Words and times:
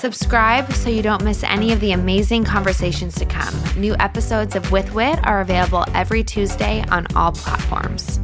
Subscribe 0.00 0.72
so 0.72 0.88
you 0.88 1.02
don't 1.02 1.22
miss 1.24 1.44
any 1.44 1.72
of 1.72 1.80
the 1.80 1.92
amazing 1.92 2.42
conversations 2.42 3.14
to 3.16 3.26
come. 3.26 3.54
New 3.76 3.94
episodes 3.98 4.56
of 4.56 4.72
With 4.72 4.94
Wit 4.94 5.18
are 5.24 5.42
available 5.42 5.84
every 5.94 6.24
Tuesday 6.24 6.82
on 6.90 7.06
all 7.14 7.32
platforms. 7.32 8.18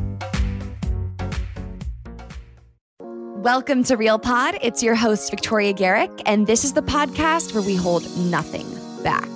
Welcome 3.44 3.84
to 3.84 3.96
Real 3.96 4.18
Pod. 4.18 4.56
It's 4.62 4.82
your 4.82 4.94
host, 4.94 5.30
Victoria 5.30 5.74
Garrick, 5.74 6.10
and 6.24 6.46
this 6.46 6.64
is 6.64 6.72
the 6.72 6.80
podcast 6.80 7.52
where 7.52 7.62
we 7.62 7.76
hold 7.76 8.04
nothing 8.16 8.66
back. 9.04 9.35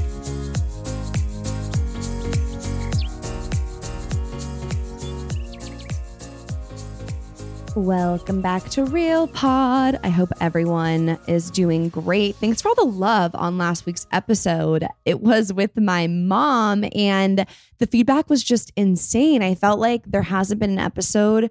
Welcome 7.75 8.41
back 8.41 8.67
to 8.71 8.83
Real 8.83 9.27
Pod. 9.27 9.97
I 10.03 10.09
hope 10.09 10.29
everyone 10.41 11.17
is 11.27 11.49
doing 11.49 11.87
great. 11.87 12.35
Thanks 12.35 12.61
for 12.61 12.67
all 12.67 12.75
the 12.75 12.83
love 12.83 13.31
on 13.33 13.57
last 13.57 13.85
week's 13.85 14.07
episode. 14.11 14.85
It 15.05 15.21
was 15.21 15.53
with 15.53 15.77
my 15.79 16.07
mom, 16.07 16.83
and 16.93 17.45
the 17.77 17.87
feedback 17.87 18.29
was 18.29 18.43
just 18.43 18.73
insane. 18.75 19.41
I 19.41 19.55
felt 19.55 19.79
like 19.79 20.03
there 20.05 20.23
hasn't 20.23 20.59
been 20.59 20.71
an 20.71 20.79
episode 20.79 21.49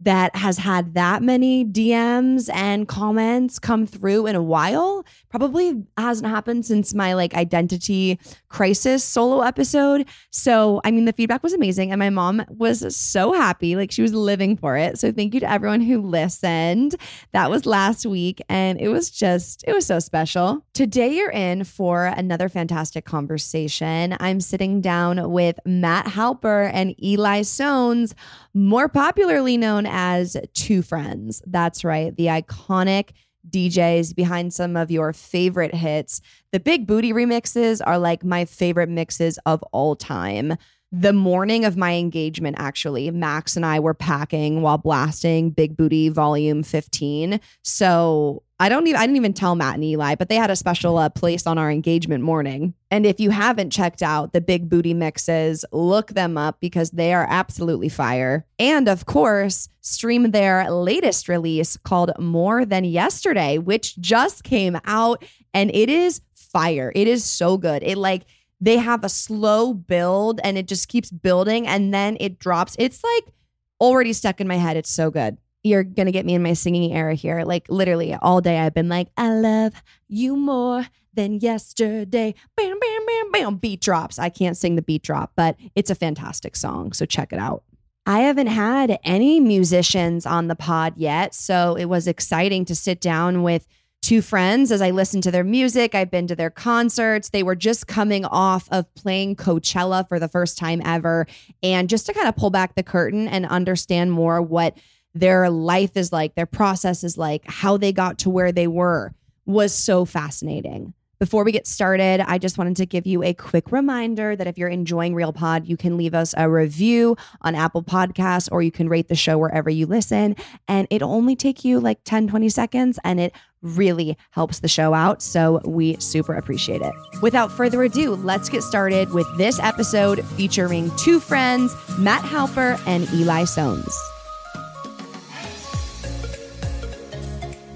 that 0.00 0.34
has 0.36 0.58
had 0.58 0.94
that 0.94 1.22
many 1.22 1.64
DMs 1.64 2.50
and 2.52 2.86
comments 2.88 3.58
come 3.58 3.86
through 3.86 4.26
in 4.26 4.34
a 4.34 4.42
while. 4.42 5.04
Probably 5.30 5.84
hasn't 5.96 6.28
happened 6.28 6.66
since 6.66 6.92
my 6.92 7.14
like 7.14 7.34
identity 7.34 8.18
crisis 8.48 9.04
solo 9.04 9.42
episode. 9.42 10.06
So, 10.30 10.80
I 10.84 10.90
mean, 10.90 11.04
the 11.04 11.12
feedback 11.12 11.42
was 11.42 11.52
amazing 11.52 11.90
and 11.90 11.98
my 11.98 12.10
mom 12.10 12.44
was 12.48 12.94
so 12.94 13.32
happy. 13.32 13.76
Like 13.76 13.92
she 13.92 14.02
was 14.02 14.12
living 14.12 14.56
for 14.56 14.76
it. 14.76 14.98
So, 14.98 15.12
thank 15.12 15.32
you 15.32 15.40
to 15.40 15.50
everyone 15.50 15.80
who 15.80 16.02
listened. 16.02 16.96
That 17.32 17.50
was 17.50 17.64
last 17.64 18.04
week 18.04 18.42
and 18.48 18.80
it 18.80 18.88
was 18.88 19.10
just, 19.10 19.64
it 19.66 19.72
was 19.72 19.86
so 19.86 20.00
special. 20.00 20.64
Today, 20.74 21.14
you're 21.14 21.30
in 21.30 21.64
for 21.64 22.06
another 22.06 22.48
fantastic 22.48 23.04
conversation. 23.04 24.16
I'm 24.20 24.40
sitting 24.40 24.80
down 24.80 25.30
with 25.30 25.58
Matt 25.64 26.06
Halper 26.06 26.70
and 26.72 27.00
Eli 27.02 27.40
Sones, 27.42 28.14
more 28.52 28.88
popularly 28.88 29.56
known 29.56 29.83
as 29.86 30.36
Two 30.54 30.82
Friends. 30.82 31.42
That's 31.46 31.84
right, 31.84 32.14
the 32.16 32.26
iconic 32.26 33.10
DJs 33.48 34.14
behind 34.14 34.52
some 34.52 34.76
of 34.76 34.90
your 34.90 35.12
favorite 35.12 35.74
hits. 35.74 36.20
The 36.52 36.60
Big 36.60 36.86
Bootie 36.86 37.12
remixes 37.12 37.80
are 37.84 37.98
like 37.98 38.24
my 38.24 38.44
favorite 38.44 38.88
mixes 38.88 39.38
of 39.46 39.62
all 39.72 39.96
time. 39.96 40.56
The 40.92 41.12
morning 41.12 41.64
of 41.64 41.76
my 41.76 41.94
engagement, 41.94 42.56
actually, 42.58 43.10
Max 43.10 43.56
and 43.56 43.66
I 43.66 43.80
were 43.80 43.94
packing 43.94 44.62
while 44.62 44.78
blasting 44.78 45.50
Big 45.50 45.76
Bootie 45.76 46.10
Volume 46.10 46.62
15. 46.62 47.40
So 47.62 48.44
I 48.64 48.70
don't 48.70 48.86
even 48.86 48.98
I 48.98 49.02
didn't 49.02 49.16
even 49.16 49.34
tell 49.34 49.54
Matt 49.56 49.74
and 49.74 49.84
Eli, 49.84 50.14
but 50.14 50.30
they 50.30 50.36
had 50.36 50.50
a 50.50 50.56
special 50.56 50.96
uh, 50.96 51.10
place 51.10 51.46
on 51.46 51.58
our 51.58 51.70
engagement 51.70 52.24
morning. 52.24 52.72
And 52.90 53.04
if 53.04 53.20
you 53.20 53.28
haven't 53.28 53.68
checked 53.68 54.02
out 54.02 54.32
the 54.32 54.40
Big 54.40 54.70
Bootie 54.70 54.96
mixes, 54.96 55.66
look 55.70 56.12
them 56.12 56.38
up 56.38 56.60
because 56.60 56.92
they 56.92 57.12
are 57.12 57.26
absolutely 57.28 57.90
fire. 57.90 58.46
And 58.58 58.88
of 58.88 59.04
course, 59.04 59.68
stream 59.82 60.30
their 60.30 60.70
latest 60.70 61.28
release 61.28 61.76
called 61.76 62.12
More 62.18 62.64
Than 62.64 62.84
Yesterday, 62.84 63.58
which 63.58 63.98
just 63.98 64.44
came 64.44 64.80
out 64.86 65.22
and 65.52 65.70
it 65.74 65.90
is 65.90 66.22
fire. 66.34 66.90
It 66.94 67.06
is 67.06 67.22
so 67.22 67.58
good. 67.58 67.82
It 67.82 67.98
like 67.98 68.22
they 68.62 68.78
have 68.78 69.04
a 69.04 69.10
slow 69.10 69.74
build 69.74 70.40
and 70.42 70.56
it 70.56 70.68
just 70.68 70.88
keeps 70.88 71.10
building 71.10 71.66
and 71.66 71.92
then 71.92 72.16
it 72.18 72.38
drops. 72.38 72.76
It's 72.78 73.04
like 73.04 73.34
already 73.78 74.14
stuck 74.14 74.40
in 74.40 74.48
my 74.48 74.56
head. 74.56 74.78
It's 74.78 74.90
so 74.90 75.10
good 75.10 75.36
you're 75.64 75.82
gonna 75.82 76.12
get 76.12 76.26
me 76.26 76.34
in 76.34 76.42
my 76.42 76.52
singing 76.52 76.92
era 76.92 77.14
here. 77.14 77.42
Like 77.42 77.66
literally 77.68 78.14
all 78.14 78.40
day 78.40 78.58
I've 78.58 78.74
been 78.74 78.88
like, 78.88 79.08
I 79.16 79.30
love 79.30 79.72
you 80.06 80.36
more 80.36 80.86
than 81.14 81.40
yesterday. 81.40 82.34
Bam, 82.56 82.78
bam, 82.78 83.06
bam, 83.06 83.32
bam. 83.32 83.56
Beat 83.56 83.80
drops. 83.80 84.18
I 84.18 84.28
can't 84.28 84.56
sing 84.56 84.76
the 84.76 84.82
beat 84.82 85.02
drop, 85.02 85.32
but 85.34 85.56
it's 85.74 85.90
a 85.90 85.94
fantastic 85.94 86.54
song. 86.54 86.92
So 86.92 87.06
check 87.06 87.32
it 87.32 87.38
out. 87.38 87.64
I 88.06 88.20
haven't 88.20 88.48
had 88.48 88.98
any 89.02 89.40
musicians 89.40 90.26
on 90.26 90.48
the 90.48 90.54
pod 90.54 90.94
yet. 90.96 91.34
So 91.34 91.74
it 91.74 91.86
was 91.86 92.06
exciting 92.06 92.66
to 92.66 92.74
sit 92.74 93.00
down 93.00 93.42
with 93.42 93.66
two 94.02 94.20
friends 94.20 94.70
as 94.70 94.82
I 94.82 94.90
listened 94.90 95.22
to 95.22 95.30
their 95.30 95.44
music. 95.44 95.94
I've 95.94 96.10
been 96.10 96.26
to 96.26 96.36
their 96.36 96.50
concerts. 96.50 97.30
They 97.30 97.42
were 97.42 97.54
just 97.54 97.86
coming 97.86 98.26
off 98.26 98.68
of 98.70 98.92
playing 98.94 99.36
Coachella 99.36 100.06
for 100.06 100.18
the 100.20 100.28
first 100.28 100.58
time 100.58 100.82
ever. 100.84 101.26
And 101.62 101.88
just 101.88 102.04
to 102.06 102.12
kind 102.12 102.28
of 102.28 102.36
pull 102.36 102.50
back 102.50 102.74
the 102.74 102.82
curtain 102.82 103.26
and 103.26 103.46
understand 103.46 104.12
more 104.12 104.42
what 104.42 104.76
their 105.14 105.48
life 105.50 105.96
is 105.96 106.12
like, 106.12 106.34
their 106.34 106.46
process 106.46 107.04
is 107.04 107.16
like, 107.16 107.42
how 107.46 107.76
they 107.76 107.92
got 107.92 108.18
to 108.18 108.30
where 108.30 108.52
they 108.52 108.66
were 108.66 109.14
was 109.46 109.74
so 109.74 110.04
fascinating. 110.04 110.94
Before 111.20 111.44
we 111.44 111.52
get 111.52 111.66
started, 111.66 112.20
I 112.20 112.38
just 112.38 112.58
wanted 112.58 112.76
to 112.76 112.86
give 112.86 113.06
you 113.06 113.22
a 113.22 113.32
quick 113.32 113.70
reminder 113.70 114.34
that 114.34 114.46
if 114.46 114.58
you're 114.58 114.68
enjoying 114.68 115.14
Real 115.14 115.32
Pod, 115.32 115.66
you 115.66 115.76
can 115.76 115.96
leave 115.96 116.12
us 116.12 116.34
a 116.36 116.50
review 116.50 117.16
on 117.40 117.54
Apple 117.54 117.82
Podcasts 117.82 118.48
or 118.50 118.62
you 118.62 118.72
can 118.72 118.88
rate 118.88 119.08
the 119.08 119.14
show 119.14 119.38
wherever 119.38 119.70
you 119.70 119.86
listen. 119.86 120.34
And 120.66 120.88
it'll 120.90 121.12
only 121.12 121.36
take 121.36 121.64
you 121.64 121.78
like 121.78 122.00
10, 122.04 122.28
20 122.28 122.48
seconds 122.48 122.98
and 123.04 123.20
it 123.20 123.32
really 123.62 124.18
helps 124.32 124.58
the 124.58 124.68
show 124.68 124.92
out. 124.92 125.22
So 125.22 125.60
we 125.64 125.96
super 126.00 126.34
appreciate 126.34 126.82
it. 126.82 126.92
Without 127.22 127.50
further 127.50 127.82
ado, 127.84 128.16
let's 128.16 128.48
get 128.48 128.62
started 128.62 129.12
with 129.12 129.26
this 129.38 129.58
episode 129.60 130.22
featuring 130.30 130.90
two 130.96 131.20
friends, 131.20 131.74
Matt 131.96 132.22
Halper 132.22 132.78
and 132.86 133.10
Eli 133.14 133.44
Sones. 133.44 133.94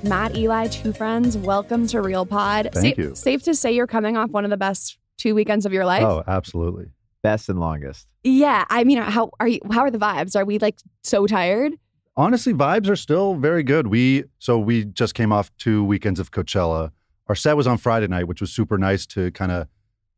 Matt, 0.05 0.37
Eli, 0.37 0.69
two 0.69 0.93
friends, 0.93 1.37
welcome 1.37 1.87
to 1.89 2.00
Real 2.00 2.25
Pod. 2.25 2.69
Thank 2.73 2.97
Sa- 2.97 3.03
you. 3.03 3.15
Safe 3.15 3.43
to 3.45 3.55
say 3.55 3.73
you're 3.73 3.87
coming 3.87 4.17
off 4.17 4.31
one 4.31 4.45
of 4.45 4.50
the 4.50 4.56
best 4.56 4.99
two 5.17 5.35
weekends 5.35 5.67
of 5.67 5.73
your 5.73 5.85
life. 5.85 6.05
Oh, 6.05 6.23
absolutely. 6.27 6.87
best 7.23 7.49
and 7.49 7.59
longest. 7.59 8.06
Yeah, 8.23 8.65
I 8.71 8.85
mean, 8.85 8.99
how 8.99 9.31
are 9.41 9.49
you? 9.49 9.61
How 9.73 9.81
are 9.81 9.91
the 9.91 9.99
vibes? 9.99 10.37
Are 10.37 10.45
we 10.45 10.59
like 10.59 10.79
so 11.03 11.27
tired? 11.27 11.73
Honestly, 12.17 12.53
vibes 12.55 12.89
are 12.89 12.97
still 12.97 13.35
very 13.35 13.62
good. 13.62 13.89
We 13.89 14.25
so 14.39 14.59
we 14.59 14.85
just 14.85 15.15
came 15.15 15.33
off 15.33 15.50
two 15.59 15.85
weekends 15.85 16.21
of 16.21 16.31
Coachella. 16.31 16.93
Our 17.27 17.35
set 17.35 17.56
was 17.56 17.67
on 17.67 17.77
Friday 17.79 18.06
night, 18.06 18.29
which 18.29 18.41
was 18.41 18.53
super 18.53 18.79
nice 18.79 19.05
to 19.06 19.31
kind 19.33 19.51
of 19.53 19.67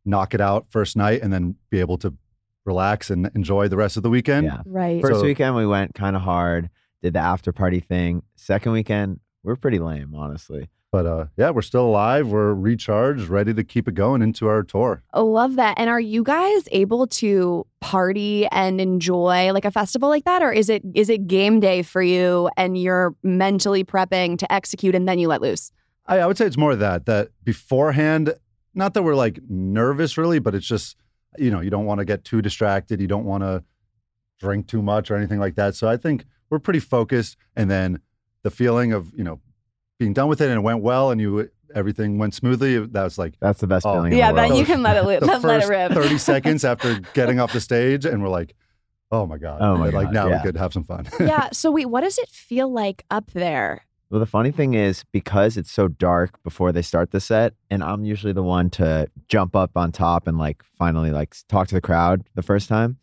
knock 0.05 0.35
it 0.35 0.41
out 0.41 0.67
first 0.69 0.97
night 0.97 1.23
and 1.23 1.33
then 1.33 1.57
be 1.71 1.81
able 1.81 1.97
to 1.99 2.15
relax 2.67 3.11
and 3.11 3.31
enjoy 3.35 3.67
the 3.69 3.77
rest 3.77 3.97
of 3.97 4.03
the 4.03 4.11
weekend. 4.11 4.45
Yeah. 4.47 4.61
Right. 4.67 5.01
First 5.01 5.21
So- 5.21 5.25
weekend 5.27 5.57
we 5.57 5.67
went 5.67 5.95
kind 5.95 6.15
of 6.17 6.23
hard, 6.23 6.69
did 7.03 7.15
the 7.15 7.19
after 7.21 7.53
party 7.53 7.81
thing. 7.81 8.23
Second 8.37 8.73
weekend 8.73 9.21
we're 9.43 9.57
pretty 9.57 9.79
lame, 9.79 10.15
honestly. 10.15 10.69
But 10.93 11.07
uh, 11.07 11.27
yeah, 11.37 11.51
we're 11.51 11.63
still 11.63 11.87
alive. 11.87 12.29
We're 12.29 12.53
recharged, 12.53 13.29
ready 13.29 13.55
to 13.55 13.63
keep 13.63 13.87
it 13.87 13.95
going 13.95 14.23
into 14.23 14.49
our 14.49 14.65
tour. 14.65 15.05
I 15.15 15.21
love 15.21 15.55
that. 15.55 15.79
And 15.79 15.89
are 15.89 16.01
you 16.01 16.25
guys 16.25 16.65
able 16.73 17.07
to 17.07 17.65
party 17.81 18.47
and 18.49 18.81
enjoy 18.81 19.53
like 19.53 19.65
a 19.65 19.71
festival 19.71 20.09
like 20.09 20.25
that, 20.25 20.43
or 20.43 20.53
is 20.53 20.69
it 20.69 20.83
is 20.95 21.09
it 21.09 21.29
game 21.29 21.61
day 21.61 21.83
for 21.83 22.03
you 22.03 22.51
and 22.57 22.77
you're 22.77 23.15
mentally 23.23 23.85
prepping 23.85 24.37
to 24.39 24.53
execute 24.53 24.97
and 24.97 25.07
then 25.07 25.21
you 25.21 25.29
let 25.29 25.41
loose? 25.41 25.71
I, 26.07 26.19
I 26.19 26.27
would 26.27 26.37
say 26.37 26.47
it's 26.47 26.57
more 26.57 26.73
of 26.73 26.81
that, 26.81 27.07
that 27.07 27.29
beforehand, 27.45 28.35
not 28.75 28.95
that 28.95 29.03
we're 29.03 29.15
like 29.15 29.39
nervous 29.49 30.19
really, 30.19 30.41
but 30.41 30.57
it's 30.57 30.67
just, 30.67 30.97
you 31.39 31.53
know, 31.53 31.61
you 31.61 31.71
don't 31.71 31.87
want 31.87 32.01
to 32.01 32.05
get 32.05 32.25
too 32.25 32.43
distracted. 32.43 33.01
You 33.01 33.07
don't 33.07 33.25
want 33.25 33.45
to 33.45 33.63
drink 34.41 34.67
too 34.67 34.83
much 34.83 35.11
or 35.11 35.15
anything 35.15 35.39
like 35.39 35.55
that. 35.55 35.77
So 35.77 35.89
I 35.89 35.97
think 35.97 36.25
we're 36.51 36.59
pretty 36.59 36.81
focused. 36.81 37.37
And 37.55 37.71
then 37.71 38.01
the 38.43 38.51
feeling 38.51 38.93
of, 38.93 39.13
you 39.17 39.25
know, 39.25 39.41
being 39.99 40.13
done 40.13 40.29
with 40.29 40.41
it 40.41 40.47
and 40.49 40.55
it 40.59 40.63
went 40.63 40.81
well 40.83 41.11
and 41.11 41.21
you 41.21 41.51
everything 41.75 42.19
went 42.19 42.35
smoothly, 42.35 42.79
that 42.79 43.05
was 43.05 43.19
like, 43.19 43.35
That's 43.41 43.61
the 43.61 43.67
best 43.67 43.87
Oh. 43.87 43.95
feeling. 43.95 44.13
Yeah, 44.13 44.33
the 44.33 44.37
then 44.41 44.55
you 44.57 44.65
can 44.65 44.83
let 44.83 44.97
it 44.97 45.05
li- 45.07 45.19
the 45.21 45.27
let, 45.27 45.43
let 45.45 45.63
it 45.63 45.69
rip. 45.69 45.93
30 45.93 46.19
seconds 46.33 46.65
after 46.65 47.01
getting 47.15 47.39
off 47.39 47.53
the 47.53 47.61
stage 47.61 48.05
and 48.05 48.23
we're 48.23 48.29
like, 48.29 48.55
oh 49.13 49.27
my 49.27 49.39
God. 49.39 49.59
Oh 49.61 49.77
my 49.77 49.87
And, 49.87 49.95
Like 49.95 50.07
God, 50.09 50.15
now 50.15 50.29
yeah. 50.29 50.37
we 50.39 50.43
could 50.43 50.57
have 50.57 50.73
some 50.73 50.85
fun. 50.85 51.07
yeah. 51.21 51.49
So 51.53 51.71
wait, 51.71 51.87
what 51.87 52.01
does 52.03 52.19
it 52.19 52.29
feel 52.29 52.73
like 52.73 53.05
up 53.11 53.31
there? 53.33 53.83
Well, 54.09 54.19
the 54.19 54.27
funny 54.27 54.51
thing 54.51 54.75
is 54.75 55.05
because 55.13 55.57
it's 55.57 55.71
so 55.71 55.87
dark 55.87 56.43
before 56.43 56.73
they 56.73 56.83
start 56.83 57.13
the 57.13 57.21
set, 57.21 57.55
and 57.71 57.81
I'm 57.85 58.05
usually 58.05 58.33
the 58.33 58.43
one 58.43 58.69
to 58.71 59.09
jump 59.29 59.55
up 59.55 59.77
on 59.77 59.93
top 59.93 60.27
and 60.27 60.37
like 60.37 60.65
finally 60.77 61.13
like 61.13 61.37
talk 61.49 61.69
to 61.69 61.75
the 61.77 61.81
crowd 61.81 62.25
the 62.35 62.43
first 62.43 62.69
time. 62.69 62.99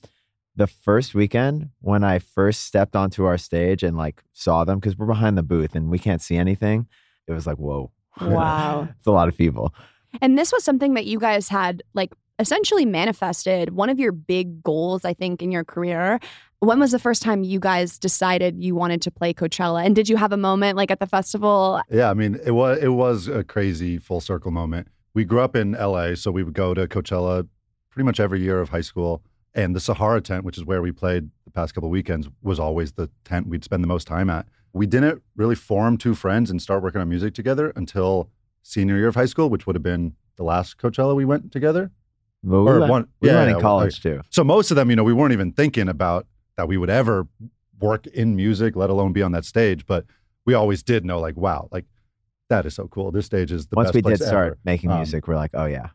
The 0.57 0.67
first 0.67 1.15
weekend 1.15 1.69
when 1.79 2.03
I 2.03 2.19
first 2.19 2.63
stepped 2.63 2.95
onto 2.95 3.23
our 3.23 3.37
stage 3.37 3.83
and 3.83 3.95
like 3.95 4.23
saw 4.33 4.65
them 4.65 4.79
because 4.79 4.97
we're 4.97 5.05
behind 5.05 5.37
the 5.37 5.43
booth 5.43 5.75
and 5.75 5.89
we 5.89 5.99
can't 5.99 6.21
see 6.21 6.35
anything, 6.35 6.87
it 7.27 7.31
was 7.31 7.47
like 7.47 7.57
whoa, 7.57 7.91
Wow. 8.21 8.89
it's 8.97 9.07
a 9.07 9.11
lot 9.11 9.27
of 9.27 9.37
people. 9.37 9.73
And 10.21 10.37
this 10.37 10.51
was 10.51 10.63
something 10.63 10.95
that 10.95 11.05
you 11.05 11.19
guys 11.19 11.49
had 11.49 11.83
like 11.93 12.13
essentially 12.39 12.85
manifested 12.85 13.71
one 13.71 13.89
of 13.89 13.99
your 13.99 14.11
big 14.11 14.63
goals, 14.63 15.05
I 15.05 15.13
think, 15.13 15.41
in 15.41 15.51
your 15.51 15.63
career. 15.63 16.19
When 16.59 16.79
was 16.79 16.91
the 16.91 16.99
first 16.99 17.21
time 17.21 17.43
you 17.43 17.59
guys 17.59 17.99
decided 17.99 18.63
you 18.63 18.73
wanted 18.73 19.01
to 19.03 19.11
play 19.11 19.33
Coachella? 19.33 19.85
And 19.85 19.95
did 19.95 20.09
you 20.09 20.17
have 20.17 20.31
a 20.31 20.37
moment 20.37 20.75
like 20.75 20.89
at 20.89 20.99
the 20.99 21.05
festival? 21.05 21.81
Yeah, 21.89 22.09
I 22.09 22.13
mean, 22.15 22.39
it 22.43 22.51
was 22.51 22.79
it 22.81 22.89
was 22.89 23.27
a 23.27 23.43
crazy 23.43 23.99
full 23.99 24.21
circle 24.21 24.51
moment. 24.51 24.87
We 25.13 25.23
grew 25.23 25.41
up 25.41 25.55
in 25.55 25.73
LA, 25.73 26.15
so 26.15 26.31
we 26.31 26.43
would 26.43 26.53
go 26.53 26.73
to 26.73 26.87
Coachella 26.87 27.47
pretty 27.91 28.05
much 28.05 28.19
every 28.19 28.41
year 28.41 28.59
of 28.59 28.69
high 28.69 28.81
school. 28.81 29.21
And 29.57 29.75
the 29.75 29.79
Sahara 29.79 30.21
tent, 30.21 30.45
which 30.45 30.57
is 30.57 30.63
where 30.63 30.81
we 30.83 30.91
played 30.91 31.29
the 31.43 31.51
past 31.51 31.73
couple 31.73 31.87
of 31.89 31.91
weekends, 31.91 32.29
was 32.43 32.59
always 32.59 32.91
the 32.93 33.09
tent 33.25 33.47
we'd 33.47 33.63
spend 33.63 33.83
the 33.83 33.87
most 33.87 34.05
time 34.07 34.29
at. 34.29 34.47
We 34.71 34.85
didn't 34.85 35.23
really 35.35 35.55
form 35.55 35.97
two 35.97 36.13
friends 36.13 36.51
and 36.51 36.61
start 36.61 36.83
working 36.83 37.01
on 37.01 37.09
music 37.09 37.33
together 37.33 37.73
until 37.75 38.29
senior 38.61 38.95
year 38.97 39.07
of 39.07 39.15
high 39.15 39.25
school, 39.25 39.49
which 39.49 39.65
would 39.65 39.75
have 39.75 39.81
been 39.83 40.13
the 40.35 40.43
last 40.43 40.77
Coachella 40.77 41.15
we 41.15 41.25
went 41.25 41.51
together. 41.51 41.89
We 42.43 42.55
Or 42.55 42.79
went, 42.79 42.91
one- 42.91 43.07
we 43.19 43.29
yeah, 43.29 43.35
went 43.37 43.49
yeah, 43.49 43.55
in 43.55 43.61
college 43.61 43.99
too. 44.01 44.21
So 44.29 44.43
most 44.43 44.69
of 44.69 44.75
them, 44.75 44.91
you 44.91 44.95
know, 44.95 45.03
we 45.03 45.13
weren't 45.13 45.33
even 45.33 45.51
thinking 45.51 45.89
about 45.89 46.27
that 46.55 46.67
we 46.67 46.77
would 46.77 46.91
ever 46.91 47.27
work 47.79 48.05
in 48.07 48.35
music, 48.35 48.75
let 48.75 48.91
alone 48.91 49.11
be 49.11 49.23
on 49.23 49.31
that 49.31 49.45
stage. 49.45 49.85
But 49.87 50.05
we 50.45 50.53
always 50.53 50.83
did 50.83 51.03
know, 51.03 51.19
like, 51.19 51.35
wow, 51.35 51.67
like 51.71 51.85
that 52.49 52.67
is 52.67 52.75
so 52.75 52.87
cool. 52.87 53.11
This 53.11 53.25
stage 53.25 53.51
is 53.51 53.65
the 53.67 53.75
Once 53.75 53.91
we 53.93 54.01
did 54.03 54.21
start 54.21 54.47
ever. 54.49 54.57
making 54.63 54.91
Um, 54.91 54.97
music, 54.97 55.27
we're 55.27 55.35
like, 55.35 55.51
oh 55.55 55.65
yeah, 55.65 55.87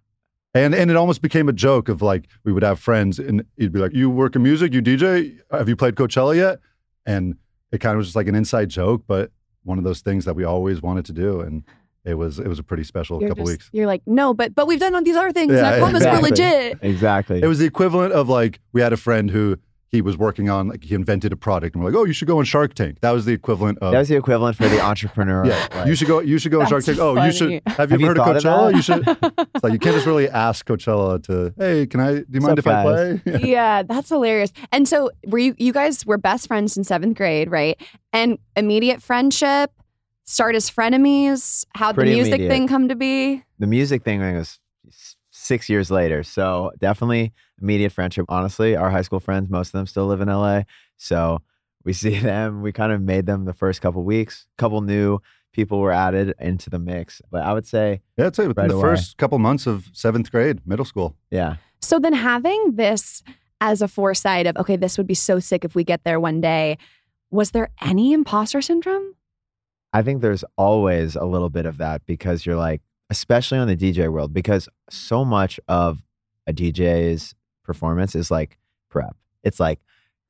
And 0.54 0.74
and 0.74 0.90
it 0.90 0.96
almost 0.96 1.22
became 1.22 1.48
a 1.48 1.52
joke 1.52 1.88
of 1.88 2.02
like 2.02 2.28
we 2.44 2.52
would 2.52 2.62
have 2.62 2.78
friends 2.78 3.18
and 3.18 3.44
he'd 3.56 3.72
be 3.72 3.78
like, 3.78 3.94
"You 3.94 4.10
work 4.10 4.36
in 4.36 4.42
music? 4.42 4.74
You 4.74 4.82
DJ? 4.82 5.38
Have 5.50 5.68
you 5.68 5.76
played 5.76 5.94
Coachella 5.94 6.36
yet?" 6.36 6.58
And 7.06 7.36
it 7.72 7.78
kind 7.78 7.94
of 7.94 7.98
was 7.98 8.08
just 8.08 8.16
like 8.16 8.26
an 8.28 8.34
inside 8.34 8.68
joke, 8.68 9.04
but 9.06 9.30
one 9.64 9.78
of 9.78 9.84
those 9.84 10.00
things 10.02 10.24
that 10.26 10.34
we 10.36 10.44
always 10.44 10.82
wanted 10.82 11.06
to 11.06 11.12
do, 11.12 11.40
and 11.40 11.62
it 12.04 12.14
was 12.14 12.38
it 12.38 12.48
was 12.48 12.58
a 12.58 12.62
pretty 12.62 12.84
special 12.84 13.18
You're 13.20 13.30
couple 13.30 13.44
just- 13.46 13.52
weeks. 13.54 13.70
You're 13.72 13.86
like, 13.86 14.02
no, 14.06 14.34
but 14.34 14.54
but 14.54 14.66
we've 14.66 14.78
done 14.80 14.94
all 14.94 15.02
these 15.02 15.16
other 15.16 15.32
things. 15.32 15.52
and 15.52 15.66
I 15.66 15.72
Yeah, 15.72 15.78
promise 15.78 16.02
exactly. 16.02 16.22
we're 16.22 16.28
legit. 16.28 16.78
exactly. 16.82 17.42
It 17.42 17.46
was 17.46 17.58
the 17.58 17.66
equivalent 17.66 18.12
of 18.12 18.28
like 18.28 18.60
we 18.72 18.82
had 18.82 18.92
a 18.92 18.96
friend 18.98 19.30
who 19.30 19.56
he 19.92 20.00
was 20.00 20.16
working 20.16 20.48
on 20.48 20.68
like 20.68 20.82
he 20.82 20.94
invented 20.94 21.32
a 21.32 21.36
product 21.36 21.74
and 21.76 21.84
we're 21.84 21.90
like, 21.90 21.98
"Oh, 21.98 22.04
you 22.04 22.12
should 22.14 22.26
go 22.26 22.38
on 22.38 22.44
Shark 22.44 22.72
Tank." 22.74 22.98
That 23.02 23.10
was 23.12 23.26
the 23.26 23.32
equivalent 23.32 23.78
of 23.80 23.92
that 23.92 23.98
was 23.98 24.08
the 24.08 24.16
equivalent 24.16 24.56
for 24.56 24.66
the 24.68 24.80
entrepreneur. 24.80 25.44
yeah, 25.46 25.68
like- 25.74 25.86
you 25.86 25.94
should 25.94 26.08
go. 26.08 26.20
You 26.20 26.38
should 26.38 26.50
go 26.50 26.60
on 26.62 26.66
Shark 26.66 26.82
That's 26.84 26.98
Tank. 26.98 27.16
Oh, 27.18 27.22
you 27.22 27.30
should. 27.32 27.62
Have 27.66 27.90
you 27.90 27.94
Have 27.94 28.00
you 28.00 28.06
heard 28.06 28.18
of 28.18 28.24
thought 28.24 28.36
of 28.36 28.42
Coachella? 28.42 28.74
You 28.74 28.82
should. 28.82 29.06
It's 29.54 29.62
like 29.62 29.72
you 29.74 29.78
can't 29.78 29.94
just 29.94 30.06
really 30.06 30.28
ask 30.30 30.66
Coachella 30.66 31.22
to, 31.24 31.52
hey, 31.58 31.86
can 31.86 32.00
I? 32.00 32.14
Do 32.20 32.24
you 32.32 32.40
mind 32.40 32.52
up, 32.52 32.58
if 32.60 32.66
I 32.66 32.82
play? 32.82 33.22
yeah, 33.50 33.82
that's 33.82 34.08
hilarious. 34.08 34.50
And 34.72 34.88
so 34.88 35.10
were 35.26 35.38
you 35.38 35.54
you 35.58 35.72
guys 35.74 36.04
were 36.06 36.16
best 36.18 36.46
friends 36.48 36.76
in 36.76 36.84
seventh 36.84 37.16
grade, 37.16 37.50
right? 37.50 37.78
And 38.14 38.38
immediate 38.56 39.02
friendship, 39.02 39.70
start 40.24 40.54
as 40.56 40.70
frenemies. 40.70 41.66
How'd 41.74 41.94
Pretty 41.96 42.12
the 42.12 42.16
music 42.16 42.34
immediate. 42.34 42.48
thing 42.50 42.66
come 42.68 42.88
to 42.88 42.94
be? 42.96 43.42
the 43.58 43.66
music 43.68 44.02
thing 44.02 44.20
was 44.20 44.48
s- 44.48 44.58
six 45.42 45.68
years 45.68 45.90
later. 45.90 46.22
So 46.22 46.70
definitely 46.78 47.32
immediate 47.60 47.90
friendship. 47.92 48.26
Honestly, 48.28 48.76
our 48.76 48.90
high 48.90 49.02
school 49.02 49.20
friends, 49.20 49.50
most 49.50 49.68
of 49.68 49.72
them 49.72 49.86
still 49.86 50.06
live 50.06 50.20
in 50.20 50.28
LA. 50.28 50.62
So 50.96 51.40
we 51.84 51.92
see 52.02 52.18
them. 52.18 52.62
We 52.62 52.72
kind 52.72 52.92
of 52.92 53.00
made 53.02 53.26
them 53.26 53.44
the 53.44 53.52
first 53.52 53.80
couple 53.80 54.04
weeks. 54.04 54.46
couple 54.58 54.80
new 54.82 55.18
people 55.52 55.80
were 55.80 55.92
added 55.92 56.34
into 56.40 56.70
the 56.70 56.78
mix. 56.78 57.20
But 57.30 57.42
I 57.42 57.52
would 57.52 57.66
say, 57.66 58.00
Yeah, 58.16 58.26
I'd 58.26 58.36
say 58.36 58.46
within 58.46 58.62
Right 58.62 58.68
the 58.70 58.76
away. 58.76 58.82
first 58.82 59.18
couple 59.18 59.38
months 59.38 59.66
of 59.66 59.86
seventh 59.92 60.30
grade, 60.30 60.60
middle 60.66 60.84
school. 60.86 61.14
yeah, 61.30 61.56
So 61.80 61.98
then 61.98 62.14
having 62.14 62.72
this 62.76 63.22
as 63.60 63.82
a 63.82 63.88
foresight 63.88 64.46
of, 64.46 64.56
okay, 64.56 64.76
this 64.76 64.96
would 64.96 65.06
be 65.06 65.14
so 65.14 65.38
sick 65.40 65.64
if 65.64 65.74
we 65.74 65.84
get 65.84 66.04
there 66.04 66.18
one 66.18 66.40
day, 66.40 66.78
was 67.30 67.50
there 67.50 67.68
any 67.82 68.12
imposter 68.12 68.60
syndrome? 68.62 69.14
I 69.92 70.02
think 70.02 70.22
there's 70.22 70.44
always 70.56 71.16
a 71.16 71.24
little 71.24 71.50
bit 71.50 71.66
of 71.66 71.76
that 71.78 72.06
because 72.06 72.46
you're 72.46 72.56
like, 72.56 72.80
especially 73.12 73.58
on 73.58 73.68
the 73.68 73.76
DJ 73.76 74.10
world, 74.10 74.32
because 74.32 74.70
so 74.88 75.22
much 75.22 75.60
of 75.68 76.02
a 76.46 76.52
DJ's 76.52 77.34
performance 77.62 78.14
is 78.14 78.30
like 78.30 78.56
prep. 78.88 79.14
It's 79.44 79.60
like 79.60 79.80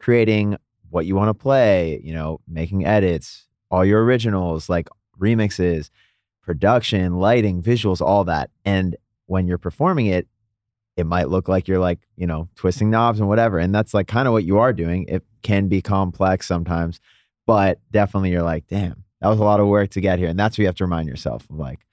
creating 0.00 0.56
what 0.90 1.06
you 1.06 1.14
want 1.14 1.28
to 1.28 1.34
play, 1.34 2.00
you 2.02 2.12
know, 2.12 2.40
making 2.48 2.84
edits, 2.84 3.46
all 3.70 3.84
your 3.84 4.02
originals, 4.02 4.68
like 4.68 4.88
remixes, 5.16 5.90
production, 6.42 7.20
lighting, 7.20 7.62
visuals, 7.62 8.00
all 8.00 8.24
that. 8.24 8.50
And 8.64 8.96
when 9.26 9.46
you're 9.46 9.58
performing 9.58 10.06
it, 10.06 10.26
it 10.96 11.06
might 11.06 11.28
look 11.28 11.46
like 11.46 11.68
you're 11.68 11.78
like, 11.78 12.00
you 12.16 12.26
know, 12.26 12.48
twisting 12.56 12.90
knobs 12.90 13.20
and 13.20 13.28
whatever. 13.28 13.60
And 13.60 13.72
that's 13.72 13.94
like 13.94 14.08
kind 14.08 14.26
of 14.26 14.32
what 14.32 14.42
you 14.42 14.58
are 14.58 14.72
doing. 14.72 15.06
It 15.08 15.22
can 15.42 15.68
be 15.68 15.80
complex 15.80 16.48
sometimes, 16.48 16.98
but 17.46 17.78
definitely 17.92 18.30
you're 18.30 18.42
like, 18.42 18.66
damn, 18.66 19.04
that 19.20 19.28
was 19.28 19.38
a 19.38 19.44
lot 19.44 19.60
of 19.60 19.68
work 19.68 19.90
to 19.90 20.00
get 20.00 20.18
here. 20.18 20.28
And 20.28 20.38
that's 20.38 20.54
what 20.54 20.62
you 20.62 20.66
have 20.66 20.74
to 20.74 20.84
remind 20.84 21.08
yourself 21.08 21.48
of 21.48 21.56
like, 21.60 21.86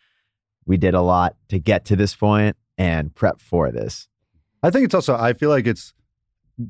we 0.69 0.77
did 0.77 0.93
a 0.93 1.01
lot 1.01 1.35
to 1.49 1.59
get 1.59 1.83
to 1.85 1.95
this 1.97 2.15
point 2.15 2.55
and 2.77 3.13
prep 3.13 3.41
for 3.41 3.71
this. 3.71 4.07
I 4.63 4.69
think 4.69 4.85
it's 4.85 4.93
also. 4.93 5.15
I 5.15 5.33
feel 5.33 5.49
like 5.49 5.65
it's 5.67 5.93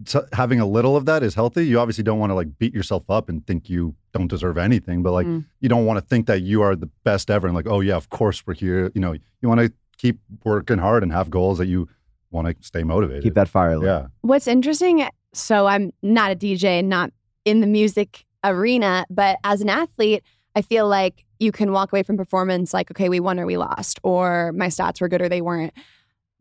t- 0.05 0.19
having 0.33 0.59
a 0.59 0.65
little 0.65 0.95
of 0.95 1.05
that 1.05 1.21
is 1.21 1.35
healthy. 1.35 1.67
You 1.67 1.79
obviously 1.79 2.03
don't 2.05 2.17
want 2.17 2.29
to 2.29 2.35
like 2.35 2.57
beat 2.57 2.73
yourself 2.73 3.03
up 3.09 3.27
and 3.29 3.45
think 3.45 3.69
you 3.69 3.95
don't 4.13 4.27
deserve 4.27 4.57
anything, 4.57 5.03
but 5.03 5.11
like 5.11 5.27
Mm. 5.27 5.45
you 5.59 5.69
don't 5.69 5.85
want 5.85 5.99
to 5.99 6.05
think 6.05 6.27
that 6.27 6.41
you 6.41 6.61
are 6.61 6.75
the 6.75 6.89
best 7.03 7.29
ever 7.29 7.45
and 7.45 7.55
like, 7.55 7.67
oh 7.67 7.81
yeah, 7.81 7.95
of 7.97 8.09
course 8.09 8.47
we're 8.47 8.53
here. 8.55 8.91
You 8.95 9.01
know, 9.01 9.13
you 9.41 9.49
want 9.49 9.59
to 9.61 9.71
keep 9.97 10.19
working 10.45 10.77
hard 10.77 11.03
and 11.03 11.11
have 11.11 11.29
goals 11.29 11.57
that 11.57 11.67
you 11.67 11.89
want 12.31 12.47
to 12.47 12.55
stay 12.65 12.83
motivated. 12.83 13.23
Keep 13.23 13.33
that 13.33 13.49
fire 13.49 13.77
lit. 13.77 13.87
Yeah. 13.87 14.07
What's 14.21 14.47
interesting, 14.47 15.05
so 15.33 15.67
I'm 15.67 15.91
not 16.01 16.31
a 16.31 16.35
DJ, 16.35 16.83
not 16.85 17.11
in 17.43 17.59
the 17.59 17.67
music 17.67 18.25
arena, 18.45 19.05
but 19.09 19.39
as 19.43 19.61
an 19.61 19.69
athlete, 19.69 20.23
I 20.55 20.61
feel 20.61 20.87
like 20.87 21.25
you 21.39 21.51
can 21.51 21.71
walk 21.71 21.91
away 21.91 22.03
from 22.03 22.17
performance 22.17 22.73
like, 22.73 22.91
okay, 22.91 23.09
we 23.09 23.19
won 23.19 23.39
or 23.39 23.45
we 23.45 23.57
lost, 23.57 23.99
or 24.03 24.51
my 24.53 24.67
stats 24.67 25.01
were 25.01 25.07
good 25.07 25.21
or 25.21 25.29
they 25.29 25.41
weren't. 25.41 25.73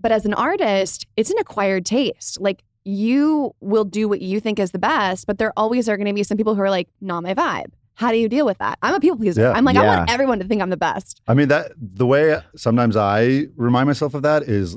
But 0.00 0.12
as 0.12 0.26
an 0.26 0.34
artist, 0.34 1.06
it's 1.16 1.30
an 1.30 1.38
acquired 1.38 1.86
taste. 1.86 2.40
Like 2.40 2.64
you 2.84 3.54
will 3.60 3.84
do 3.84 4.08
what 4.08 4.20
you 4.20 4.40
think 4.40 4.58
is 4.58 4.70
the 4.72 4.78
best, 4.78 5.26
but 5.26 5.38
there 5.38 5.52
always 5.56 5.88
are 5.88 5.96
going 5.96 6.06
to 6.06 6.12
be 6.12 6.22
some 6.22 6.36
people 6.36 6.54
who 6.54 6.62
are 6.62 6.70
like, 6.70 6.88
not 7.00 7.22
my 7.22 7.34
vibe. 7.34 7.72
How 7.94 8.12
do 8.12 8.16
you 8.16 8.28
deal 8.28 8.46
with 8.46 8.58
that? 8.58 8.78
I'm 8.80 8.94
a 8.94 9.00
people 9.00 9.18
pleaser. 9.18 9.42
Yeah. 9.42 9.52
I'm 9.52 9.64
like, 9.64 9.76
I 9.76 9.84
want 9.84 10.10
everyone 10.10 10.38
to 10.38 10.46
think 10.46 10.62
I'm 10.62 10.70
the 10.70 10.76
best. 10.76 11.20
I 11.26 11.34
mean 11.34 11.48
that 11.48 11.72
the 11.76 12.06
way 12.06 12.40
sometimes 12.54 12.96
I 12.96 13.46
remind 13.56 13.88
myself 13.88 14.14
of 14.14 14.22
that 14.22 14.44
is 14.44 14.76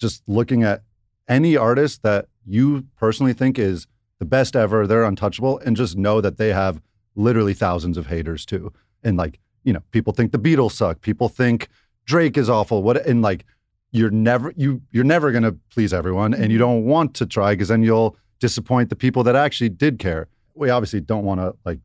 just 0.00 0.22
looking 0.26 0.62
at 0.62 0.82
any 1.28 1.56
artist 1.56 2.02
that 2.02 2.28
you 2.46 2.86
personally 2.96 3.34
think 3.34 3.58
is 3.58 3.86
the 4.20 4.24
best 4.24 4.56
ever, 4.56 4.86
they're 4.86 5.04
untouchable, 5.04 5.58
and 5.58 5.76
just 5.76 5.96
know 5.96 6.22
that 6.22 6.38
they 6.38 6.52
have 6.52 6.80
literally 7.14 7.52
thousands 7.52 7.98
of 7.98 8.06
haters 8.06 8.46
too. 8.46 8.72
And 9.04 9.18
like, 9.18 9.38
you 9.66 9.72
know, 9.72 9.82
people 9.90 10.14
think 10.14 10.32
the 10.32 10.38
Beatles 10.38 10.72
suck. 10.72 11.02
People 11.02 11.28
think 11.28 11.68
Drake 12.06 12.38
is 12.38 12.48
awful. 12.48 12.82
What 12.82 13.04
and 13.04 13.20
like 13.20 13.44
you're 13.90 14.10
never 14.10 14.54
you 14.56 14.80
you're 14.92 15.04
never 15.04 15.32
going 15.32 15.42
to 15.42 15.52
please 15.70 15.92
everyone 15.92 16.32
and 16.32 16.50
you 16.52 16.58
mm-hmm. 16.58 16.66
don't 16.66 16.84
want 16.84 17.14
to 17.14 17.26
try 17.26 17.52
because 17.52 17.68
then 17.68 17.82
you'll 17.82 18.16
disappoint 18.38 18.88
the 18.88 18.96
people 18.96 19.22
that 19.24 19.36
actually 19.36 19.68
did 19.68 19.98
care. 19.98 20.28
We 20.54 20.70
obviously 20.70 21.00
don't 21.00 21.24
want 21.24 21.40
to 21.40 21.54
like 21.64 21.80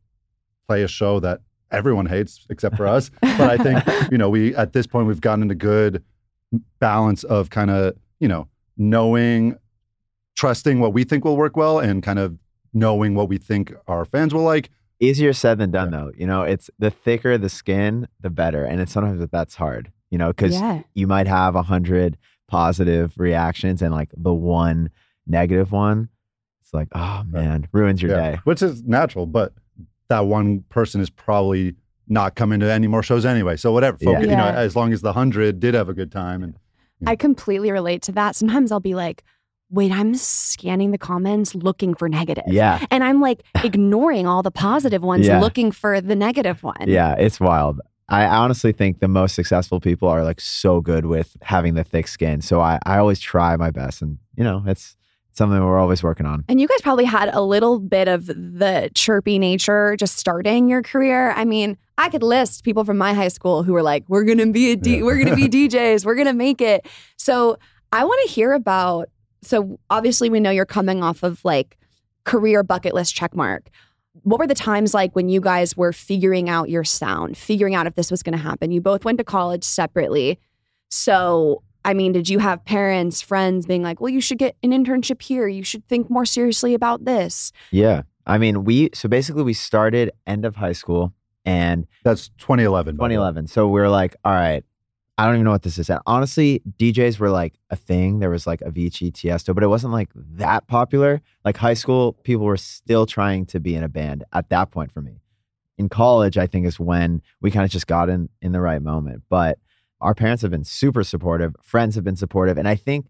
play 0.67 0.83
a 0.83 0.87
show 0.87 1.19
that 1.21 1.41
everyone 1.71 2.05
hates 2.05 2.45
except 2.49 2.77
for 2.77 2.85
us, 2.85 3.09
but 3.21 3.41
I 3.41 3.57
think, 3.57 3.83
you 4.11 4.17
know, 4.17 4.29
we 4.29 4.55
at 4.55 4.73
this 4.73 4.85
point 4.85 5.07
we've 5.07 5.21
gotten 5.21 5.49
a 5.49 5.55
good 5.55 6.03
balance 6.79 7.23
of 7.23 7.49
kind 7.49 7.71
of, 7.71 7.95
you 8.19 8.27
know, 8.27 8.47
knowing 8.77 9.57
trusting 10.35 10.79
what 10.79 10.93
we 10.93 11.03
think 11.03 11.25
will 11.25 11.37
work 11.37 11.57
well 11.57 11.79
and 11.79 12.03
kind 12.03 12.19
of 12.19 12.37
knowing 12.73 13.15
what 13.15 13.27
we 13.27 13.37
think 13.37 13.73
our 13.87 14.05
fans 14.05 14.33
will 14.33 14.43
like. 14.43 14.69
Easier 15.01 15.33
said 15.33 15.57
than 15.57 15.71
done, 15.71 15.91
though. 15.91 16.11
You 16.15 16.27
know, 16.27 16.43
it's 16.43 16.69
the 16.79 16.91
thicker 16.91 17.37
the 17.37 17.49
skin, 17.49 18.07
the 18.21 18.29
better, 18.29 18.63
and 18.63 18.79
it's 18.79 18.91
sometimes 18.93 19.19
that 19.19 19.31
that's 19.31 19.55
hard. 19.55 19.91
You 20.11 20.17
know, 20.17 20.27
because 20.29 20.53
Yeah. 20.53 20.83
you 20.93 21.07
might 21.07 21.27
have 21.27 21.55
a 21.55 21.63
hundred 21.63 22.17
positive 22.47 23.13
reactions 23.17 23.81
and 23.81 23.93
like 23.93 24.09
the 24.15 24.33
one 24.33 24.89
negative 25.25 25.71
one, 25.71 26.09
it's 26.61 26.73
like, 26.73 26.89
oh 26.93 27.23
man, 27.25 27.67
ruins 27.71 28.01
your 28.01 28.11
Yeah, 28.11 28.31
day. 28.31 28.39
Which 28.43 28.61
is 28.61 28.83
natural, 28.83 29.25
but 29.25 29.53
that 30.09 30.21
one 30.27 30.61
person 30.69 30.99
is 31.01 31.09
probably 31.09 31.75
not 32.07 32.35
coming 32.35 32.59
to 32.59 32.69
any 32.71 32.87
more 32.87 33.01
shows 33.01 33.25
anyway. 33.25 33.55
So 33.55 33.71
whatever, 33.71 33.97
Yeah. 34.01 34.13
focus, 34.15 34.29
you 34.29 34.35
know, 34.35 34.47
as 34.47 34.75
long 34.75 34.91
as 34.93 35.01
the 35.01 35.13
hundred 35.13 35.59
did 35.59 35.73
have 35.73 35.87
a 35.89 35.93
good 35.93 36.11
time 36.11 36.43
and 36.43 36.55
I 37.07 37.15
completely 37.15 37.71
relate 37.71 38.03
to 38.03 38.11
that. 38.11 38.35
Sometimes 38.35 38.71
I'll 38.71 38.79
be 38.79 38.93
like, 38.93 39.23
wait, 39.71 39.91
I'm 39.91 40.13
scanning 40.15 40.91
the 40.91 40.97
comments 40.97 41.55
looking 41.55 41.93
for 41.95 42.09
negative. 42.09 42.43
Yeah. 42.47 42.85
And 42.91 43.03
I'm 43.03 43.21
like 43.21 43.41
ignoring 43.63 44.27
all 44.27 44.43
the 44.43 44.51
positive 44.51 45.01
ones, 45.03 45.25
Yeah. 45.27 45.39
looking 45.39 45.71
for 45.71 46.01
the 46.01 46.15
negative 46.15 46.61
one. 46.63 46.75
Yeah, 46.87 47.15
it's 47.17 47.39
wild. 47.39 47.79
I 48.09 48.25
honestly 48.25 48.73
think 48.73 48.99
the 48.99 49.07
most 49.07 49.33
successful 49.35 49.79
people 49.79 50.09
are 50.09 50.23
like 50.23 50.41
so 50.41 50.81
good 50.81 51.05
with 51.05 51.37
having 51.41 51.75
the 51.75 51.83
thick 51.85 52.07
skin. 52.09 52.41
So 52.41 52.59
I, 52.59 52.77
I 52.85 52.97
always 52.97 53.21
try 53.21 53.55
my 53.55 53.71
best, 53.71 54.01
and 54.01 54.17
you 54.35 54.43
know, 54.43 54.61
it's 54.67 54.97
something 55.33 55.63
we're 55.63 55.79
always 55.79 56.03
working 56.03 56.25
on. 56.25 56.43
And 56.49 56.59
you 56.59 56.67
guys 56.67 56.81
probably 56.81 57.05
had 57.05 57.29
a 57.33 57.41
little 57.41 57.79
bit 57.79 58.09
of 58.09 58.25
the 58.25 58.91
chirpy 58.93 59.39
nature 59.39 59.95
just 59.95 60.17
starting 60.17 60.67
your 60.67 60.81
career. 60.83 61.31
I 61.31 61.45
mean, 61.45 61.77
I 61.97 62.09
could 62.09 62.21
list 62.23 62.65
people 62.65 62.83
from 62.83 62.97
my 62.97 63.13
high 63.13 63.29
school 63.29 63.63
who 63.63 63.71
were 63.71 63.81
like, 63.83 64.03
"We're 64.09 64.25
gonna 64.25 64.47
be 64.51 64.71
a 64.71 64.75
D- 64.75 65.03
we're 65.03 65.23
gonna 65.23 65.37
be 65.37 65.47
DJs, 65.69 66.03
we're 66.03 66.15
gonna 66.15 66.33
make 66.33 66.59
it." 66.59 66.85
So 67.15 67.57
I 67.93 68.03
want 68.03 68.19
to 68.27 68.29
hear 68.33 68.51
about. 68.51 69.07
So 69.43 69.79
obviously, 69.89 70.29
we 70.29 70.39
know 70.39 70.51
you're 70.51 70.65
coming 70.65 71.03
off 71.03 71.23
of 71.23 71.43
like 71.43 71.77
career 72.23 72.63
bucket 72.63 72.93
list 72.93 73.15
check 73.15 73.35
mark. 73.35 73.69
What 74.23 74.39
were 74.39 74.47
the 74.47 74.55
times 74.55 74.93
like 74.93 75.15
when 75.15 75.29
you 75.29 75.39
guys 75.39 75.75
were 75.77 75.93
figuring 75.93 76.49
out 76.49 76.69
your 76.69 76.83
sound, 76.83 77.37
figuring 77.37 77.75
out 77.75 77.87
if 77.87 77.95
this 77.95 78.11
was 78.11 78.21
going 78.23 78.37
to 78.37 78.43
happen? 78.43 78.71
You 78.71 78.81
both 78.81 79.05
went 79.05 79.17
to 79.19 79.23
college 79.23 79.63
separately. 79.63 80.37
So, 80.89 81.63
I 81.85 81.93
mean, 81.93 82.11
did 82.11 82.27
you 82.27 82.39
have 82.39 82.63
parents, 82.65 83.21
friends 83.21 83.65
being 83.65 83.81
like, 83.81 84.01
well, 84.01 84.09
you 84.09 84.21
should 84.21 84.37
get 84.37 84.55
an 84.63 84.71
internship 84.71 85.21
here. 85.21 85.47
You 85.47 85.63
should 85.63 85.87
think 85.87 86.09
more 86.09 86.25
seriously 86.25 86.73
about 86.73 87.05
this? 87.05 87.53
Yeah, 87.71 88.03
I 88.27 88.37
mean, 88.37 88.65
we 88.65 88.89
so 88.93 89.09
basically 89.09 89.43
we 89.43 89.53
started 89.53 90.11
end 90.27 90.45
of 90.45 90.57
high 90.57 90.73
school, 90.73 91.13
and 91.45 91.87
that's 92.03 92.29
2011. 92.37 92.97
by 92.97 93.07
the 93.07 93.07
way. 93.07 93.15
2011. 93.15 93.47
So 93.47 93.67
we 93.67 93.79
are 93.79 93.89
like, 93.89 94.15
all 94.23 94.33
right, 94.33 94.63
I 95.17 95.25
don't 95.25 95.35
even 95.35 95.45
know 95.45 95.51
what 95.51 95.63
this 95.63 95.77
is. 95.77 95.89
And 95.89 95.99
honestly, 96.05 96.61
DJs 96.79 97.19
were 97.19 97.29
like 97.29 97.53
a 97.69 97.75
thing. 97.75 98.19
There 98.19 98.29
was 98.29 98.47
like 98.47 98.61
Avicii, 98.61 99.11
Tiesto, 99.11 99.53
but 99.53 99.63
it 99.63 99.67
wasn't 99.67 99.93
like 99.93 100.09
that 100.15 100.67
popular. 100.67 101.21
Like 101.45 101.57
high 101.57 101.73
school, 101.73 102.13
people 102.23 102.45
were 102.45 102.57
still 102.57 103.05
trying 103.05 103.45
to 103.47 103.59
be 103.59 103.75
in 103.75 103.83
a 103.83 103.89
band 103.89 104.23
at 104.33 104.49
that 104.49 104.71
point 104.71 104.91
for 104.91 105.01
me. 105.01 105.21
In 105.77 105.89
college, 105.89 106.37
I 106.37 106.47
think 106.47 106.65
is 106.65 106.79
when 106.79 107.21
we 107.41 107.51
kind 107.51 107.65
of 107.65 107.71
just 107.71 107.87
got 107.87 108.09
in 108.09 108.29
in 108.41 108.51
the 108.51 108.61
right 108.61 108.81
moment. 108.81 109.23
But 109.29 109.59
our 109.99 110.15
parents 110.15 110.41
have 110.41 110.51
been 110.51 110.63
super 110.63 111.03
supportive. 111.03 111.55
Friends 111.61 111.95
have 111.95 112.03
been 112.03 112.15
supportive, 112.15 112.57
and 112.57 112.67
I 112.67 112.75
think 112.75 113.07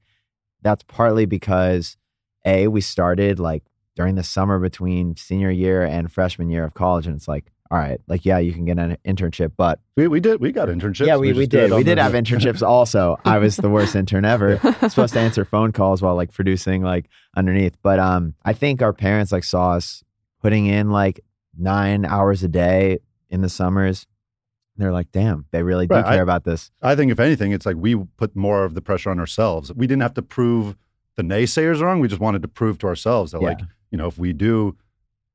that's 0.61 0.83
partly 0.83 1.25
because 1.25 1.97
a 2.45 2.67
we 2.67 2.81
started 2.81 3.39
like 3.39 3.63
during 3.95 4.15
the 4.15 4.23
summer 4.23 4.59
between 4.59 5.15
senior 5.15 5.51
year 5.51 5.83
and 5.83 6.11
freshman 6.11 6.49
year 6.49 6.63
of 6.63 6.73
college, 6.73 7.07
and 7.07 7.15
it's 7.15 7.27
like, 7.27 7.51
all 7.71 7.77
right, 7.77 8.01
like 8.07 8.25
yeah, 8.25 8.37
you 8.37 8.51
can 8.53 8.65
get 8.65 8.77
an 8.77 8.97
internship, 9.05 9.53
but 9.55 9.79
We, 9.95 10.07
we 10.09 10.19
did 10.19 10.41
we 10.41 10.51
got 10.51 10.67
internships. 10.67 11.05
yeah, 11.07 11.15
we, 11.15 11.31
we, 11.31 11.43
just 11.47 11.51
did. 11.51 11.71
We 11.71 11.83
did 11.83 11.97
have 11.97 12.11
internships 12.21 12.61
also. 12.61 13.17
I 13.23 13.37
was 13.37 13.55
the 13.55 13.69
worst 13.69 13.95
intern 13.95 14.25
ever. 14.25 14.57
Supposed 14.89 15.13
to 15.13 15.19
answer 15.21 15.45
phone 15.45 15.71
calls 15.71 16.01
while 16.01 16.15
like 16.15 16.33
producing 16.33 16.83
like 16.83 17.09
underneath. 17.37 17.75
But 17.81 17.99
um 17.99 18.35
I 18.43 18.53
think 18.53 18.81
our 18.81 18.91
parents 18.93 19.31
like 19.31 19.45
saw 19.45 19.71
us 19.71 20.03
putting 20.41 20.65
in 20.65 20.89
like 20.91 21.21
nine 21.57 22.03
hours 22.05 22.43
a 22.43 22.47
day 22.49 22.99
in 23.29 23.41
the 23.41 23.49
summers. 23.49 24.05
They're 24.77 24.91
like, 24.91 25.11
damn, 25.11 25.45
they 25.51 25.63
really 25.63 25.87
do 25.87 25.95
Right, 25.95 26.03
care 26.05 26.13
I- 26.19 26.23
about 26.23 26.43
this. 26.43 26.71
I 26.81 26.95
think 26.95 27.11
if 27.11 27.19
anything, 27.19 27.51
it's 27.53 27.65
like 27.65 27.75
we 27.77 27.95
put 28.17 28.35
more 28.35 28.65
of 28.65 28.73
the 28.73 28.81
pressure 28.81 29.11
on 29.11 29.19
ourselves. 29.19 29.71
We 29.73 29.87
didn't 29.87 30.01
have 30.01 30.13
to 30.15 30.21
prove 30.21 30.75
the 31.15 31.23
naysayers 31.23 31.81
wrong. 31.81 31.99
We 31.99 32.07
just 32.07 32.21
wanted 32.21 32.41
to 32.41 32.47
prove 32.47 32.79
to 32.79 32.87
ourselves 32.87 33.31
that, 33.33 33.41
Yeah. 33.41 33.49
like, 33.49 33.59
you 33.91 33.97
know, 33.97 34.07
if 34.07 34.17
we 34.17 34.33
do 34.33 34.75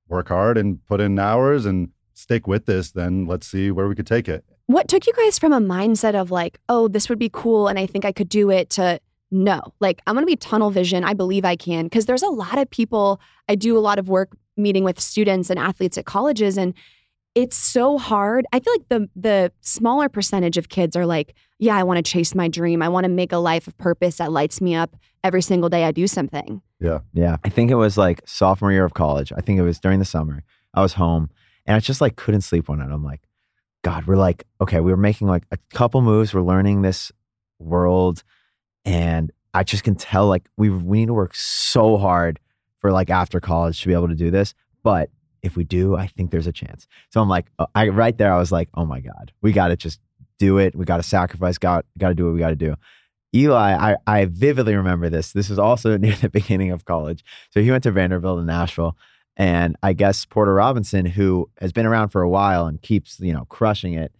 work 0.08 0.28
hard 0.28 0.56
and 0.58 0.84
put 0.86 1.00
in 1.00 1.18
hours 1.18 1.64
and 1.66 1.90
stick 2.16 2.46
with 2.46 2.66
this, 2.66 2.90
then 2.90 3.26
let's 3.26 3.46
see 3.46 3.70
where 3.70 3.86
we 3.86 3.94
could 3.94 4.06
take 4.06 4.28
it. 4.28 4.44
What 4.66 4.88
took 4.88 5.06
you 5.06 5.12
guys 5.12 5.38
from 5.38 5.52
a 5.52 5.60
mindset 5.60 6.14
of 6.14 6.30
like, 6.30 6.58
oh, 6.68 6.88
this 6.88 7.08
would 7.08 7.18
be 7.18 7.30
cool 7.32 7.68
and 7.68 7.78
I 7.78 7.86
think 7.86 8.04
I 8.04 8.12
could 8.12 8.28
do 8.28 8.50
it 8.50 8.70
to 8.70 9.00
no, 9.30 9.60
like, 9.80 10.00
I'm 10.06 10.14
going 10.14 10.22
to 10.22 10.26
be 10.26 10.36
tunnel 10.36 10.70
vision. 10.70 11.04
I 11.04 11.12
believe 11.12 11.44
I 11.44 11.56
can. 11.56 11.84
Because 11.84 12.06
there's 12.06 12.22
a 12.22 12.28
lot 12.28 12.58
of 12.58 12.70
people, 12.70 13.20
I 13.48 13.54
do 13.54 13.76
a 13.76 13.80
lot 13.80 13.98
of 13.98 14.08
work 14.08 14.36
meeting 14.56 14.82
with 14.82 14.98
students 14.98 15.50
and 15.50 15.58
athletes 15.58 15.98
at 15.98 16.06
colleges 16.06 16.56
and 16.56 16.74
it's 17.34 17.56
so 17.56 17.98
hard. 17.98 18.46
I 18.50 18.60
feel 18.60 18.72
like 18.72 18.88
the 18.88 19.10
the 19.14 19.52
smaller 19.60 20.08
percentage 20.08 20.56
of 20.56 20.70
kids 20.70 20.96
are 20.96 21.04
like, 21.04 21.34
yeah, 21.58 21.76
I 21.76 21.82
want 21.82 21.98
to 21.98 22.10
chase 22.10 22.34
my 22.34 22.48
dream. 22.48 22.80
I 22.80 22.88
want 22.88 23.04
to 23.04 23.10
make 23.10 23.30
a 23.30 23.36
life 23.36 23.68
of 23.68 23.76
purpose 23.76 24.16
that 24.16 24.32
lights 24.32 24.62
me 24.62 24.74
up 24.74 24.96
every 25.22 25.42
single 25.42 25.68
day 25.68 25.84
I 25.84 25.92
do 25.92 26.06
something. 26.06 26.62
Yeah. 26.80 27.00
Yeah. 27.12 27.36
I 27.44 27.50
think 27.50 27.70
it 27.70 27.74
was 27.74 27.98
like 27.98 28.22
sophomore 28.24 28.72
year 28.72 28.86
of 28.86 28.94
college. 28.94 29.34
I 29.36 29.42
think 29.42 29.58
it 29.58 29.62
was 29.62 29.78
during 29.78 29.98
the 29.98 30.06
summer. 30.06 30.44
I 30.72 30.80
was 30.80 30.94
home 30.94 31.28
and 31.66 31.76
I 31.76 31.80
just 31.80 32.00
like 32.00 32.16
couldn't 32.16 32.42
sleep 32.42 32.68
one 32.68 32.78
night. 32.78 32.90
I'm 32.90 33.04
like, 33.04 33.22
God, 33.82 34.06
we're 34.06 34.16
like, 34.16 34.44
okay, 34.60 34.80
we 34.80 34.90
were 34.90 34.96
making 34.96 35.28
like 35.28 35.44
a 35.50 35.58
couple 35.72 36.00
moves. 36.00 36.32
We're 36.32 36.42
learning 36.42 36.82
this 36.82 37.12
world. 37.58 38.22
And 38.84 39.32
I 39.54 39.64
just 39.64 39.84
can 39.84 39.94
tell 39.94 40.26
like 40.26 40.48
we 40.56 40.70
we 40.70 40.98
need 41.00 41.06
to 41.06 41.14
work 41.14 41.34
so 41.34 41.96
hard 41.96 42.38
for 42.80 42.92
like 42.92 43.10
after 43.10 43.40
college 43.40 43.80
to 43.82 43.88
be 43.88 43.94
able 43.94 44.08
to 44.08 44.14
do 44.14 44.30
this. 44.30 44.54
But 44.82 45.10
if 45.42 45.56
we 45.56 45.64
do, 45.64 45.96
I 45.96 46.06
think 46.06 46.30
there's 46.30 46.46
a 46.46 46.52
chance. 46.52 46.86
So 47.10 47.20
I'm 47.20 47.28
like, 47.28 47.46
uh, 47.58 47.66
I 47.74 47.88
right 47.88 48.16
there, 48.16 48.32
I 48.32 48.38
was 48.38 48.52
like, 48.52 48.68
oh 48.74 48.84
my 48.84 49.00
God, 49.00 49.32
we 49.42 49.52
got 49.52 49.68
to 49.68 49.76
just 49.76 50.00
do 50.38 50.58
it. 50.58 50.74
We 50.74 50.84
got 50.84 50.98
to 50.98 51.02
sacrifice. 51.02 51.58
Got 51.58 51.86
got 51.98 52.08
to 52.08 52.14
do 52.14 52.26
what 52.26 52.34
we 52.34 52.40
got 52.40 52.50
to 52.50 52.56
do. 52.56 52.76
Eli, 53.34 53.92
I, 53.92 53.96
I 54.06 54.24
vividly 54.26 54.74
remember 54.74 55.10
this. 55.10 55.32
This 55.32 55.48
was 55.48 55.58
also 55.58 55.96
near 55.98 56.14
the 56.14 56.28
beginning 56.28 56.70
of 56.70 56.84
college. 56.84 57.24
So 57.50 57.60
he 57.62 57.70
went 57.70 57.82
to 57.84 57.90
Vanderbilt 57.90 58.40
in 58.40 58.46
Nashville. 58.46 58.96
And 59.36 59.76
I 59.82 59.92
guess 59.92 60.24
Porter 60.24 60.54
Robinson, 60.54 61.04
who 61.04 61.50
has 61.60 61.72
been 61.72 61.86
around 61.86 62.08
for 62.08 62.22
a 62.22 62.28
while 62.28 62.66
and 62.66 62.80
keeps, 62.80 63.20
you 63.20 63.32
know, 63.32 63.44
crushing 63.46 63.94
it, 63.94 64.12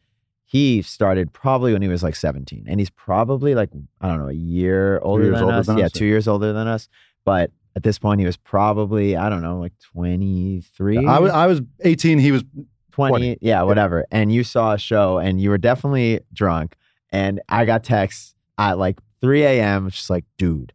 he 0.44 0.82
started 0.82 1.32
probably 1.32 1.72
when 1.72 1.82
he 1.82 1.88
was 1.88 2.02
like 2.02 2.14
17. 2.14 2.66
And 2.68 2.78
he's 2.78 2.90
probably 2.90 3.54
like, 3.54 3.70
I 4.00 4.08
don't 4.08 4.18
know, 4.18 4.28
a 4.28 4.34
year 4.34 5.00
older 5.00 5.30
than 5.30 5.42
older 5.42 5.56
us. 5.56 5.66
than 5.66 5.78
yeah, 5.78 5.86
us, 5.86 5.92
two 5.92 6.04
years 6.04 6.28
older 6.28 6.52
than 6.52 6.68
us. 6.68 6.88
But 7.24 7.50
at 7.74 7.82
this 7.82 7.98
point, 7.98 8.20
he 8.20 8.26
was 8.26 8.36
probably, 8.36 9.16
I 9.16 9.28
don't 9.28 9.42
know, 9.42 9.58
like 9.58 9.72
23. 9.92 11.06
I 11.06 11.18
was, 11.18 11.32
I 11.32 11.46
was 11.46 11.62
18. 11.80 12.18
He 12.18 12.30
was 12.30 12.44
20, 12.96 13.10
20. 13.10 13.38
yeah 13.42 13.60
whatever 13.60 14.06
and 14.10 14.32
you 14.32 14.42
saw 14.42 14.72
a 14.72 14.78
show 14.78 15.18
and 15.18 15.38
you 15.38 15.50
were 15.50 15.58
definitely 15.58 16.18
drunk 16.32 16.76
and 17.10 17.42
i 17.50 17.66
got 17.66 17.84
texts 17.84 18.34
at 18.56 18.78
like 18.78 18.98
3 19.20 19.44
a.m 19.44 19.90
just 19.90 20.08
like 20.08 20.24
dude 20.38 20.72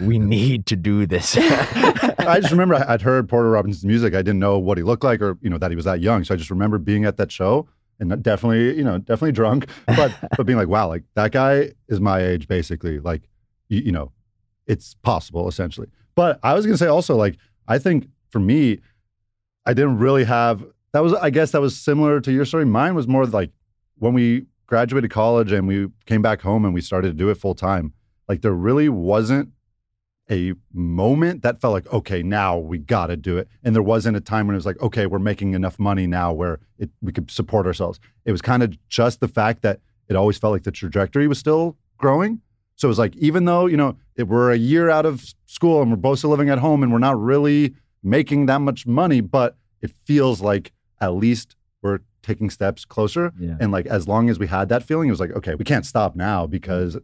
we 0.00 0.18
need 0.18 0.66
to 0.66 0.76
do 0.76 1.06
this 1.06 1.36
I 1.38 2.38
just 2.40 2.52
remember 2.52 2.74
I- 2.74 2.94
I'd 2.94 3.02
heard 3.02 3.28
Porter 3.28 3.50
Robinson's 3.50 3.84
music. 3.84 4.14
I 4.14 4.18
didn't 4.18 4.38
know 4.38 4.58
what 4.58 4.78
he 4.78 4.84
looked 4.84 5.04
like 5.04 5.20
or, 5.22 5.38
you 5.40 5.50
know, 5.50 5.58
that 5.58 5.70
he 5.70 5.76
was 5.76 5.84
that 5.86 6.00
young. 6.00 6.22
So 6.24 6.34
I 6.34 6.36
just 6.36 6.50
remember 6.50 6.78
being 6.78 7.04
at 7.04 7.16
that 7.16 7.32
show 7.32 7.66
and 7.98 8.22
definitely, 8.22 8.76
you 8.76 8.84
know, 8.84 8.98
definitely 8.98 9.32
drunk, 9.32 9.68
but, 9.86 10.14
but 10.36 10.46
being 10.46 10.58
like, 10.58 10.68
wow, 10.68 10.88
like 10.88 11.04
that 11.14 11.32
guy 11.32 11.72
is 11.88 12.00
my 12.00 12.20
age, 12.22 12.46
basically. 12.46 12.98
Like, 13.00 13.22
you, 13.68 13.80
you 13.80 13.92
know, 13.92 14.12
it's 14.66 14.94
possible 15.02 15.48
essentially. 15.48 15.88
But 16.14 16.38
I 16.42 16.54
was 16.54 16.66
going 16.66 16.74
to 16.74 16.78
say 16.78 16.86
also, 16.88 17.16
like, 17.16 17.36
I 17.66 17.78
think 17.78 18.08
for 18.30 18.38
me, 18.40 18.80
I 19.66 19.72
didn't 19.72 19.98
really 19.98 20.24
have, 20.24 20.64
that 20.92 21.00
was, 21.00 21.14
I 21.14 21.30
guess 21.30 21.52
that 21.52 21.60
was 21.60 21.76
similar 21.76 22.20
to 22.20 22.32
your 22.32 22.44
story. 22.44 22.64
Mine 22.64 22.94
was 22.94 23.08
more 23.08 23.26
like 23.26 23.50
when 23.98 24.12
we 24.12 24.46
graduated 24.66 25.10
college 25.10 25.52
and 25.52 25.66
we 25.66 25.88
came 26.06 26.22
back 26.22 26.42
home 26.42 26.64
and 26.64 26.74
we 26.74 26.80
started 26.80 27.08
to 27.08 27.14
do 27.14 27.30
it 27.30 27.36
full 27.36 27.54
time, 27.54 27.92
like 28.28 28.42
there 28.42 28.52
really 28.52 28.88
wasn't 28.88 29.50
a 30.30 30.54
moment 30.72 31.42
that 31.42 31.60
felt 31.60 31.72
like, 31.72 31.92
okay, 31.92 32.22
now 32.22 32.56
we 32.56 32.78
got 32.78 33.08
to 33.08 33.16
do 33.16 33.36
it. 33.36 33.48
And 33.64 33.74
there 33.74 33.82
wasn't 33.82 34.16
a 34.16 34.20
time 34.20 34.46
when 34.46 34.54
it 34.54 34.58
was 34.58 34.66
like, 34.66 34.80
okay, 34.80 35.06
we're 35.06 35.18
making 35.18 35.54
enough 35.54 35.78
money 35.78 36.06
now 36.06 36.32
where 36.32 36.60
it, 36.78 36.90
we 37.02 37.12
could 37.12 37.30
support 37.30 37.66
ourselves. 37.66 37.98
It 38.24 38.32
was 38.32 38.40
kind 38.40 38.62
of 38.62 38.76
just 38.88 39.20
the 39.20 39.28
fact 39.28 39.62
that 39.62 39.80
it 40.08 40.16
always 40.16 40.38
felt 40.38 40.52
like 40.52 40.62
the 40.62 40.70
trajectory 40.70 41.26
was 41.26 41.38
still 41.38 41.76
growing. 41.98 42.40
So 42.76 42.86
it 42.86 42.90
was 42.90 42.98
like, 42.98 43.16
even 43.16 43.44
though, 43.44 43.66
you 43.66 43.76
know, 43.76 43.96
we're 44.16 44.52
a 44.52 44.56
year 44.56 44.88
out 44.88 45.04
of 45.04 45.34
school 45.46 45.82
and 45.82 45.90
we're 45.90 45.96
both 45.96 46.18
still 46.18 46.30
living 46.30 46.48
at 46.48 46.58
home 46.58 46.82
and 46.82 46.92
we're 46.92 46.98
not 46.98 47.20
really 47.20 47.74
making 48.02 48.46
that 48.46 48.60
much 48.60 48.86
money, 48.86 49.20
but 49.20 49.56
it 49.82 49.90
feels 50.04 50.40
like 50.40 50.72
at 51.00 51.14
least 51.14 51.56
we're 51.82 51.98
taking 52.22 52.50
steps 52.50 52.84
closer. 52.84 53.32
Yeah. 53.38 53.56
And 53.60 53.72
like, 53.72 53.86
as 53.86 54.06
long 54.06 54.30
as 54.30 54.38
we 54.38 54.46
had 54.46 54.68
that 54.68 54.82
feeling, 54.82 55.08
it 55.08 55.10
was 55.10 55.20
like, 55.20 55.32
okay, 55.32 55.54
we 55.54 55.64
can't 55.64 55.84
stop 55.84 56.16
now 56.16 56.46
because 56.46 56.96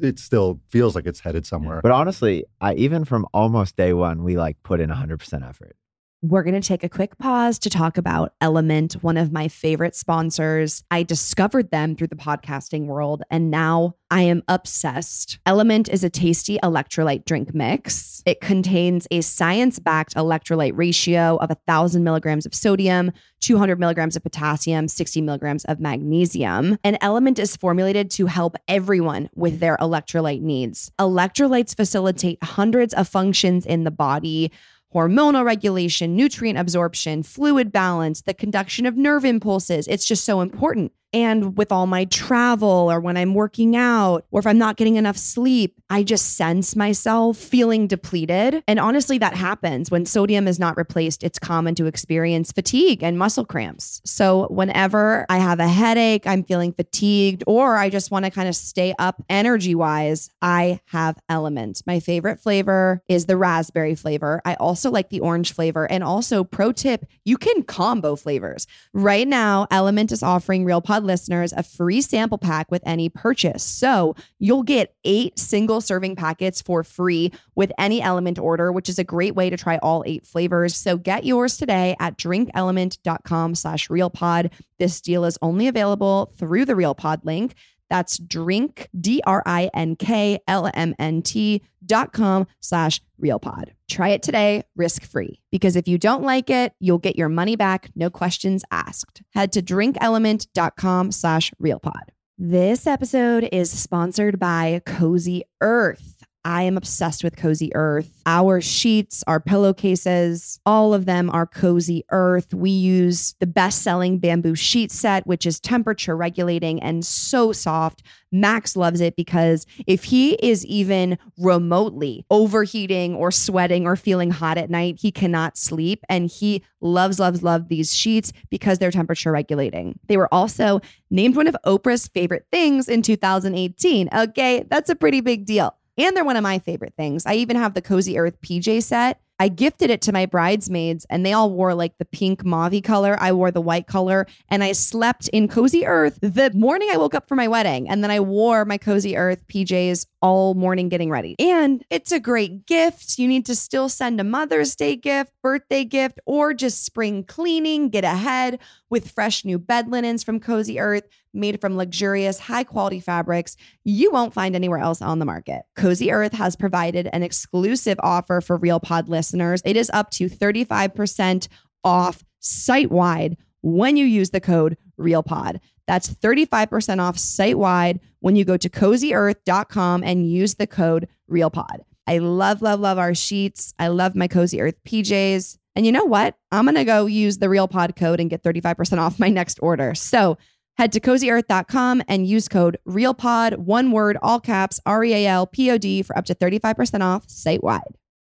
it 0.00 0.18
still 0.18 0.60
feels 0.68 0.94
like 0.94 1.06
it's 1.06 1.20
headed 1.20 1.46
somewhere. 1.46 1.80
But 1.82 1.92
honestly, 1.92 2.44
I 2.60 2.74
even 2.74 3.04
from 3.04 3.26
almost 3.32 3.76
day 3.76 3.92
one, 3.92 4.22
we 4.22 4.36
like 4.36 4.62
put 4.62 4.80
in 4.80 4.90
100% 4.90 5.48
effort. 5.48 5.76
We're 6.22 6.42
going 6.42 6.60
to 6.60 6.68
take 6.68 6.84
a 6.84 6.88
quick 6.90 7.16
pause 7.16 7.58
to 7.60 7.70
talk 7.70 7.96
about 7.96 8.34
LMNT, 8.42 9.02
one 9.02 9.16
of 9.16 9.32
my 9.32 9.48
favorite 9.48 9.96
sponsors. 9.96 10.84
I 10.90 11.02
discovered 11.02 11.70
them 11.70 11.96
through 11.96 12.08
the 12.08 12.14
podcasting 12.14 12.84
world, 12.84 13.22
and 13.30 13.50
now 13.50 13.94
I 14.10 14.22
am 14.22 14.42
obsessed. 14.46 15.38
LMNT 15.46 15.88
is 15.88 16.04
a 16.04 16.10
tasty 16.10 16.58
electrolyte 16.58 17.24
drink 17.24 17.54
mix. 17.54 18.22
It 18.26 18.42
contains 18.42 19.06
a 19.10 19.22
science 19.22 19.78
backed 19.78 20.14
electrolyte 20.14 20.76
ratio 20.76 21.38
of 21.38 21.48
1,000 21.48 22.04
milligrams 22.04 22.44
of 22.44 22.54
sodium, 22.54 23.12
200 23.40 23.80
milligrams 23.80 24.14
of 24.14 24.22
potassium, 24.22 24.88
60 24.88 25.22
milligrams 25.22 25.64
of 25.64 25.80
magnesium. 25.80 26.76
And 26.84 27.00
LMNT 27.00 27.38
is 27.38 27.56
formulated 27.56 28.10
to 28.10 28.26
help 28.26 28.56
everyone 28.68 29.30
with 29.34 29.58
their 29.60 29.78
electrolyte 29.78 30.42
needs. 30.42 30.92
Electrolytes 31.00 31.74
facilitate 31.74 32.42
hundreds 32.42 32.92
of 32.92 33.08
functions 33.08 33.64
in 33.64 33.84
the 33.84 33.90
body 33.90 34.52
hormonal 34.94 35.44
regulation, 35.44 36.16
nutrient 36.16 36.58
absorption, 36.58 37.22
fluid 37.22 37.70
balance, 37.70 38.22
the 38.22 38.34
conduction 38.34 38.86
of 38.86 38.96
nerve 38.96 39.24
impulses. 39.24 39.86
It's 39.88 40.04
just 40.04 40.24
so 40.24 40.40
important. 40.40 40.92
And 41.12 41.56
with 41.56 41.72
all 41.72 41.86
my 41.86 42.04
travel 42.06 42.90
or 42.90 43.00
when 43.00 43.16
I'm 43.16 43.34
working 43.34 43.76
out 43.76 44.24
or 44.30 44.40
if 44.40 44.46
I'm 44.46 44.58
not 44.58 44.76
getting 44.76 44.96
enough 44.96 45.16
sleep, 45.16 45.80
I 45.90 46.04
just 46.04 46.36
sense 46.36 46.76
myself 46.76 47.36
feeling 47.36 47.88
depleted. 47.88 48.62
And 48.68 48.78
honestly, 48.78 49.18
that 49.18 49.34
happens 49.34 49.90
when 49.90 50.06
sodium 50.06 50.46
is 50.46 50.60
not 50.60 50.76
replaced. 50.76 51.24
It's 51.24 51.38
common 51.38 51.74
to 51.74 51.86
experience 51.86 52.52
fatigue 52.52 53.02
and 53.02 53.18
muscle 53.18 53.44
cramps. 53.44 54.00
So, 54.04 54.46
whenever 54.48 55.26
I 55.28 55.38
have 55.38 55.58
a 55.58 55.66
headache, 55.66 56.26
I'm 56.26 56.44
feeling 56.44 56.72
fatigued, 56.72 57.42
or 57.46 57.76
I 57.76 57.90
just 57.90 58.12
want 58.12 58.24
to 58.24 58.30
kind 58.30 58.48
of 58.48 58.54
stay 58.54 58.94
up 59.00 59.22
energy 59.28 59.74
wise, 59.74 60.30
I 60.40 60.80
have 60.86 61.18
LMNT. 61.28 61.86
My 61.86 61.98
favorite 61.98 62.38
flavor 62.38 63.02
is 63.08 63.26
the 63.26 63.36
raspberry 63.36 63.96
flavor. 63.96 64.40
I 64.44 64.54
also 64.54 64.90
like 64.90 65.10
the 65.10 65.20
orange 65.20 65.52
flavor. 65.52 65.90
And 65.90 66.04
also, 66.04 66.44
pro 66.44 66.70
tip, 66.70 67.04
you 67.24 67.36
can 67.36 67.64
combo 67.64 68.14
flavors. 68.14 68.68
Right 68.92 69.26
now, 69.26 69.66
LMNT 69.72 70.12
is 70.12 70.22
offering 70.22 70.64
Real 70.64 70.80
Pod 70.80 70.99
listeners 71.00 71.52
a 71.52 71.62
free 71.62 72.00
sample 72.00 72.38
pack 72.38 72.70
with 72.70 72.82
any 72.86 73.08
purchase. 73.08 73.62
So 73.62 74.14
you'll 74.38 74.62
get 74.62 74.94
eight 75.04 75.38
single 75.38 75.80
serving 75.80 76.16
packets 76.16 76.60
for 76.60 76.84
free 76.84 77.32
with 77.54 77.72
any 77.78 78.00
LMNT 78.00 78.40
order, 78.40 78.72
which 78.72 78.88
is 78.88 78.98
a 78.98 79.04
great 79.04 79.34
way 79.34 79.50
to 79.50 79.56
try 79.56 79.78
all 79.78 80.02
eight 80.06 80.26
flavors. 80.26 80.76
So 80.76 80.96
get 80.96 81.24
yours 81.24 81.56
today 81.56 81.96
at 82.00 82.16
drinkLMNT.com 82.16 83.54
slash 83.54 83.88
realpod. 83.88 84.50
This 84.78 85.00
deal 85.00 85.24
is 85.24 85.38
only 85.42 85.68
available 85.68 86.32
through 86.36 86.64
the 86.64 86.74
RealPod 86.74 87.24
link. 87.24 87.54
That's 87.90 88.16
drink, 88.18 88.88
D 88.98 89.20
R 89.26 89.42
I 89.44 89.68
N 89.74 89.96
K 89.96 90.38
L 90.48 90.70
M 90.72 90.94
N 90.98 91.22
T 91.22 91.62
dot 91.84 92.12
com 92.12 92.46
slash 92.60 93.00
realpod. 93.22 93.70
Try 93.90 94.10
it 94.10 94.22
today, 94.22 94.62
risk 94.76 95.04
free. 95.04 95.40
Because 95.50 95.76
if 95.76 95.88
you 95.88 95.98
don't 95.98 96.22
like 96.22 96.48
it, 96.48 96.72
you'll 96.78 96.98
get 96.98 97.16
your 97.16 97.28
money 97.28 97.56
back, 97.56 97.90
no 97.94 98.08
questions 98.08 98.64
asked. 98.70 99.22
Head 99.34 99.52
to 99.52 99.62
drinkLMNT.com 99.62 101.10
slash 101.10 101.52
realpod. 101.62 102.10
This 102.38 102.86
episode 102.86 103.48
is 103.52 103.70
sponsored 103.70 104.38
by 104.38 104.80
Cozy 104.86 105.42
Earth. 105.60 106.19
I 106.44 106.62
am 106.62 106.76
obsessed 106.76 107.22
with 107.22 107.36
Cozy 107.36 107.70
Earth. 107.74 108.22
Our 108.24 108.60
sheets, 108.60 109.22
our 109.26 109.40
pillowcases, 109.40 110.58
all 110.64 110.94
of 110.94 111.04
them 111.04 111.28
are 111.30 111.46
Cozy 111.46 112.04
Earth. 112.10 112.54
We 112.54 112.70
use 112.70 113.34
the 113.40 113.46
best 113.46 113.82
selling 113.82 114.18
bamboo 114.18 114.54
sheet 114.54 114.90
set, 114.90 115.26
which 115.26 115.44
is 115.44 115.60
temperature 115.60 116.16
regulating 116.16 116.82
and 116.82 117.04
so 117.04 117.52
soft. 117.52 118.02
Max 118.32 118.76
loves 118.76 119.00
it 119.00 119.16
because 119.16 119.66
if 119.86 120.04
he 120.04 120.34
is 120.34 120.64
even 120.64 121.18
remotely 121.36 122.24
overheating 122.30 123.14
or 123.14 123.30
sweating 123.30 123.86
or 123.86 123.96
feeling 123.96 124.30
hot 124.30 124.56
at 124.56 124.70
night, 124.70 124.98
he 125.00 125.10
cannot 125.12 125.58
sleep. 125.58 126.04
And 126.08 126.30
he 126.30 126.62
loves, 126.80 127.18
loves, 127.18 127.42
loves 127.42 127.66
these 127.68 127.92
sheets 127.92 128.32
because 128.48 128.78
they're 128.78 128.90
temperature 128.90 129.32
regulating. 129.32 129.98
They 130.06 130.16
were 130.16 130.32
also 130.32 130.80
named 131.10 131.36
one 131.36 131.48
of 131.48 131.56
Oprah's 131.66 132.08
favorite 132.08 132.46
things 132.50 132.88
in 132.88 133.02
2018. 133.02 134.08
Okay, 134.14 134.64
that's 134.70 134.88
a 134.88 134.94
pretty 134.94 135.20
big 135.20 135.44
deal. 135.44 135.74
And 136.00 136.16
they're 136.16 136.24
one 136.24 136.36
of 136.36 136.42
my 136.42 136.58
favorite 136.58 136.94
things. 136.96 137.26
I 137.26 137.34
even 137.34 137.56
have 137.56 137.74
the 137.74 137.82
Cozy 137.82 138.18
Earth 138.18 138.40
PJ 138.40 138.82
set. 138.82 139.20
I 139.38 139.48
gifted 139.48 139.88
it 139.88 140.02
to 140.02 140.12
my 140.12 140.26
bridesmaids 140.26 141.06
and 141.08 141.24
they 141.24 141.32
all 141.32 141.50
wore 141.50 141.74
like 141.74 141.96
the 141.96 142.04
pink 142.04 142.44
mauve 142.44 142.82
color. 142.82 143.16
I 143.18 143.32
wore 143.32 143.50
the 143.50 143.60
white 143.62 143.86
color 143.86 144.26
and 144.50 144.62
I 144.62 144.72
slept 144.72 145.28
in 145.28 145.48
Cozy 145.48 145.86
Earth 145.86 146.18
the 146.20 146.50
morning 146.54 146.90
I 146.92 146.98
woke 146.98 147.14
up 147.14 147.26
for 147.26 147.36
my 147.36 147.48
wedding. 147.48 147.88
And 147.88 148.04
then 148.04 148.10
I 148.10 148.20
wore 148.20 148.66
my 148.66 148.76
Cozy 148.76 149.16
Earth 149.16 149.42
PJs 149.48 150.04
all 150.20 150.52
morning 150.52 150.90
getting 150.90 151.08
ready. 151.10 151.36
And 151.38 151.82
it's 151.88 152.12
a 152.12 152.20
great 152.20 152.66
gift. 152.66 153.18
You 153.18 153.28
need 153.28 153.46
to 153.46 153.56
still 153.56 153.88
send 153.88 154.20
a 154.20 154.24
Mother's 154.24 154.76
Day 154.76 154.94
gift, 154.94 155.32
birthday 155.42 155.84
gift, 155.84 156.20
or 156.26 156.52
just 156.52 156.84
spring 156.84 157.24
cleaning. 157.24 157.88
Get 157.88 158.04
ahead 158.04 158.58
with 158.90 159.10
fresh 159.10 159.44
new 159.44 159.58
bed 159.58 159.88
linens 159.88 160.22
from 160.22 160.40
Cozy 160.40 160.78
Earth 160.78 161.04
made 161.32 161.60
from 161.60 161.76
luxurious, 161.76 162.40
high 162.40 162.64
quality 162.64 163.00
fabrics 163.00 163.56
you 163.84 164.10
won't 164.10 164.34
find 164.34 164.54
anywhere 164.54 164.78
else 164.78 165.00
on 165.00 165.18
the 165.20 165.24
market. 165.24 165.62
Cozy 165.76 166.12
Earth 166.12 166.32
has 166.32 166.56
provided 166.56 167.08
an 167.12 167.22
exclusive 167.22 167.98
offer 168.02 168.40
for 168.40 168.56
Real 168.56 168.80
Pod 168.80 169.08
listeners. 169.08 169.62
It 169.64 169.76
is 169.76 169.90
up 169.94 170.10
to 170.12 170.28
35% 170.28 171.48
off 171.84 172.24
site 172.40 172.90
wide 172.90 173.36
when 173.62 173.96
you 173.96 174.04
use 174.04 174.30
the 174.30 174.40
code 174.40 174.76
RealPod. 174.98 175.60
That's 175.86 176.08
35% 176.08 177.00
off 177.00 177.18
site 177.18 177.58
wide 177.58 178.00
when 178.20 178.36
you 178.36 178.44
go 178.44 178.56
to 178.56 178.68
cozyearth.com 178.68 180.04
and 180.04 180.30
use 180.30 180.54
the 180.54 180.66
code 180.66 181.08
RealPod. 181.30 181.80
I 182.06 182.18
love, 182.18 182.62
love, 182.62 182.80
love 182.80 182.98
our 182.98 183.14
sheets. 183.14 183.74
I 183.78 183.88
love 183.88 184.14
my 184.14 184.28
Cozy 184.28 184.60
Earth 184.60 184.76
PJs. 184.86 185.58
And 185.76 185.86
you 185.86 185.92
know 185.92 186.04
what? 186.04 186.36
I'm 186.50 186.64
going 186.64 186.74
to 186.74 186.84
go 186.84 187.06
use 187.06 187.38
the 187.38 187.46
RealPod 187.46 187.96
code 187.96 188.20
and 188.20 188.28
get 188.28 188.42
35% 188.42 188.98
off 188.98 189.20
my 189.20 189.28
next 189.28 189.58
order. 189.62 189.94
So 189.94 190.36
head 190.76 190.92
to 190.92 191.00
cozyearth.com 191.00 192.02
and 192.08 192.26
use 192.26 192.48
code 192.48 192.78
RealPod, 192.88 193.58
one 193.58 193.92
word, 193.92 194.16
all 194.22 194.40
caps, 194.40 194.80
R 194.86 195.04
E 195.04 195.12
A 195.12 195.26
L 195.26 195.46
P 195.46 195.70
O 195.70 195.78
D, 195.78 196.02
for 196.02 196.16
up 196.16 196.24
to 196.26 196.34
35% 196.34 197.02
off 197.02 197.28
site 197.28 197.62
wide. 197.62 197.96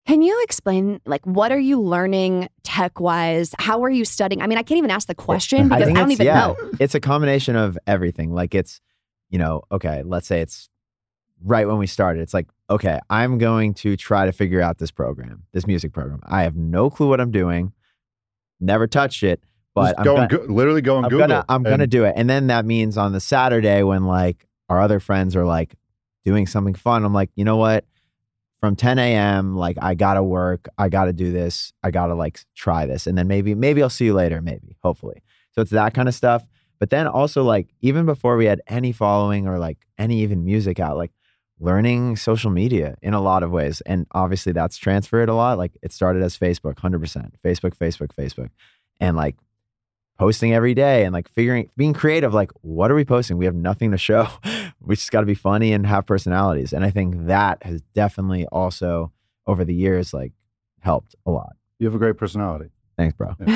Can 0.06 0.22
you 0.22 0.40
explain, 0.42 1.00
like, 1.04 1.24
what 1.24 1.52
are 1.52 1.58
you 1.58 1.80
learning 1.80 2.48
tech 2.64 2.98
wise? 2.98 3.54
How 3.58 3.84
are 3.84 3.90
you 3.90 4.04
studying? 4.04 4.42
I 4.42 4.46
mean, 4.46 4.58
I 4.58 4.62
can't 4.62 4.78
even 4.78 4.90
ask 4.90 5.06
the 5.06 5.14
question 5.14 5.68
because 5.68 5.88
I, 5.88 5.90
I 5.90 5.94
don't 5.94 6.10
even 6.10 6.26
yeah, 6.26 6.46
know. 6.46 6.56
It's 6.80 6.94
a 6.94 7.00
combination 7.00 7.54
of 7.54 7.78
everything. 7.86 8.32
Like 8.32 8.54
it's, 8.54 8.80
you 9.28 9.38
know, 9.38 9.62
okay, 9.70 10.02
let's 10.02 10.26
say 10.26 10.40
it's 10.40 10.69
right 11.44 11.66
when 11.66 11.78
we 11.78 11.86
started. 11.86 12.20
It's 12.22 12.34
like, 12.34 12.48
okay, 12.68 12.98
I'm 13.08 13.38
going 13.38 13.74
to 13.74 13.96
try 13.96 14.26
to 14.26 14.32
figure 14.32 14.60
out 14.60 14.78
this 14.78 14.90
program, 14.90 15.44
this 15.52 15.66
music 15.66 15.92
program. 15.92 16.20
I 16.24 16.42
have 16.42 16.56
no 16.56 16.90
clue 16.90 17.08
what 17.08 17.20
I'm 17.20 17.30
doing. 17.30 17.72
Never 18.60 18.86
touched 18.86 19.22
it, 19.22 19.42
but 19.74 19.86
Just 19.96 19.98
I'm 20.00 20.04
go 20.04 20.16
gonna, 20.16 20.28
go- 20.28 20.52
literally 20.52 20.82
go 20.82 20.96
on 20.96 21.04
I'm 21.04 21.10
Google. 21.10 21.28
Gonna, 21.28 21.44
I'm 21.48 21.62
gonna 21.62 21.86
do 21.86 22.04
it, 22.04 22.12
and 22.16 22.28
then 22.28 22.48
that 22.48 22.66
means 22.66 22.98
on 22.98 23.12
the 23.12 23.20
Saturday 23.20 23.82
when 23.82 24.04
like 24.04 24.46
our 24.68 24.80
other 24.80 25.00
friends 25.00 25.34
are 25.34 25.46
like 25.46 25.74
doing 26.24 26.46
something 26.46 26.74
fun, 26.74 27.04
I'm 27.04 27.14
like, 27.14 27.30
you 27.36 27.44
know 27.44 27.56
what? 27.56 27.86
From 28.60 28.76
10 28.76 28.98
a.m., 28.98 29.56
like 29.56 29.78
I 29.80 29.94
gotta 29.94 30.22
work, 30.22 30.68
I 30.76 30.90
gotta 30.90 31.14
do 31.14 31.32
this, 31.32 31.72
I 31.82 31.90
gotta 31.90 32.14
like 32.14 32.40
try 32.54 32.84
this, 32.84 33.06
and 33.06 33.16
then 33.16 33.26
maybe 33.26 33.54
maybe 33.54 33.82
I'll 33.82 33.88
see 33.88 34.04
you 34.04 34.14
later, 34.14 34.42
maybe 34.42 34.76
hopefully. 34.82 35.22
So 35.52 35.62
it's 35.62 35.70
that 35.70 35.94
kind 35.94 36.08
of 36.08 36.14
stuff. 36.14 36.46
But 36.78 36.90
then 36.90 37.06
also 37.06 37.42
like 37.42 37.68
even 37.80 38.04
before 38.04 38.36
we 38.36 38.44
had 38.44 38.60
any 38.66 38.92
following 38.92 39.46
or 39.48 39.58
like 39.58 39.78
any 39.98 40.20
even 40.20 40.44
music 40.44 40.78
out, 40.78 40.98
like 40.98 41.12
learning 41.60 42.16
social 42.16 42.50
media 42.50 42.96
in 43.02 43.14
a 43.14 43.20
lot 43.20 43.42
of 43.42 43.50
ways, 43.50 43.80
and 43.82 44.06
obviously 44.12 44.52
that's 44.52 44.76
transferred 44.76 45.28
a 45.28 45.34
lot. 45.34 45.58
Like 45.58 45.72
it 45.82 45.92
started 45.92 46.22
as 46.22 46.36
Facebook, 46.36 46.74
100%, 46.76 47.32
Facebook, 47.44 47.76
Facebook, 47.76 48.08
Facebook, 48.18 48.48
and 48.98 49.16
like 49.16 49.36
posting 50.18 50.52
every 50.52 50.74
day 50.74 51.04
and 51.04 51.12
like 51.14 51.28
figuring 51.30 51.70
being 51.78 51.94
creative 51.94 52.34
like 52.34 52.50
what 52.60 52.90
are 52.90 52.94
we 52.94 53.06
posting 53.06 53.38
we 53.38 53.46
have 53.46 53.54
nothing 53.54 53.90
to 53.90 53.96
show 53.96 54.28
we 54.82 54.94
just 54.94 55.10
got 55.10 55.20
to 55.20 55.26
be 55.26 55.32
funny 55.34 55.72
and 55.72 55.86
have 55.86 56.04
personalities 56.04 56.74
and 56.74 56.84
i 56.84 56.90
think 56.90 57.26
that 57.26 57.56
has 57.62 57.80
definitely 57.94 58.44
also 58.52 59.10
over 59.46 59.64
the 59.64 59.72
years 59.72 60.12
like 60.12 60.32
helped 60.80 61.14
a 61.24 61.30
lot 61.30 61.56
You 61.78 61.86
have 61.86 61.94
a 61.94 61.98
great 61.98 62.18
personality. 62.18 62.68
thanks 62.98 63.16
bro 63.16 63.34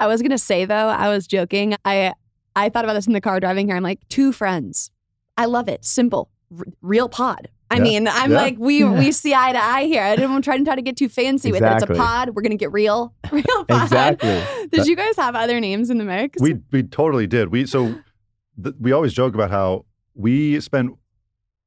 I 0.00 0.06
was 0.06 0.22
gonna 0.22 0.38
say 0.38 0.64
though, 0.64 0.88
I 0.88 1.10
was 1.10 1.26
joking. 1.26 1.74
I 1.84 2.14
I 2.56 2.70
thought 2.70 2.84
about 2.84 2.94
this 2.94 3.06
in 3.06 3.12
the 3.12 3.20
car 3.20 3.38
driving 3.38 3.66
here. 3.66 3.76
I'm 3.76 3.82
like, 3.82 4.00
two 4.08 4.32
friends. 4.32 4.90
I 5.36 5.44
love 5.44 5.68
it. 5.68 5.84
Simple. 5.84 6.30
R- 6.56 6.64
real 6.82 7.08
pod. 7.08 7.48
I 7.70 7.76
Yeah. 7.76 7.82
mean, 7.82 8.08
I'm 8.08 8.30
Yeah. 8.30 8.36
like, 8.36 8.56
we 8.58 8.82
we 9.02 9.12
see 9.12 9.34
eye 9.34 9.52
to 9.52 9.58
eye 9.62 9.84
here. 9.84 10.02
I 10.02 10.16
didn't 10.16 10.42
try 10.42 10.56
to 10.56 10.64
try 10.64 10.74
to 10.74 10.82
get 10.82 10.96
too 10.96 11.08
fancy 11.08 11.52
with 11.52 11.62
it. 11.62 11.72
It's 11.72 11.82
a 11.84 11.86
pod. 11.94 12.30
We're 12.34 12.42
gonna 12.42 12.56
get 12.56 12.72
real. 12.72 13.14
Real 13.32 13.64
pod. 13.66 13.82
Exactly. 13.84 14.42
Did 14.72 14.86
you 14.86 14.96
guys 14.96 15.16
have 15.16 15.34
other 15.34 15.60
names 15.60 15.90
in 15.90 15.98
the 15.98 16.04
mix? 16.04 16.40
We 16.40 16.56
we 16.72 16.82
totally 16.82 17.26
did. 17.26 17.50
We 17.52 17.66
so 17.66 17.96
th- 18.62 18.74
we 18.80 18.92
always 18.92 19.12
joke 19.12 19.34
about 19.34 19.50
how 19.50 19.84
we 20.14 20.60
spent 20.60 20.92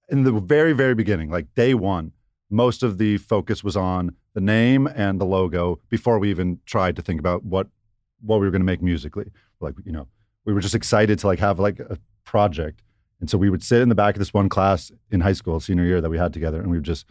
in 0.10 0.24
the 0.24 0.32
very 0.34 0.74
very 0.74 0.96
beginning, 0.96 1.30
like 1.30 1.54
day 1.56 1.74
one, 1.74 2.12
most 2.50 2.82
of 2.84 2.98
the 2.98 3.18
focus 3.18 3.64
was 3.64 3.78
on 3.78 4.16
the 4.34 4.42
name 4.42 4.88
and 4.88 5.20
the 5.22 5.26
logo 5.26 5.80
before 5.90 6.18
we 6.20 6.30
even 6.30 6.60
tried 6.66 6.96
to 6.96 7.02
think 7.02 7.20
about 7.20 7.44
what 7.46 7.68
what 8.22 8.40
we 8.40 8.48
were 8.48 8.52
going 8.52 8.62
to 8.62 8.66
make 8.66 8.82
musically. 8.82 9.32
Like 9.60 9.76
you 9.86 9.92
know, 9.92 10.08
we 10.46 10.54
were 10.54 10.62
just 10.62 10.76
excited 10.76 11.20
to 11.20 11.28
like 11.28 11.40
have 11.40 11.60
like 11.60 11.80
a 11.80 11.98
project, 12.24 12.82
And 13.22 13.30
so 13.30 13.38
we 13.38 13.50
would 13.50 13.64
sit 13.64 13.82
in 13.82 13.90
the 13.90 13.96
back 13.96 14.16
of 14.16 14.20
this 14.20 14.34
one 14.34 14.50
class 14.50 14.92
in 15.12 15.22
high 15.22 15.34
school, 15.34 15.60
senior 15.60 15.86
year 15.86 16.02
that 16.02 16.10
we 16.10 16.18
had 16.18 16.34
together, 16.34 16.60
and 16.60 16.70
we 16.70 16.78
would 16.78 16.84
just 16.86 17.06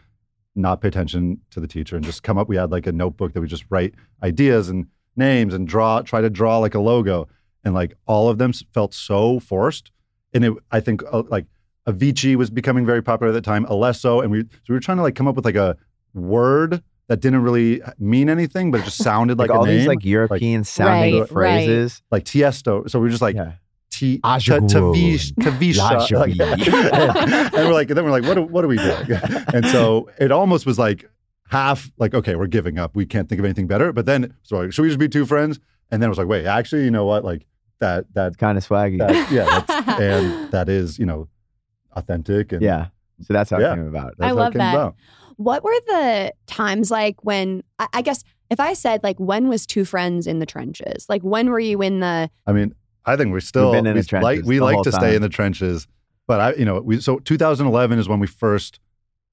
not 0.55 0.81
pay 0.81 0.89
attention 0.89 1.39
to 1.51 1.59
the 1.61 1.67
teacher 1.67 1.95
and 1.95 2.03
just 2.05 2.21
come 2.23 2.37
up. 2.37 2.49
We 2.49 2.57
had 2.57 2.71
like 2.71 2.85
a 2.85 2.91
notebook 2.91 3.33
that 3.33 3.41
we 3.41 3.47
just 3.47 3.63
write 3.69 3.95
ideas 4.21 4.67
and 4.69 4.87
names 5.15 5.53
and 5.53 5.65
draw, 5.67 6.01
try 6.01 6.19
to 6.21 6.29
draw 6.29 6.57
like 6.59 6.75
a 6.75 6.79
logo. 6.79 7.27
And 7.63 7.73
like 7.73 7.95
all 8.05 8.27
of 8.27 8.37
them 8.37 8.51
felt 8.73 8.93
so 8.93 9.39
forced. 9.39 9.91
And 10.33 10.43
it, 10.43 10.53
I 10.71 10.81
think 10.81 11.01
uh, 11.11 11.23
like 11.29 11.45
Avicii 11.87 12.35
was 12.35 12.49
becoming 12.49 12.85
very 12.85 13.01
popular 13.01 13.29
at 13.31 13.33
the 13.33 13.41
time, 13.41 13.65
Alesso. 13.67 14.21
And 14.21 14.31
we, 14.31 14.41
so 14.41 14.47
we 14.69 14.75
were 14.75 14.79
trying 14.81 14.97
to 14.97 15.03
like 15.03 15.15
come 15.15 15.27
up 15.27 15.35
with 15.35 15.45
like 15.45 15.55
a 15.55 15.77
word 16.13 16.83
that 17.07 17.19
didn't 17.21 17.43
really 17.43 17.81
mean 17.99 18.29
anything, 18.29 18.71
but 18.71 18.81
it 18.81 18.83
just 18.85 18.97
sounded 18.97 19.37
like, 19.37 19.49
Like, 19.49 19.59
all 19.59 19.65
a 19.65 19.69
these 19.69 19.87
like 19.87 20.03
European 20.03 20.63
sounding 20.63 21.13
Right, 21.13 21.19
right. 21.21 21.29
phrases. 21.29 22.01
like 22.11 22.25
Tiesto. 22.25 22.89
So 22.89 22.99
we 22.99 23.07
are 23.07 23.11
just 23.11 23.21
like 23.21 23.35
Yeah. 23.35 23.53
T 24.01 24.19
Ajagoon. 24.23 24.63
Ah, 24.63 24.67
Tavish 24.67 25.31
Tavisha. 25.33 26.11
Like, 26.19 26.33
Lajabi. 26.33 27.53
and 27.53 27.67
we're 27.67 27.73
like, 27.73 27.89
and 27.89 27.97
then 27.97 28.03
we're 28.05 28.11
like, 28.11 28.23
what 28.23 28.37
are, 28.37 28.41
what 28.41 28.63
are 28.65 28.67
we 28.67 28.77
doing? 28.77 29.05
And 29.53 29.65
so 29.67 30.09
it 30.19 30.31
almost 30.31 30.65
was 30.65 30.79
like 30.79 31.09
half 31.49 31.91
like, 31.97 32.13
okay, 32.15 32.35
we're 32.35 32.47
giving 32.47 32.79
up. 32.79 32.95
We 32.95 33.05
can't 33.05 33.29
think 33.29 33.39
of 33.39 33.45
anything 33.45 33.67
better. 33.67 33.93
But 33.93 34.05
then 34.07 34.33
so 34.43 34.57
like, 34.57 34.73
should 34.73 34.81
we 34.83 34.87
just 34.89 34.99
be 34.99 35.07
two 35.09 35.25
friends? 35.25 35.59
And 35.91 36.01
then 36.01 36.07
it 36.07 36.11
was 36.11 36.17
like, 36.17 36.27
wait, 36.27 36.45
actually, 36.45 36.83
you 36.85 36.91
know 36.91 37.05
what? 37.05 37.23
Like 37.23 37.45
that 37.79 38.05
that 38.13 38.37
kind 38.37 38.57
of 38.57 38.67
swaggy. 38.67 38.97
that 38.99 39.31
yeah, 39.31 39.45
that's, 39.45 39.99
and 39.99 40.51
that 40.51 40.67
is 40.69 40.97
you 40.97 41.05
know 41.05 41.27
authentic 41.93 42.51
and 42.53 42.61
yeah. 42.61 42.87
So 43.21 43.33
that's 43.33 43.49
how 43.51 43.59
Yeah. 43.59 43.73
it 43.73 43.75
came 43.75 43.87
about. 43.87 44.15
that's 44.17 44.29
I 44.29 44.31
love 44.31 44.53
that. 44.53 44.73
about. 44.73 44.95
What 45.37 45.63
were 45.63 45.79
the 45.87 46.33
times 46.47 46.89
like 46.91 47.23
when 47.23 47.63
I, 47.77 47.87
I 47.93 48.01
guess 48.01 48.23
if 48.49 48.59
I 48.59 48.73
said 48.73 49.03
like 49.03 49.19
when 49.19 49.47
was 49.47 49.65
two 49.65 49.85
friends 49.85 50.27
in 50.27 50.39
the 50.39 50.45
trenches? 50.45 51.05
Like 51.09 51.21
when 51.21 51.49
were 51.49 51.59
you 51.59 51.81
in 51.81 51.99
the 51.99 52.29
I 52.47 52.51
mean, 52.51 52.73
I 53.05 53.15
think 53.15 53.31
we're 53.31 53.39
still 53.39 53.71
we 53.71 53.81
the 53.81 54.03
trenches 54.03 54.23
like 54.23 54.45
we 54.45 54.59
like 54.59 54.81
to 54.83 54.91
stay 54.91 55.15
in 55.15 55.21
the 55.21 55.29
trenches, 55.29 55.87
but 56.27 56.39
I 56.39 56.53
you 56.55 56.65
know 56.65 56.79
we 56.81 57.01
so 57.01 57.19
2011 57.19 57.99
is 57.99 58.07
when 58.07 58.19
we 58.19 58.27
first 58.27 58.79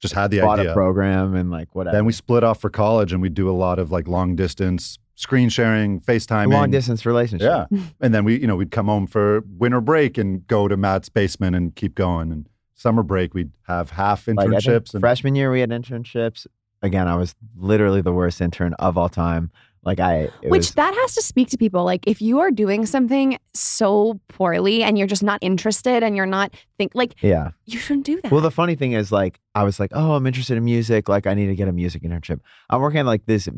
just 0.01 0.15
had 0.15 0.31
the 0.31 0.41
Bought 0.41 0.61
idea. 0.61 0.71
a 0.71 0.75
program 0.75 1.35
and 1.35 1.51
like 1.51 1.75
whatever. 1.75 1.97
Then 1.97 2.05
we 2.05 2.13
split 2.13 2.45
off 2.45 2.61
for 2.61 2.71
college 2.71 3.13
and 3.13 3.21
we 3.21 3.29
do 3.29 3.51
a 3.51 3.53
lot 3.53 3.79
of 3.79 3.91
like 3.91 4.07
long 4.09 4.37
distance 4.37 4.99
screen 5.17 5.49
sharing, 5.49 6.01
FaceTime, 6.01 6.53
long 6.53 6.71
distance 6.71 7.05
relationship. 7.05 7.67
Yeah, 7.71 7.79
and 8.01 8.15
then 8.15 8.25
we 8.25 8.39
you 8.41 8.47
know 8.47 8.57
we'd 8.57 8.71
come 8.71 8.87
home 8.87 9.07
for 9.07 9.43
winter 9.59 9.81
break 9.81 10.17
and 10.17 10.47
go 10.47 10.69
to 10.69 10.77
Matt's 10.77 11.09
basement 11.09 11.57
and 11.57 11.75
keep 11.75 11.95
going. 11.95 12.31
And 12.33 12.47
summer 12.75 13.03
break 13.03 13.35
we'd 13.35 13.51
have 13.67 13.91
half 13.91 14.29
Like, 14.29 14.37
internships. 14.37 14.95
and, 14.95 15.01
freshman 15.01 15.35
year 15.35 15.51
we 15.51 15.61
had 15.61 15.71
internships. 15.71 16.47
Again, 16.81 17.09
I 17.09 17.17
was 17.17 17.35
literally 17.57 18.01
the 18.01 18.13
worst 18.13 18.41
intern 18.41 18.73
of 18.75 18.97
all 18.97 19.09
time. 19.09 19.51
Like 19.89 20.01
I, 20.01 20.29
which 20.43 20.59
was, 20.59 20.75
that 20.75 20.93
has 20.95 21.15
to 21.15 21.23
speak 21.23 21.49
to 21.49 21.57
people 21.57 21.83
like 21.83 22.07
if 22.07 22.21
you 22.21 22.41
are 22.41 22.51
doing 22.51 22.85
something 22.85 23.39
so 23.55 24.21
poorly 24.29 24.83
and 24.83 24.99
you're 24.99 25.07
just 25.07 25.23
not 25.23 25.39
interested 25.41 26.03
and 26.03 26.15
you're 26.15 26.27
not 26.27 26.55
think 26.77 26.93
like 26.95 27.15
yeah. 27.23 27.53
you 27.65 27.79
shouldn't 27.79 28.05
do 28.05 28.21
that 28.21 28.31
Well, 28.31 28.43
the 28.43 28.51
funny 28.51 28.75
thing 28.75 28.93
is, 28.93 29.11
like, 29.11 29.41
I 29.55 29.65
was 29.65 29.81
like, 29.81 29.93
oh, 29.95 30.13
I'm 30.13 30.27
interested 30.27 30.59
in 30.59 30.65
music. 30.67 31.09
Like, 31.09 31.27
I 31.27 31.33
need 31.33 31.47
to 31.47 31.55
get 31.55 31.69
a 31.69 31.73
music 31.73 32.03
internship. 32.03 32.41
I'm 32.69 32.83
working 32.83 33.01
at 33.01 33.07
like 33.07 33.25
this. 33.25 33.49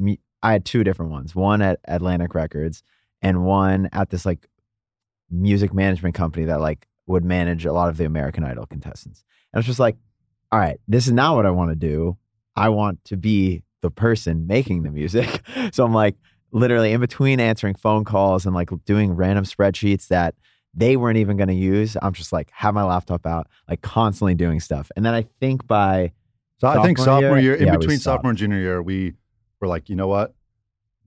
I 0.40 0.52
had 0.52 0.64
two 0.64 0.84
different 0.84 1.10
ones. 1.10 1.34
One 1.34 1.62
at 1.62 1.80
Atlantic 1.86 2.32
Records, 2.36 2.84
and 3.22 3.44
one 3.44 3.88
at 3.92 4.10
this 4.10 4.24
like 4.24 4.48
music 5.32 5.74
management 5.74 6.14
company 6.14 6.46
that 6.46 6.60
like 6.60 6.86
would 7.08 7.24
manage 7.24 7.66
a 7.66 7.72
lot 7.72 7.88
of 7.88 7.96
the 7.96 8.04
American 8.04 8.44
Idol 8.44 8.66
contestants. 8.66 9.24
And 9.52 9.58
I 9.58 9.58
was 9.58 9.66
just 9.66 9.80
like, 9.80 9.96
all 10.52 10.60
right, 10.60 10.78
this 10.86 11.08
is 11.08 11.12
not 11.12 11.34
what 11.34 11.44
I 11.44 11.50
want 11.50 11.70
to 11.70 11.76
do. 11.76 12.16
I 12.54 12.68
want 12.68 13.04
to 13.06 13.16
be 13.16 13.64
the 13.82 13.90
person 13.90 14.46
making 14.46 14.82
the 14.82 14.90
music. 14.90 15.42
so 15.72 15.84
I'm 15.84 15.94
like, 15.94 16.16
literally 16.52 16.92
in 16.92 17.00
between 17.00 17.40
answering 17.40 17.74
phone 17.74 18.04
calls 18.04 18.44
and 18.44 18.54
like 18.54 18.70
doing 18.84 19.12
random 19.12 19.44
spreadsheets 19.44 20.08
that 20.08 20.34
they 20.74 20.96
weren't 20.96 21.18
even 21.18 21.36
going 21.36 21.48
to 21.48 21.54
use. 21.54 21.96
I'm 22.00 22.12
just 22.12 22.32
like 22.32 22.50
have 22.52 22.74
my 22.74 22.82
laptop 22.82 23.26
out, 23.26 23.48
like 23.68 23.82
constantly 23.82 24.34
doing 24.34 24.60
stuff. 24.60 24.90
And 24.96 25.04
then 25.04 25.14
I 25.14 25.22
think 25.40 25.66
by 25.66 26.12
so 26.58 26.68
I 26.68 26.82
think 26.82 26.98
sophomore 26.98 27.38
year, 27.38 27.54
in 27.54 27.66
yeah, 27.66 27.76
between 27.76 27.98
sophomore 27.98 28.30
and 28.30 28.38
junior 28.38 28.58
year, 28.58 28.82
we 28.82 29.14
were 29.60 29.68
like, 29.68 29.88
you 29.88 29.96
know 29.96 30.08
what, 30.08 30.34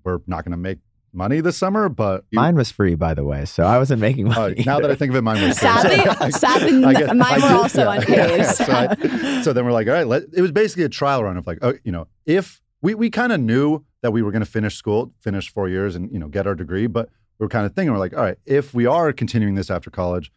we're 0.04 0.20
not 0.26 0.44
going 0.44 0.52
to 0.52 0.58
make 0.58 0.80
money 1.13 1.39
this 1.41 1.58
summer, 1.58 1.89
but 1.89 2.26
you- 2.32 2.39
mine 2.39 2.56
was 2.56 2.71
free, 2.71 2.95
by 2.95 3.13
the 3.13 3.23
way, 3.23 3.45
so 3.45 3.63
I 3.63 3.78
wasn't 3.78 4.02
making 4.02 4.28
Oh, 4.28 4.32
money. 4.32 4.63
now 4.65 4.80
that 4.80 4.89
I 4.91 4.95
think 4.95 5.12
of 5.12 5.15
it, 5.15 5.21
mine 5.21 5.41
was 5.41 5.58
free. 5.60 5.67
Sadly- 5.69 6.32
sadly, 6.32 6.84
I 6.86 6.93
guess- 6.93 7.08
mine 7.13 7.21
I 7.21 7.36
were 7.36 7.41
did- 7.41 7.52
also 7.52 7.89
unpaid, 7.89 8.45
so, 8.45 8.63
I- 8.67 9.41
so 9.43 9.54
then 9.54 9.65
we're 9.65 9.71
like, 9.71 9.88
all 9.88 9.93
right, 9.93 10.08
let, 10.08 10.23
it 10.34 10.41
was 10.41 10.52
basically 10.52 10.84
a 10.84 10.89
trial 10.89 11.23
run 11.23 11.38
of 11.38 11.45
like, 11.47 11.60
oh, 11.62 11.73
you 11.84 11.91
know, 11.91 12.08
if 12.26 12.62
we 12.82 12.95
we 12.95 13.10
kind 13.10 13.32
of 13.32 13.39
knew 13.39 13.84
that 14.02 14.12
we 14.12 14.21
were 14.21 14.32
going 14.32 14.43
to 14.43 14.49
finish 14.49 14.76
school, 14.76 15.13
finish 15.21 15.49
four 15.52 15.69
years, 15.69 15.95
and 15.95 16.12
you 16.12 16.19
know, 16.19 16.28
get 16.28 16.45
our 16.47 16.56
degree, 16.56 16.88
but 16.88 17.10
we 17.39 17.45
were 17.45 17.49
kind 17.49 17.65
of 17.65 17.73
thinking, 17.73 17.93
we're 17.93 17.99
like, 17.99 18.13
all 18.15 18.23
right, 18.23 18.38
if 18.45 18.73
we 18.73 18.86
are 18.86 19.13
continuing 19.13 19.56
this 19.56 19.69
after 19.71 19.89
college, 19.89 20.32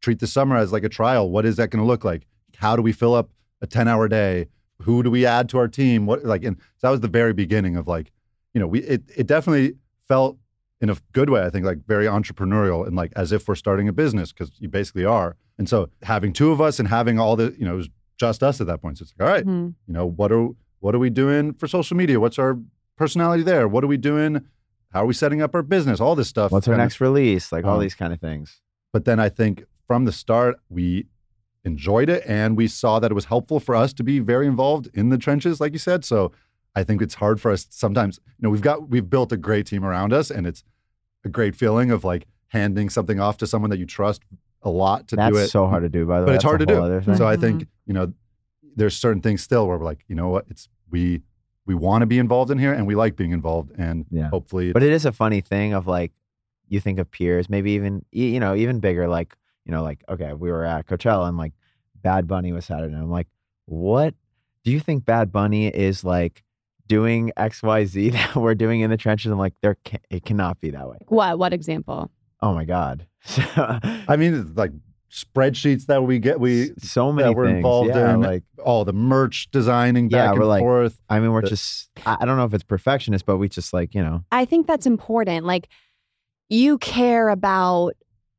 treat 0.00 0.20
the 0.20 0.26
summer 0.26 0.56
as 0.56 0.72
like 0.72 0.84
a 0.84 0.88
trial. 0.88 1.28
What 1.30 1.44
is 1.44 1.56
that 1.56 1.70
going 1.70 1.82
to 1.82 1.86
look 1.86 2.04
like? 2.04 2.26
How 2.56 2.76
do 2.76 2.82
we 2.82 2.92
fill 2.92 3.14
up 3.14 3.30
a 3.60 3.66
ten 3.66 3.88
hour 3.88 4.06
day? 4.08 4.46
Who 4.82 5.02
do 5.02 5.10
we 5.10 5.26
add 5.26 5.48
to 5.48 5.58
our 5.58 5.66
team? 5.66 6.06
What 6.06 6.24
like, 6.24 6.44
and 6.44 6.56
so 6.76 6.86
that 6.86 6.90
was 6.90 7.00
the 7.00 7.08
very 7.08 7.32
beginning 7.32 7.74
of 7.76 7.88
like, 7.88 8.12
you 8.54 8.60
know, 8.60 8.68
we 8.68 8.80
it 8.82 9.02
it 9.16 9.26
definitely 9.26 9.74
felt 10.08 10.38
in 10.80 10.90
a 10.90 10.96
good 11.12 11.30
way, 11.30 11.42
I 11.44 11.50
think, 11.50 11.66
like 11.66 11.78
very 11.86 12.06
entrepreneurial 12.06 12.86
and 12.86 12.96
like 12.96 13.12
as 13.16 13.32
if 13.32 13.48
we're 13.48 13.54
starting 13.56 13.88
a 13.88 13.92
business 13.92 14.32
because 14.32 14.50
you 14.58 14.68
basically 14.68 15.04
are. 15.04 15.36
And 15.58 15.68
so 15.68 15.90
having 16.02 16.32
two 16.32 16.50
of 16.52 16.60
us 16.60 16.78
and 16.78 16.88
having 16.88 17.18
all 17.18 17.36
the, 17.36 17.54
you 17.58 17.64
know, 17.64 17.74
it 17.74 17.76
was 17.78 17.88
just 18.18 18.42
us 18.42 18.60
at 18.60 18.66
that 18.68 18.80
point. 18.80 18.98
So 18.98 19.02
it's 19.02 19.14
like, 19.18 19.28
all 19.28 19.34
right, 19.34 19.44
Mhm. 19.44 19.74
you 19.86 19.94
know, 19.94 20.06
what 20.06 20.32
are 20.32 20.48
what 20.80 20.94
are 20.94 21.00
we 21.00 21.10
doing 21.10 21.52
for 21.54 21.66
social 21.66 21.96
media? 21.96 22.20
What's 22.20 22.38
our 22.38 22.56
personality 22.96 23.42
there? 23.42 23.66
What 23.66 23.82
are 23.82 23.88
we 23.88 23.96
doing? 23.96 24.46
How 24.92 25.02
are 25.02 25.06
we 25.06 25.12
setting 25.14 25.42
up 25.42 25.52
our 25.56 25.62
business? 25.64 25.98
All 26.00 26.14
this 26.14 26.28
stuff. 26.28 26.52
What's 26.52 26.68
our 26.68 26.74
kinda- 26.74 26.84
next 26.84 27.00
release? 27.00 27.50
Like 27.50 27.64
all 27.64 27.74
Um, 27.74 27.80
these 27.80 27.96
kind 27.96 28.12
of 28.12 28.20
things. 28.20 28.60
But 28.92 29.04
then 29.04 29.18
I 29.18 29.28
think 29.28 29.64
from 29.88 30.04
the 30.04 30.12
start, 30.12 30.60
we 30.68 31.06
enjoyed 31.64 32.08
it 32.08 32.22
and 32.26 32.56
we 32.56 32.68
saw 32.68 33.00
that 33.00 33.10
it 33.10 33.14
was 33.14 33.24
helpful 33.24 33.58
for 33.58 33.74
us 33.74 33.92
to 33.94 34.04
be 34.04 34.20
very 34.20 34.46
involved 34.46 34.88
in 34.94 35.08
the 35.08 35.18
trenches, 35.18 35.60
like 35.60 35.72
you 35.72 35.78
said. 35.80 36.04
So 36.04 36.30
I 36.78 36.84
think 36.84 37.02
it's 37.02 37.14
hard 37.14 37.40
for 37.40 37.50
us 37.50 37.66
sometimes, 37.70 38.18
you 38.26 38.42
know, 38.44 38.50
we've 38.50 38.62
got, 38.62 38.88
we've 38.88 39.08
built 39.08 39.32
a 39.32 39.36
great 39.36 39.66
team 39.66 39.84
around 39.84 40.12
us 40.12 40.30
and 40.30 40.46
it's 40.46 40.62
a 41.24 41.28
great 41.28 41.54
feeling 41.56 41.90
of 41.90 42.04
like 42.04 42.26
handing 42.48 42.88
something 42.88 43.20
off 43.20 43.36
to 43.38 43.46
someone 43.46 43.70
that 43.70 43.78
you 43.78 43.86
trust 43.86 44.22
a 44.62 44.70
lot 44.70 45.08
to 45.08 45.16
That's 45.16 45.32
do 45.34 45.38
it. 45.40 45.48
so 45.48 45.66
hard 45.66 45.82
to 45.82 45.88
do, 45.88 46.06
by 46.06 46.20
the 46.20 46.26
but 46.26 46.30
way. 46.32 46.34
it's 46.36 46.44
hard 46.44 46.60
to 46.60 46.66
do. 46.66 46.80
other. 46.82 47.02
So 47.02 47.26
I 47.26 47.34
Mm-hmm. 47.34 47.40
think, 47.42 47.66
you 47.86 47.94
know, 47.94 48.12
there's 48.76 48.96
certain 48.96 49.20
things 49.22 49.42
still 49.42 49.66
where 49.66 49.76
we're 49.78 49.84
like, 49.84 50.04
you 50.08 50.14
know 50.14 50.28
what, 50.28 50.46
it's, 50.48 50.68
we, 50.90 51.22
we 51.66 51.74
want 51.74 52.02
to 52.02 52.06
be 52.06 52.18
involved 52.18 52.50
in 52.50 52.58
here 52.58 52.72
and 52.72 52.86
we 52.86 52.94
like 52.94 53.16
being 53.16 53.32
involved 53.32 53.72
and 53.76 54.06
Yeah. 54.10 54.28
hopefully 54.30 54.72
But 54.72 54.82
it 54.82 54.92
is 54.92 55.04
a 55.04 55.12
funny 55.12 55.40
thing 55.40 55.74
of 55.74 55.86
like, 55.86 56.12
you 56.70 56.80
think 56.80 56.98
of 56.98 57.10
peers, 57.10 57.48
maybe 57.48 57.70
even 57.72 58.04
you 58.12 58.38
know 58.40 58.54
even 58.54 58.78
bigger. 58.78 59.08
Like 59.08 59.34
you 59.64 59.72
know, 59.72 59.82
like 59.82 60.04
okay, 60.06 60.34
we 60.34 60.50
were 60.50 60.64
at 60.66 60.86
Coachella 60.86 61.26
and 61.26 61.38
like 61.38 61.54
Bad 62.02 62.26
Bunny 62.26 62.52
was 62.52 62.66
Saturday. 62.66 62.92
And 62.92 63.02
I'm 63.02 63.10
like, 63.10 63.26
what 63.64 64.14
do 64.64 64.70
you 64.70 64.78
think 64.78 65.06
Bad 65.06 65.32
Bunny 65.32 65.68
is 65.68 66.04
like 66.04 66.44
doing 66.88 67.30
X 67.36 67.62
Y 67.62 67.84
Z 67.84 68.10
that 68.18 68.34
we're 68.36 68.54
doing 68.54 68.80
in 68.80 68.90
the 68.90 68.96
trenches? 68.96 69.30
I'm 69.30 69.38
like, 69.38 69.54
there 69.62 69.76
can, 69.84 70.00
it 70.10 70.24
cannot 70.24 70.60
be 70.60 70.70
that 70.70 70.88
way. 70.88 70.98
what 71.08 71.38
what 71.38 71.52
example 71.52 72.10
Oh 72.40 72.54
my 72.54 72.64
god, 72.64 73.06
I 73.36 74.16
mean, 74.16 74.32
it's 74.34 74.56
like 74.56 74.70
spreadsheets 75.10 75.86
that 75.86 76.02
we 76.04 76.18
get, 76.18 76.38
we 76.38 76.70
so 76.78 77.10
many 77.12 77.28
that 77.28 77.34
we're 77.36 77.46
things. 77.46 77.56
involved 77.56 77.88
yeah, 77.88 78.14
in, 78.14 78.20
like 78.20 78.44
all 78.64 78.84
the 78.84 78.92
merch 78.92 79.50
designing 79.50 80.08
back 80.08 80.18
yeah, 80.18 80.30
and 80.30 80.38
we're 80.38 80.46
like, 80.46 80.60
forth. 80.60 81.00
I 81.08 81.18
mean, 81.18 81.32
we're 81.32 81.40
The- 81.42 81.48
just 81.48 81.90
I, 82.06 82.18
I 82.20 82.24
don't 82.26 82.36
know 82.36 82.44
if 82.44 82.54
it's 82.54 82.62
perfectionist, 82.64 83.26
but 83.26 83.38
we 83.38 83.48
just 83.48 83.72
like 83.72 83.94
you 83.94 84.02
know 84.02 84.24
I 84.30 84.44
think 84.44 84.66
that's 84.66 84.86
important. 84.86 85.46
Like 85.46 85.68
you 86.48 86.78
care 86.78 87.28
about 87.28 87.94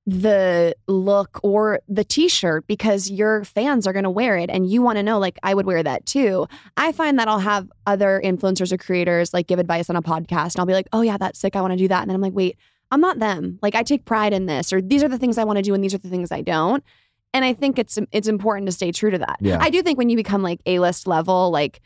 the 0.10 0.76
look 0.88 1.40
or 1.44 1.82
the 1.88 2.04
t-shirt 2.04 2.66
because 2.66 3.12
your 3.12 3.44
fans 3.44 3.86
are 3.86 3.94
going 3.94 4.04
to 4.04 4.10
wear 4.10 4.38
it 4.38 4.50
and 4.50 4.70
you 4.70 4.82
want 4.82 4.98
to 4.98 5.04
know 5.04 5.20
like 5.20 5.38
I 5.44 5.54
would 5.54 5.68
wear 5.68 5.84
that 5.84 6.06
too. 6.08 6.48
I 6.78 6.92
find 6.92 7.20
that 7.20 7.28
I'll 7.28 7.40
have 7.40 7.72
other 7.86 8.20
influencers 8.24 8.72
or 8.72 8.78
creators 8.78 9.34
like 9.34 9.46
give 9.46 9.60
advice 9.60 9.90
on 9.90 9.96
a 9.96 10.02
podcast 10.02 10.56
and 10.56 10.60
I'll 10.60 10.66
be 10.66 10.74
like, 10.74 10.88
"Oh 10.94 11.02
yeah, 11.02 11.18
that's 11.18 11.40
sick. 11.40 11.56
I 11.56 11.62
want 11.62 11.74
to 11.74 11.78
do 11.78 11.88
that." 11.90 12.02
And 12.02 12.10
then 12.10 12.16
I'm 12.16 12.22
like, 12.22 12.34
"Wait, 12.34 12.58
I'm 12.90 13.02
not 13.02 13.20
them. 13.20 13.60
Like 13.62 13.76
I 13.76 13.84
take 13.84 14.06
pride 14.06 14.34
in 14.34 14.48
this 14.48 14.74
or 14.74 14.82
these 14.82 15.04
are 15.04 15.10
the 15.10 15.20
things 15.20 15.38
I 15.38 15.44
want 15.44 15.58
to 15.58 15.64
do 15.64 15.74
and 15.76 15.84
these 15.84 15.94
are 15.94 16.00
the 16.00 16.10
things 16.10 16.32
I 16.32 16.42
don't." 16.42 16.84
And 17.32 17.46
I 17.46 17.54
think 17.54 17.78
it's 17.78 18.00
it's 18.12 18.28
important 18.28 18.66
to 18.68 18.72
stay 18.72 18.92
true 18.92 19.12
to 19.12 19.20
that. 19.20 19.38
Yeah. 19.42 19.60
I 19.62 19.70
do 19.70 19.84
think 19.84 20.00
when 20.00 20.10
you 20.10 20.16
become 20.16 20.42
like 20.42 20.60
A-list 20.66 21.08
level 21.08 21.52
like 21.52 21.82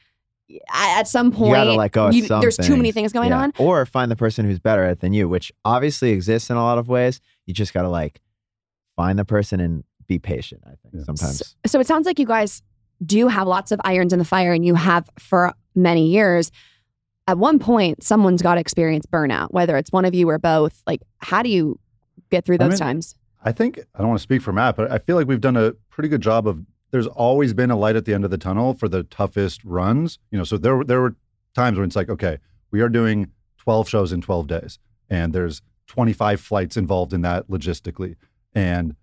at 0.71 0.99
at 0.99 1.07
some 1.07 1.31
point 1.31 1.53
gotta 1.53 1.73
let 1.73 1.91
go 1.91 2.07
of 2.07 2.13
you- 2.13 2.27
there's 2.27 2.57
too 2.57 2.75
many 2.77 2.91
things. 2.91 3.11
things 3.11 3.13
going 3.13 3.29
Yeah. 3.29 3.39
on. 3.43 3.53
or 3.57 3.85
find 3.85 4.11
the 4.11 4.15
person 4.15 4.45
who's 4.45 4.59
better 4.59 4.83
at 4.83 4.91
it 4.91 4.99
than 4.99 5.13
you, 5.13 5.27
which 5.29 5.51
obviously 5.65 6.11
exists 6.11 6.49
in 6.49 6.57
a 6.57 6.63
lot 6.63 6.77
of 6.77 6.87
ways. 6.87 7.19
You 7.45 7.53
just 7.53 7.73
gotta 7.73 7.89
like 7.89 8.21
find 8.95 9.17
the 9.17 9.25
person 9.25 9.59
and 9.59 9.83
be 10.07 10.19
patient. 10.19 10.61
I 10.65 10.71
think 10.91 11.05
sometimes. 11.05 11.55
So 11.65 11.79
it 11.79 11.87
sounds 11.87 12.05
like 12.05 12.19
you 12.19 12.25
guys 12.25 12.61
do 13.03 13.27
have 13.27 13.47
lots 13.47 13.71
of 13.71 13.79
irons 13.83 14.13
in 14.13 14.19
the 14.19 14.25
fire 14.25 14.53
and 14.53 14.65
you 14.65 14.75
have 14.75 15.09
for 15.17 15.53
many 15.75 16.07
years. 16.07 16.51
At 17.27 17.37
one 17.37 17.57
point, 17.57 18.03
someone's 18.03 18.41
got 18.41 18.55
to 18.55 18.61
experience 18.61 19.05
burnout, 19.05 19.47
whether 19.51 19.77
it's 19.77 19.91
one 19.91 20.03
of 20.05 20.13
you 20.13 20.29
or 20.29 20.37
both. 20.37 20.83
Like, 20.85 21.01
how 21.19 21.41
do 21.41 21.49
you 21.49 21.79
get 22.29 22.45
through 22.45 22.55
I 22.55 22.57
those 22.67 22.71
mean, 22.71 22.79
times? 22.79 23.15
I 23.43 23.51
think 23.53 23.79
I 23.95 23.99
don't 23.99 24.09
want 24.09 24.19
to 24.19 24.23
speak 24.23 24.41
for 24.41 24.51
Matt, 24.53 24.75
but 24.75 24.91
I 24.91 24.97
feel 24.99 25.15
like 25.15 25.27
we've 25.27 25.41
done 25.41 25.55
a 25.57 25.71
pretty 25.89 26.09
good 26.09 26.21
job 26.21 26.47
of. 26.47 26.59
There's 26.93 27.07
always 27.07 27.53
been 27.53 27.71
a 27.71 27.75
light 27.75 27.95
at 27.95 28.05
the 28.05 28.13
end 28.13 28.23
of 28.23 28.29
the 28.31 28.37
tunnel 28.37 28.75
for 28.75 28.87
the 28.87 29.01
toughest 29.03 29.63
runs. 29.65 30.19
You 30.31 30.37
know, 30.37 30.43
so 30.45 30.57
there 30.57 30.77
were- 30.77 30.85
there 30.85 31.01
were 31.01 31.15
times 31.55 31.77
when 31.77 31.87
it's 31.87 31.95
like, 31.95 32.07
okay, 32.09 32.37
we 32.71 32.81
are 32.81 32.87
doing 32.87 33.31
12 33.57 33.89
shows 33.89 34.13
in 34.13 34.21
12 34.21 34.45
days, 34.47 34.77
and 35.09 35.33
there's 35.33 35.61
25 35.87 36.39
flights 36.39 36.77
involved 36.77 37.11
in 37.11 37.21
that 37.23 37.47
logistically, 37.49 38.15
and 38.53 38.95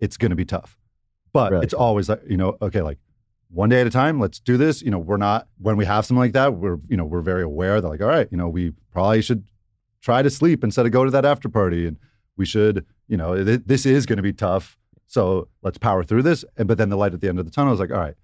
it's 0.00 0.16
going 0.16 0.30
to 0.30 0.36
be 0.36 0.44
tough. 0.46 0.78
But 1.34 1.52
Really 1.52 1.64
it's 1.64 1.74
always 1.74 2.08
like, 2.08 2.22
you 2.26 2.36
know, 2.38 2.56
okay, 2.62 2.80
like 2.80 2.98
one 3.50 3.68
day 3.68 3.80
at 3.82 3.86
a 3.86 3.90
time, 3.90 4.18
let's 4.20 4.40
do 4.40 4.56
this. 4.56 4.80
You 4.82 4.90
know, 4.90 4.98
we're 4.98 5.16
not 5.18 5.46
when 5.58 5.76
we 5.76 5.84
have 5.84 6.06
something 6.06 6.20
like 6.20 6.32
that, 6.32 6.54
we're, 6.54 6.78
you 6.88 6.96
know, 6.96 7.04
we're 7.04 7.20
very 7.20 7.42
aware 7.42 7.80
that 7.80 7.88
like, 7.88 8.00
all 8.00 8.08
right, 8.08 8.26
you 8.30 8.38
know, 8.38 8.48
we 8.48 8.72
probably 8.90 9.20
should 9.20 9.44
try 10.00 10.22
to 10.22 10.30
sleep 10.30 10.64
instead 10.64 10.86
of 10.86 10.92
go 10.92 11.04
to 11.04 11.10
that 11.10 11.24
after 11.26 11.48
party. 11.50 11.86
And 11.86 11.98
we 12.36 12.46
should, 12.46 12.84
you 13.06 13.16
know, 13.18 13.44
th- 13.44 13.62
this 13.66 13.84
is 13.86 14.06
going 14.06 14.16
to 14.16 14.22
be 14.22 14.32
tough. 14.32 14.78
So 15.14 15.46
let's 15.62 15.78
power 15.78 16.02
through 16.02 16.24
this. 16.24 16.44
But 16.56 16.76
then 16.76 16.88
the 16.88 16.96
light 16.96 17.14
at 17.14 17.20
the 17.20 17.28
end 17.28 17.38
of 17.38 17.44
the 17.44 17.52
tunnel 17.52 17.72
is 17.72 17.78
like, 17.78 17.92
all 17.92 18.00
right, 18.00 18.16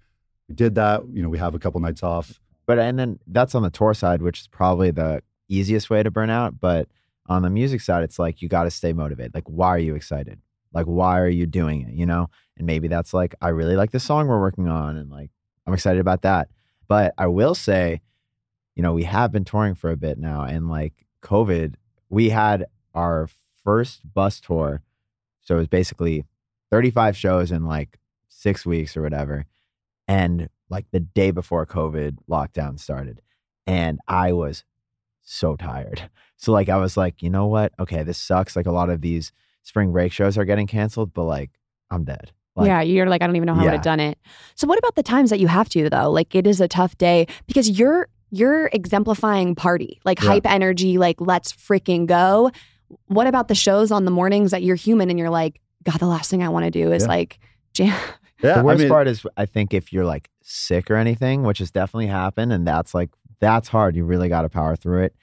we 0.49 0.55
did 0.55 0.75
that. 0.75 1.03
You 1.13 1.23
know, 1.23 1.29
we 1.29 1.37
have 1.37 1.55
a 1.55 1.59
couple 1.59 1.79
nights 1.79 2.03
off. 2.03 2.37
But 2.65 2.79
and 2.79 2.99
then 2.99 3.17
that's 3.27 3.55
on 3.55 3.63
the 3.63 3.69
tour 3.69 3.93
side, 3.93 4.21
which 4.21 4.41
is 4.41 4.47
probably 4.47 4.91
the 4.91 5.23
easiest 5.47 5.89
way 5.89 6.03
to 6.03 6.11
burn 6.11 6.29
out. 6.29 6.59
But 6.59 6.89
on 7.27 7.43
the 7.43 7.49
music 7.49 7.79
side, 7.79 8.03
it's 8.03 8.19
like 8.19 8.41
you 8.41 8.49
got 8.49 8.65
to 8.65 8.71
stay 8.71 8.91
motivated. 8.91 9.33
Like, 9.33 9.47
why 9.47 9.69
are 9.69 9.79
you 9.79 9.95
excited? 9.95 10.41
Like, 10.73 10.85
why 10.85 11.17
are 11.21 11.29
you 11.29 11.45
doing 11.45 11.87
it? 11.87 11.93
You 11.93 12.05
know? 12.05 12.29
And 12.57 12.67
maybe 12.67 12.89
that's 12.89 13.13
like, 13.13 13.35
I 13.41 13.49
really 13.49 13.77
like 13.77 13.91
the 13.91 13.99
song 14.01 14.27
we're 14.27 14.41
working 14.41 14.67
on, 14.67 14.97
and 14.97 15.09
like, 15.09 15.31
I'm 15.65 15.73
excited 15.73 16.01
about 16.01 16.23
that. 16.23 16.49
But 16.89 17.13
I 17.17 17.27
will 17.27 17.55
say, 17.55 18.01
you 18.75 18.83
know, 18.83 18.91
we 18.91 19.03
have 19.03 19.31
been 19.31 19.45
touring 19.45 19.75
for 19.75 19.91
a 19.91 19.97
bit 19.97 20.17
now, 20.17 20.43
and 20.43 20.67
like 20.67 21.05
COVID, 21.23 21.75
we 22.09 22.31
had 22.31 22.65
our 22.93 23.29
first 23.63 24.01
bus 24.13 24.41
tour. 24.41 24.81
So 25.39 25.55
it 25.55 25.59
was 25.59 25.67
basically 25.69 26.25
35 26.71 27.15
shows 27.17 27.51
in 27.51 27.65
like 27.65 27.97
six 28.29 28.65
weeks 28.65 28.95
or 28.97 29.01
whatever. 29.01 29.45
And 30.07 30.49
like 30.69 30.85
the 30.91 30.99
day 31.01 31.31
before 31.31 31.65
COVID 31.65 32.17
lockdown 32.29 32.79
started. 32.79 33.21
And 33.67 33.99
I 34.07 34.31
was 34.33 34.63
so 35.21 35.55
tired. 35.55 36.09
So 36.37 36.51
like 36.51 36.69
I 36.69 36.77
was 36.77 36.97
like, 36.97 37.21
you 37.21 37.29
know 37.29 37.45
what? 37.45 37.71
Okay, 37.79 38.01
this 38.01 38.17
sucks. 38.17 38.55
Like 38.55 38.65
a 38.65 38.71
lot 38.71 38.89
of 38.89 39.01
these 39.01 39.31
spring 39.61 39.91
break 39.91 40.11
shows 40.11 40.39
are 40.39 40.43
getting 40.43 40.65
canceled, 40.65 41.13
but 41.13 41.25
like 41.25 41.51
I'm 41.91 42.03
dead. 42.03 42.31
Like, 42.55 42.65
yeah, 42.65 42.81
you're 42.81 43.05
like, 43.05 43.21
I 43.21 43.27
don't 43.27 43.35
even 43.35 43.45
know 43.45 43.53
how 43.53 43.61
I 43.61 43.65
would 43.65 43.73
have 43.73 43.83
done 43.83 43.99
it. 43.99 44.17
So 44.55 44.65
what 44.65 44.79
about 44.79 44.95
the 44.95 45.03
times 45.03 45.29
that 45.29 45.39
you 45.39 45.45
have 45.45 45.69
to 45.69 45.87
though? 45.87 46.09
Like 46.09 46.33
it 46.33 46.47
is 46.47 46.59
a 46.59 46.67
tough 46.67 46.97
day 46.97 47.27
because 47.45 47.69
you're 47.69 48.07
you're 48.31 48.71
exemplifying 48.73 49.53
party, 49.53 49.99
like 50.03 50.19
Yeah. 50.19 50.29
hype 50.29 50.47
energy, 50.47 50.97
like 50.97 51.21
let's 51.21 51.53
freaking 51.53 52.07
go. 52.07 52.49
What 53.05 53.27
about 53.27 53.47
the 53.47 53.53
shows 53.53 53.91
on 53.91 54.05
the 54.05 54.11
mornings 54.11 54.49
that 54.49 54.63
you're 54.63 54.75
human 54.75 55.11
and 55.11 55.19
you're 55.19 55.29
like, 55.29 55.61
God, 55.83 55.99
the 55.99 56.05
last 56.07 56.29
thing 56.29 56.43
I 56.43 56.49
want 56.49 56.65
to 56.65 56.71
do 56.71 56.91
is 56.91 57.03
Yeah. 57.03 57.07
like 57.09 57.39
jam. 57.73 57.99
Yeah. 58.43 58.57
the 58.57 58.63
worst 58.63 58.79
I 58.79 58.83
mean, 58.85 58.89
part 58.89 59.07
is 59.07 59.23
I 59.37 59.45
think 59.45 59.71
if 59.71 59.93
you're 59.93 60.05
like 60.05 60.27
sick 60.41 60.89
or 60.89 60.95
anything, 60.95 61.43
which 61.43 61.59
has 61.59 61.69
definitely 61.69 62.07
happened, 62.07 62.51
and 62.51 62.65
that's 62.67 62.95
like 62.95 63.11
that's 63.39 63.67
hard. 63.67 63.95
You 63.95 64.03
really 64.03 64.29
got 64.29 64.41
to 64.41 64.49
power 64.49 64.75
through 64.75 65.03
it. 65.03 65.15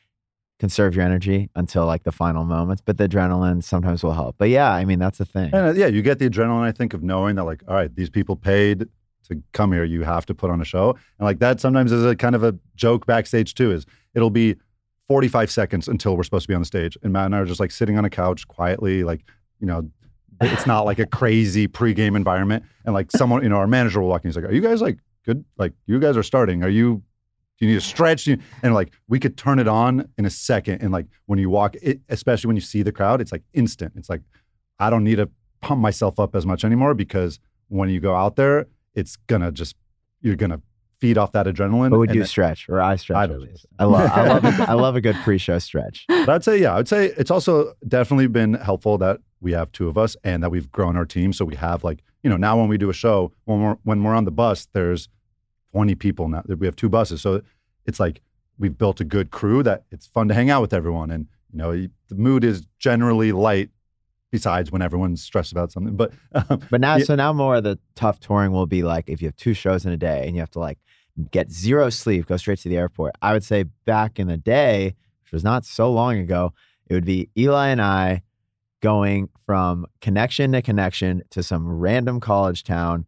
Conserve 0.60 0.94
your 0.94 1.04
energy 1.04 1.50
until 1.56 1.84
like 1.86 2.04
the 2.04 2.12
final 2.12 2.44
moments, 2.44 2.80
but 2.84 2.96
the 2.96 3.08
adrenaline 3.08 3.62
sometimes 3.62 4.02
will 4.04 4.12
help. 4.12 4.36
But 4.38 4.50
yeah, 4.50 4.70
I 4.72 4.84
mean 4.84 4.98
that's 5.00 5.18
the 5.18 5.24
thing. 5.24 5.50
And 5.52 5.66
uh, 5.68 5.72
yeah, 5.72 5.86
you 5.86 6.00
get 6.00 6.18
the 6.20 6.30
adrenaline, 6.30 6.62
I 6.62 6.70
think, 6.72 6.94
of 6.94 7.02
knowing 7.02 7.34
that, 7.36 7.44
like, 7.44 7.62
all 7.66 7.74
right, 7.74 7.92
these 7.94 8.10
people 8.10 8.36
paid 8.36 8.86
to 9.28 9.42
come 9.52 9.72
here. 9.72 9.82
You 9.84 10.02
have 10.04 10.24
to 10.26 10.34
put 10.34 10.50
on 10.50 10.60
a 10.60 10.64
show. 10.64 10.90
And 11.18 11.26
like 11.26 11.40
that 11.40 11.60
sometimes 11.60 11.90
is 11.90 12.04
a 12.04 12.14
kind 12.14 12.34
of 12.36 12.44
a 12.44 12.56
joke 12.76 13.04
backstage 13.06 13.54
too, 13.54 13.72
is 13.72 13.84
it'll 14.14 14.30
be 14.30 14.54
45 15.08 15.50
seconds 15.50 15.88
until 15.88 16.16
we're 16.16 16.22
supposed 16.22 16.44
to 16.44 16.48
be 16.48 16.54
on 16.54 16.60
the 16.60 16.66
stage. 16.66 16.96
And 17.02 17.12
Matt 17.12 17.26
and 17.26 17.34
I 17.34 17.38
are 17.40 17.44
just 17.46 17.60
like 17.60 17.70
sitting 17.72 17.98
on 17.98 18.04
a 18.04 18.10
couch 18.10 18.46
quietly, 18.46 19.02
like, 19.04 19.22
you 19.60 19.66
know, 19.66 19.88
it's 20.40 20.66
not 20.66 20.82
like 20.82 20.98
a 20.98 21.06
crazy 21.06 21.68
pregame 21.68 22.16
environment. 22.16 22.64
And 22.84 22.94
like 22.94 23.10
someone, 23.10 23.42
you 23.42 23.48
know, 23.48 23.56
our 23.56 23.66
manager 23.66 24.00
will 24.00 24.08
walk 24.08 24.24
in, 24.24 24.28
he's 24.28 24.36
like, 24.36 24.44
Are 24.44 24.52
you 24.52 24.60
guys 24.60 24.80
like 24.80 24.98
good? 25.24 25.44
Like, 25.56 25.72
you 25.86 25.98
guys 25.98 26.16
are 26.16 26.22
starting. 26.22 26.62
Are 26.62 26.68
you 26.68 27.02
do 27.58 27.66
you 27.66 27.72
need 27.72 27.78
a 27.78 27.80
stretch? 27.80 28.28
And 28.28 28.74
like 28.74 28.92
we 29.08 29.18
could 29.18 29.36
turn 29.36 29.58
it 29.58 29.68
on 29.68 30.08
in 30.16 30.24
a 30.24 30.30
second. 30.30 30.80
And 30.80 30.92
like 30.92 31.06
when 31.26 31.38
you 31.38 31.50
walk, 31.50 31.74
it, 31.82 32.00
especially 32.08 32.48
when 32.48 32.56
you 32.56 32.62
see 32.62 32.82
the 32.82 32.92
crowd, 32.92 33.20
it's 33.20 33.32
like 33.32 33.42
instant. 33.52 33.94
It's 33.96 34.08
like 34.08 34.22
I 34.78 34.90
don't 34.90 35.04
need 35.04 35.16
to 35.16 35.28
pump 35.60 35.80
myself 35.80 36.20
up 36.20 36.36
as 36.36 36.46
much 36.46 36.64
anymore 36.64 36.94
because 36.94 37.40
when 37.68 37.90
you 37.90 38.00
go 38.00 38.14
out 38.14 38.36
there, 38.36 38.66
it's 38.94 39.16
gonna 39.26 39.50
just 39.50 39.74
you're 40.20 40.36
gonna 40.36 40.60
feed 41.00 41.16
off 41.18 41.32
that 41.32 41.46
adrenaline. 41.46 41.90
But 41.90 41.98
would 41.98 42.14
you 42.14 42.20
then- 42.20 42.26
stretch 42.28 42.68
or 42.68 42.80
I 42.80 42.96
stretch 42.96 43.16
I 43.16 43.24
at 43.24 43.30
don't 43.30 43.40
least? 43.42 43.66
I 43.78 43.84
love 43.84 44.10
I 44.10 44.28
love 44.28 44.44
a, 44.44 44.48
I 44.70 44.72
love 44.74 44.96
a 44.96 45.00
good 45.00 45.16
pre-show 45.16 45.58
stretch. 45.58 46.04
But 46.08 46.28
I'd 46.28 46.44
say 46.44 46.58
yeah, 46.58 46.76
I'd 46.76 46.88
say 46.88 47.06
it's 47.16 47.30
also 47.30 47.74
definitely 47.86 48.26
been 48.26 48.54
helpful 48.54 48.98
that 48.98 49.20
we 49.40 49.52
have 49.52 49.70
two 49.72 49.88
of 49.88 49.96
us 49.96 50.16
and 50.24 50.42
that 50.42 50.50
we've 50.50 50.70
grown 50.72 50.96
our 50.96 51.04
team. 51.04 51.32
So 51.32 51.44
we 51.44 51.54
have 51.56 51.84
like 51.84 52.02
you 52.22 52.30
know 52.30 52.36
now 52.36 52.58
when 52.58 52.68
we 52.68 52.78
do 52.78 52.90
a 52.90 52.94
show 52.94 53.32
when 53.44 53.62
we're 53.62 53.76
when 53.84 54.02
we're 54.02 54.14
on 54.14 54.24
the 54.24 54.30
bus, 54.32 54.66
there's 54.72 55.08
20 55.72 55.94
people 55.94 56.28
now. 56.28 56.42
We 56.46 56.66
have 56.66 56.76
two 56.76 56.88
buses, 56.88 57.20
so 57.22 57.42
it's 57.86 58.00
like 58.00 58.20
we've 58.58 58.76
built 58.76 59.00
a 59.00 59.04
good 59.04 59.30
crew 59.30 59.62
that 59.62 59.84
it's 59.90 60.06
fun 60.06 60.26
to 60.28 60.34
hang 60.34 60.50
out 60.50 60.60
with 60.62 60.72
everyone, 60.72 61.10
and 61.10 61.26
you 61.52 61.58
know 61.58 61.72
the 61.72 62.14
mood 62.14 62.42
is 62.44 62.66
generally 62.78 63.32
light. 63.32 63.70
Besides 64.30 64.70
when 64.70 64.82
everyone's 64.82 65.22
stressed 65.22 65.52
about 65.52 65.72
something, 65.72 65.96
but 65.96 66.12
um, 66.34 66.60
But 66.70 66.80
now, 66.80 66.96
yeah, 66.96 67.04
so 67.04 67.14
now 67.14 67.32
more 67.32 67.56
of 67.56 67.64
the 67.64 67.78
tough 67.94 68.20
touring 68.20 68.52
will 68.52 68.66
be 68.66 68.82
like 68.82 69.08
if 69.08 69.22
you 69.22 69.28
have 69.28 69.36
two 69.36 69.54
shows 69.54 69.86
in 69.86 69.92
a 69.92 69.96
day 69.96 70.24
and 70.26 70.34
you 70.36 70.40
have 70.40 70.50
to 70.50 70.58
like 70.58 70.78
get 71.30 71.50
zero 71.50 71.90
sleep, 71.90 72.26
go 72.26 72.36
straight 72.36 72.58
to 72.60 72.68
the 72.68 72.76
airport. 72.76 73.14
I 73.22 73.32
would 73.32 73.44
say 73.44 73.64
back 73.86 74.18
in 74.18 74.28
the 74.28 74.36
day, 74.36 74.94
which 75.24 75.32
was 75.32 75.44
not 75.44 75.64
so 75.64 75.90
long 75.90 76.18
ago, 76.18 76.52
it 76.88 76.94
would 76.94 77.04
be 77.04 77.30
Eli 77.36 77.68
and 77.68 77.80
I 77.80 78.22
going 78.80 79.28
from 79.44 79.86
connection 80.00 80.52
to 80.52 80.62
connection 80.62 81.22
to 81.30 81.42
some 81.42 81.66
random 81.66 82.20
college 82.20 82.64
town. 82.64 83.06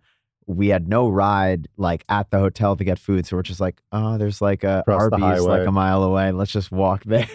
We 0.50 0.68
had 0.68 0.88
no 0.88 1.08
ride 1.08 1.68
like 1.76 2.04
at 2.08 2.30
the 2.30 2.38
hotel 2.38 2.76
to 2.76 2.84
get 2.84 2.98
food, 2.98 3.26
so 3.26 3.36
we're 3.36 3.42
just 3.42 3.60
like, 3.60 3.80
oh, 3.92 4.18
there's 4.18 4.40
like 4.42 4.64
a 4.64 4.80
Across 4.80 5.12
Arby's 5.12 5.42
like 5.42 5.66
a 5.66 5.72
mile 5.72 6.02
away. 6.02 6.32
Let's 6.32 6.50
just 6.52 6.72
walk 6.72 7.04
there. 7.06 7.28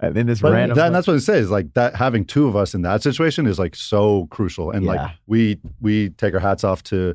in 0.00 0.26
this 0.26 0.40
But 0.40 0.52
random. 0.52 0.76
that- 0.76 0.86
and 0.86 0.94
that's 0.94 1.06
what 1.06 1.16
it 1.16 1.20
says. 1.22 1.50
Like 1.50 1.74
that, 1.74 1.96
having 1.96 2.24
two 2.24 2.46
of 2.46 2.56
us 2.56 2.74
in 2.74 2.82
that 2.82 3.02
situation 3.02 3.46
is 3.46 3.58
like 3.58 3.74
so 3.74 4.26
crucial. 4.26 4.70
And 4.70 4.84
Yeah. 4.84 4.90
like 4.92 5.10
we 5.26 5.58
we 5.80 6.10
take 6.10 6.34
our 6.34 6.40
hats 6.40 6.64
off 6.64 6.82
to 6.84 7.14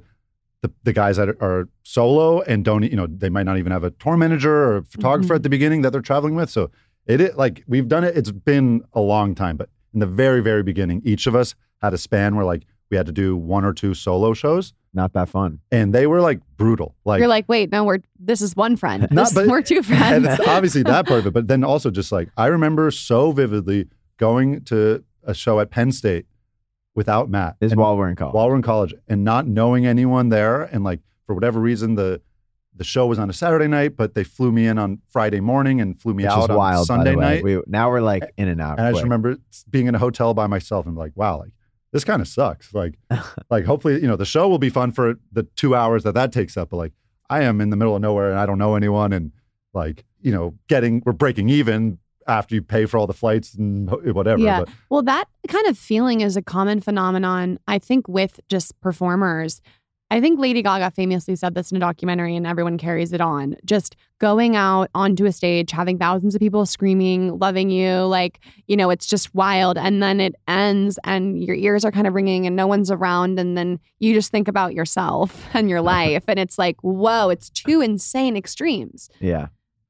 the, 0.62 0.72
the 0.84 0.94
guys 0.94 1.18
that 1.18 1.30
are, 1.42 1.70
solo 1.84 2.42
and 2.42 2.66
don't 2.66 2.84
you 2.84 2.98
know 2.98 3.08
they 3.08 3.30
might 3.30 3.44
not 3.44 3.58
even 3.58 3.72
have 3.72 3.86
a 3.86 3.92
tour 3.92 4.18
manager 4.18 4.74
or 4.74 4.82
photographer 4.82 5.34
at 5.34 5.38
mm-hmm. 5.38 5.44
the 5.44 5.50
beginning 5.50 5.82
that 5.84 5.92
they're 5.92 6.02
traveling 6.02 6.36
with. 6.36 6.50
So 6.50 6.70
it 7.06 7.22
is 7.22 7.36
like 7.36 7.64
we've 7.68 7.88
done 7.88 8.04
it. 8.04 8.18
It's 8.18 8.32
been 8.32 8.84
a 8.92 9.00
long 9.00 9.34
time, 9.36 9.56
but 9.56 9.70
in 9.94 10.02
the 10.02 10.06
very 10.06 10.42
very 10.42 10.64
beginning, 10.64 11.02
each 11.06 11.28
of 11.28 11.36
us 11.36 11.56
had 11.82 11.94
a 11.94 11.98
span 11.98 12.36
where 12.36 12.44
like 12.46 12.64
we 12.90 12.98
had 12.98 13.06
to 13.06 13.14
do 13.14 13.38
one 13.38 13.64
or 13.64 13.74
two 13.74 13.94
solo 13.94 14.34
shows, 14.34 14.74
not 14.98 15.14
that 15.14 15.30
fun. 15.30 15.60
and 15.72 15.94
they 15.96 16.06
were 16.08 16.20
like 16.20 16.42
brutal. 16.58 16.96
Like 17.06 17.20
you're 17.20 17.30
like, 17.30 17.46
wait, 17.48 17.72
no, 17.72 17.86
we're 17.86 18.00
this 18.20 18.42
is 18.42 18.56
one 18.56 18.76
friend. 18.76 19.08
Not- 19.12 19.26
This, 19.28 19.34
but- 19.34 19.48
we're 19.48 19.62
two 19.62 19.82
friends. 19.92 20.28
obviously 20.48 20.84
that 20.84 21.08
part 21.08 21.20
of 21.22 21.28
it, 21.28 21.34
but 21.34 21.48
then 21.48 21.64
also 21.64 21.90
just 21.90 22.12
like 22.12 22.28
I 22.36 22.48
remember 22.48 22.92
so 22.92 23.32
vividly 23.32 23.88
going 24.18 24.64
to 24.66 25.04
a 25.24 25.34
show 25.34 25.60
at 25.62 25.70
Penn 25.72 25.92
State 25.92 26.26
without 26.96 27.30
Matt. 27.30 27.56
This 27.60 27.68
is 27.68 27.72
and- 27.74 27.82
while 27.82 27.96
we're 27.96 28.10
in 28.10 28.16
college. 28.16 28.34
while 28.34 28.50
we're 28.50 28.56
in 28.56 28.62
college 28.62 28.94
and 29.08 29.24
not 29.24 29.48
knowing 29.48 29.86
anyone 29.86 30.30
there, 30.30 30.64
and 30.64 30.84
like 30.84 31.00
for 31.26 31.34
whatever 31.36 31.60
reason 31.60 31.96
the 31.96 32.22
the 32.76 32.84
show 32.84 33.08
was 33.08 33.18
on 33.18 33.28
a 33.28 33.34
Saturday 33.34 33.68
night, 33.68 33.98
but 33.98 34.14
they 34.14 34.24
flew 34.24 34.52
me 34.52 34.68
in 34.68 34.78
on 34.78 35.02
Friday 35.10 35.40
morning 35.40 35.82
and 35.82 36.00
flew 36.00 36.14
me 36.14 36.24
which 36.24 36.32
out 36.32 36.50
on 36.52 36.56
wild. 36.58 36.86
Sunday 36.86 37.06
by 37.06 37.12
the 37.16 37.18
way. 37.18 37.34
night. 37.36 37.44
We, 37.44 37.62
now 37.66 37.90
we're 37.90 38.02
like 38.02 38.24
in 38.38 38.48
and 38.48 38.62
out. 38.62 38.78
and 38.78 38.86
I 38.88 38.92
just 38.92 39.02
remember 39.04 39.38
being 39.70 39.88
in 39.88 39.96
a 39.96 39.98
hotel 39.98 40.36
by 40.36 40.46
myself 40.46 40.86
and 40.86 40.96
like, 40.96 41.12
wow, 41.16 41.40
like 41.40 41.50
this 41.92 42.04
kind 42.04 42.22
of 42.22 42.28
sucks. 42.28 42.74
Like, 42.74 42.98
like 43.50 43.66
hopefully 43.66 44.02
you 44.02 44.08
know 44.08 44.16
the 44.16 44.26
show 44.26 44.48
will 44.48 44.60
be 44.60 44.70
fun 44.70 44.92
for 44.92 45.16
the 45.32 45.44
two 45.56 45.76
hours 45.76 46.04
that 46.04 46.14
that 46.14 46.32
takes 46.32 46.58
up, 46.58 46.70
but 46.70 46.78
like 46.78 46.94
I 47.30 47.44
am 47.44 47.62
in 47.62 47.70
the 47.70 47.76
middle 47.76 47.96
of 47.96 48.02
nowhere 48.02 48.30
and 48.30 48.40
I 48.40 48.46
don't 48.46 48.58
know 48.58 48.76
anyone 48.76 49.14
and 49.14 49.32
like 49.74 50.06
you 50.22 50.32
know 50.32 50.56
getting 50.68 51.02
we're 51.06 51.14
breaking 51.14 51.50
even 51.50 52.00
after 52.28 52.56
you 52.56 52.62
pay 52.62 52.86
for 52.86 52.98
all 52.98 53.08
the 53.08 53.14
flights 53.14 53.54
and 53.54 53.90
whatever. 54.14 54.42
Yeah. 54.42 54.60
But 54.60 54.70
Well, 54.90 55.02
that 55.04 55.26
kind 55.48 55.66
of 55.68 55.78
feeling 55.78 56.22
is 56.22 56.36
a 56.36 56.42
common 56.42 56.82
phenomenon, 56.82 57.58
I 57.68 57.80
think, 57.80 58.08
with 58.08 58.40
just 58.50 58.80
performers. 58.82 59.62
I 60.10 60.22
think 60.22 60.40
Lady 60.40 60.62
Gaga 60.62 60.92
famously 60.92 61.36
said 61.36 61.54
this 61.54 61.70
in 61.70 61.78
a 61.78 61.80
documentary, 61.82 62.36
and 62.38 62.48
everyone 62.48 62.78
carries 62.78 63.12
it 63.12 63.20
on. 63.20 63.58
Just 63.66 63.98
going 64.20 64.56
out 64.56 64.90
onto 64.96 65.26
a 65.26 65.34
stage, 65.34 65.72
having 65.72 65.98
thousands 65.98 66.34
of 66.34 66.40
people 66.40 66.66
screaming, 66.66 67.38
loving 67.40 67.70
you, 67.70 68.04
like, 68.04 68.40
you 68.68 68.78
know, 68.78 68.90
it's 68.90 69.06
just 69.06 69.36
wild. 69.36 69.78
And 69.78 70.02
then 70.02 70.22
it 70.22 70.36
ends, 70.48 70.98
and 71.04 71.44
your 71.44 71.58
ears 71.58 71.84
are 71.84 71.92
kind 71.92 72.08
of 72.08 72.14
ringing, 72.14 72.48
and 72.48 72.56
no 72.56 72.68
one's 72.68 72.90
around. 72.90 73.38
And 73.38 73.58
then 73.58 73.80
you 74.00 74.14
just 74.14 74.32
think 74.32 74.48
about 74.48 74.74
yourself 74.74 75.46
and 75.54 75.70
your 75.70 75.82
life. 75.98 76.24
and 76.28 76.40
it's 76.40 76.58
like, 76.58 76.78
whoa, 76.82 77.30
it's 77.30 77.50
two 77.50 77.82
insane 77.82 78.38
extremes 78.38 79.10
yeah. 79.20 79.48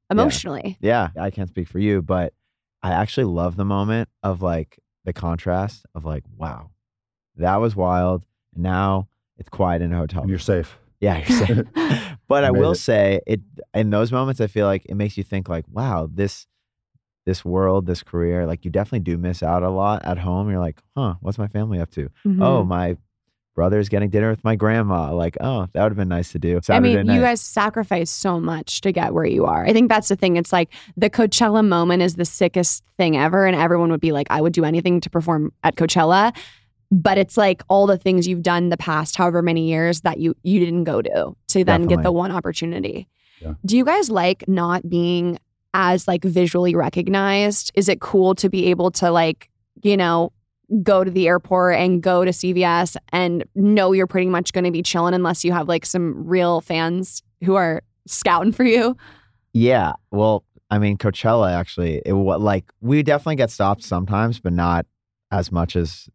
emotionally. 0.10 0.78
Yeah, 0.82 1.10
I 1.20 1.30
can't 1.30 1.50
speak 1.50 1.68
for 1.68 1.80
you, 1.80 2.02
but 2.02 2.34
I 2.82 2.92
actually 2.92 3.26
love 3.26 3.56
the 3.56 3.66
moment 3.66 4.10
of 4.24 4.42
like 4.42 4.80
the 5.06 5.14
contrast 5.14 5.86
of 5.94 6.06
like, 6.06 6.24
wow, 6.36 6.72
that 7.36 7.58
was 7.58 7.76
wild. 7.76 8.26
And 8.56 8.64
now 8.64 9.10
it's 9.38 9.50
quiet 9.50 9.82
in 9.82 9.94
a 9.94 9.98
hotel. 9.98 10.22
and 10.22 10.30
you're 10.30 10.40
safe. 10.40 10.78
yeah, 11.00 11.18
you're 11.28 11.46
safe. 11.48 11.66
but 12.28 12.44
I 12.44 12.52
Made 12.52 12.60
will 12.60 12.72
it. 12.72 12.76
say 12.76 13.22
it 13.28 13.42
in 13.74 13.90
those 13.90 14.12
moments 14.12 14.42
I 14.42 14.48
feel 14.48 14.66
like 14.66 14.86
it 14.88 14.96
makes 14.96 15.18
you 15.18 15.24
think 15.24 15.48
like, 15.50 15.66
wow, 15.72 16.10
this 16.12 16.48
this 17.26 17.44
world, 17.44 17.86
this 17.86 18.04
career, 18.04 18.46
like 18.48 18.64
you 18.64 18.72
definitely 18.72 19.02
do 19.02 19.18
miss 19.18 19.44
out 19.44 19.62
a 19.62 19.70
lot 19.70 20.04
at 20.06 20.18
home. 20.18 20.50
You're 20.50 20.60
like, 20.62 20.80
huh, 20.96 21.16
what's 21.20 21.38
my 21.38 21.48
family 21.48 21.80
up 21.80 21.92
to? 21.92 22.10
Mhm. 22.26 22.42
Oh, 22.42 22.64
my 22.64 22.96
brother's 23.54 23.90
getting 23.90 24.10
dinner 24.10 24.30
with 24.30 24.44
my 24.46 24.56
grandma. 24.56 25.12
Like, 25.14 25.36
oh, 25.42 25.68
that 25.74 25.84
would 25.84 25.92
have 25.92 25.98
been 25.98 26.08
nice 26.08 26.32
to 26.34 26.40
do. 26.40 26.60
I 26.70 26.80
mean, 26.80 27.06
night. 27.06 27.16
you 27.16 27.22
guys 27.22 27.42
sacrifice 27.42 28.10
so 28.10 28.40
much 28.40 28.80
to 28.82 28.92
get 28.94 29.14
where 29.14 29.26
you 29.26 29.46
are. 29.46 29.66
I 29.66 29.74
think 29.74 29.90
that's 29.90 30.08
the 30.10 30.16
thing. 30.16 30.38
It's 30.38 30.54
like 30.54 30.70
the 30.96 31.10
Coachella 31.10 31.68
moment 31.68 32.02
is 32.04 32.16
the 32.16 32.24
sickest 32.24 32.84
thing 32.98 33.18
ever. 33.18 33.46
And 33.46 33.56
everyone 33.56 33.90
would 33.92 34.00
be 34.00 34.12
like, 34.12 34.28
I 34.30 34.40
would 34.42 34.54
do 34.54 34.64
anything 34.64 35.02
to 35.02 35.10
perform 35.10 35.52
at 35.64 35.76
Coachella. 35.76 36.34
But 36.92 37.18
it's 37.18 37.38
like 37.38 37.64
all 37.68 37.88
the 37.88 37.98
things 37.98 38.28
you've 38.28 38.44
done 38.44 38.70
the 38.70 38.78
past 38.78 39.16
however 39.16 39.42
many 39.42 39.70
years 39.70 40.02
that 40.02 40.20
you 40.20 40.36
you 40.44 40.60
didn't 40.60 40.86
go 40.86 41.02
to 41.02 41.36
to 41.48 41.64
then 41.64 41.88
get 41.88 42.04
the 42.04 42.12
one 42.12 42.32
opportunity. 42.32 43.08
Yeah. 43.42 43.54
Do 43.66 43.78
you 43.78 43.86
guys 43.86 44.10
like 44.10 44.48
not 44.48 44.90
being 44.90 45.40
as 45.74 46.08
like 46.08 46.24
visually 46.24 46.76
recognized? 46.76 47.72
Is 47.76 47.90
it 47.90 48.02
cool 48.02 48.36
to 48.36 48.50
be 48.50 48.68
able 48.68 48.92
to 48.92 49.12
like, 49.12 49.50
you 49.84 49.98
know, 49.98 50.32
go 50.82 51.04
to 51.04 51.12
the 51.12 51.28
airport 51.28 51.76
and 51.76 52.02
go 52.02 52.26
to 52.26 52.32
CVS 52.32 52.98
and 53.12 53.46
know 53.56 53.92
you're 53.92 54.08
pretty 54.08 54.28
much 54.28 54.54
going 54.54 54.66
to 54.66 54.72
be 54.72 54.82
chilling 54.82 55.14
unless 55.14 55.46
you 55.46 55.52
have 55.52 55.68
like 55.68 55.86
some 55.86 56.28
real 56.28 56.62
fans 56.62 57.22
who 57.44 57.56
are 57.56 57.84
scouting 58.08 58.52
for 58.52 58.64
you? 58.64 58.98
Yeah. 59.54 59.94
Well, 60.12 60.44
I 60.70 60.80
mean, 60.80 60.98
Coachella 60.98 61.54
actually, 61.54 62.02
it 62.06 62.14
what 62.14 62.42
like 62.42 62.66
we 62.82 63.04
definitely 63.04 63.36
get 63.36 63.52
stopped 63.52 63.84
sometimes, 63.84 64.40
but 64.40 64.54
not 64.54 64.86
as 65.32 65.52
much 65.52 65.76
as 65.76 66.10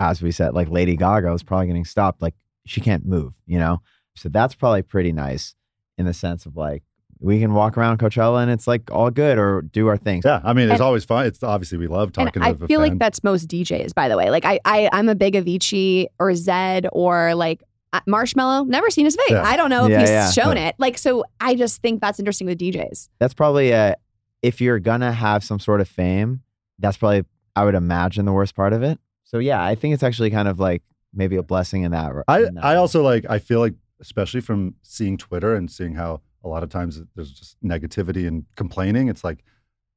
as 0.00 0.22
we 0.22 0.30
said. 0.30 0.54
Like 0.54 0.68
Lady 0.68 0.96
Gaga 0.96 1.32
is 1.32 1.42
probably 1.42 1.66
getting 1.66 1.84
stopped. 1.84 2.22
Like 2.22 2.34
she 2.66 2.80
can't 2.80 3.06
move, 3.06 3.34
you 3.46 3.58
know. 3.58 3.80
So 4.16 4.28
that's 4.28 4.54
probably 4.54 4.82
pretty 4.82 5.12
nice 5.12 5.54
in 5.96 6.06
the 6.06 6.14
sense 6.14 6.46
of 6.46 6.56
like 6.56 6.82
we 7.20 7.40
can 7.40 7.52
walk 7.52 7.76
around 7.76 7.98
Coachella 7.98 8.42
and 8.42 8.50
it's 8.50 8.66
like 8.68 8.90
all 8.92 9.10
good 9.10 9.38
or 9.38 9.62
do 9.62 9.88
our 9.88 9.96
things. 9.96 10.24
Yeah, 10.24 10.40
I 10.44 10.52
mean, 10.52 10.66
it's 10.66 10.74
And- 10.74 10.82
always 10.82 11.04
fun. 11.04 11.26
It's 11.26 11.42
obviously 11.42 11.78
we 11.78 11.88
love 11.88 12.08
And 12.08 12.14
talking 12.14 12.42
I 12.42 12.52
to 12.52 12.64
a 12.64 12.66
feel 12.68 12.80
fan. 12.80 12.90
like 12.90 12.98
that's 12.98 13.24
most 13.24 13.48
DJs, 13.48 13.94
by 13.94 14.08
the 14.08 14.16
way. 14.16 14.30
Like 14.30 14.44
I, 14.44 14.60
I 14.64 14.88
I'm 14.92 15.08
a 15.08 15.14
big 15.14 15.34
Avicii 15.34 16.06
or 16.20 16.30
Zedd 16.32 16.88
or 16.92 17.34
like 17.34 17.62
uh, 17.92 18.00
Marshmello. 18.08 18.66
Never 18.68 18.90
seen 18.90 19.04
his 19.04 19.16
face. 19.16 19.30
Yeah. 19.30 19.42
I 19.42 19.56
don't 19.56 19.70
know 19.70 19.84
if 19.86 19.90
Yeah, 19.90 20.00
he's 20.00 20.10
yeah. 20.10 20.30
shown 20.30 20.56
it. 20.56 20.74
Like 20.78 20.98
so, 20.98 21.24
I 21.40 21.54
just 21.54 21.80
think 21.82 22.00
that's 22.00 22.18
interesting 22.18 22.46
with 22.46 22.58
DJs. 22.58 23.08
That's 23.18 23.34
probably 23.34 23.70
a 23.70 23.96
if 24.42 24.60
you're 24.60 24.78
gonna 24.78 25.10
have 25.12 25.42
some 25.42 25.58
sort 25.58 25.80
of 25.80 25.88
fame, 25.88 26.42
that's 26.78 26.96
probably 26.98 27.24
I 27.56 27.64
would 27.64 27.74
imagine 27.74 28.26
the 28.26 28.32
worst 28.32 28.54
part 28.54 28.72
of 28.72 28.82
it. 28.84 29.00
So 29.28 29.38
yeah, 29.38 29.62
I 29.62 29.74
think 29.74 29.92
it's 29.92 30.02
actually 30.02 30.30
kind 30.30 30.48
of 30.48 30.58
like 30.58 30.82
maybe 31.12 31.36
a 31.36 31.42
blessing 31.42 31.82
in 31.82 31.92
that. 31.92 32.12
I, 32.28 32.44
in 32.44 32.54
that 32.54 32.64
I 32.64 32.72
way. 32.72 32.76
also 32.78 33.02
like 33.02 33.26
I 33.28 33.38
feel 33.38 33.60
like 33.60 33.74
especially 34.00 34.40
from 34.40 34.74
seeing 34.82 35.18
Twitter 35.18 35.54
and 35.54 35.70
seeing 35.70 35.94
how 35.94 36.22
a 36.42 36.48
lot 36.48 36.62
of 36.62 36.70
times 36.70 37.02
there's 37.14 37.30
just 37.30 37.62
negativity 37.62 38.26
and 38.26 38.46
complaining. 38.56 39.08
It's 39.08 39.22
like 39.24 39.44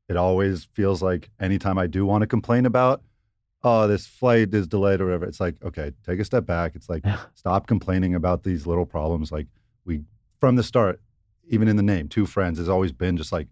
it 0.10 0.18
always 0.18 0.66
feels 0.66 1.02
like 1.02 1.30
anytime 1.40 1.78
I 1.78 1.88
do 1.88 2.06
want 2.06 2.24
to 2.24 2.28
complain 2.28 2.66
about, 2.66 3.04
oh, 3.64 3.88
this 3.88 4.06
flight 4.06 4.54
is 4.54 4.68
delayed 4.68 5.00
or 5.00 5.06
whatever, 5.06 5.26
it's 5.26 5.40
like, 5.40 5.56
okay, 5.64 5.94
take 6.06 6.20
a 6.20 6.26
step 6.26 6.46
back. 6.46 6.76
It's 6.76 6.90
like 6.90 7.06
stop 7.34 7.68
complaining 7.68 8.16
about 8.16 8.44
these 8.44 8.68
little 8.68 8.86
problems. 8.86 9.32
Like 9.32 9.48
we 9.86 10.02
from 10.42 10.58
the 10.58 10.64
start, 10.64 11.00
even 11.48 11.70
in 11.70 11.78
the 11.78 11.84
name, 11.84 12.10
two 12.10 12.26
friends 12.26 12.60
has 12.60 12.68
always 12.68 12.92
been 12.92 13.16
just 13.16 13.32
like 13.32 13.48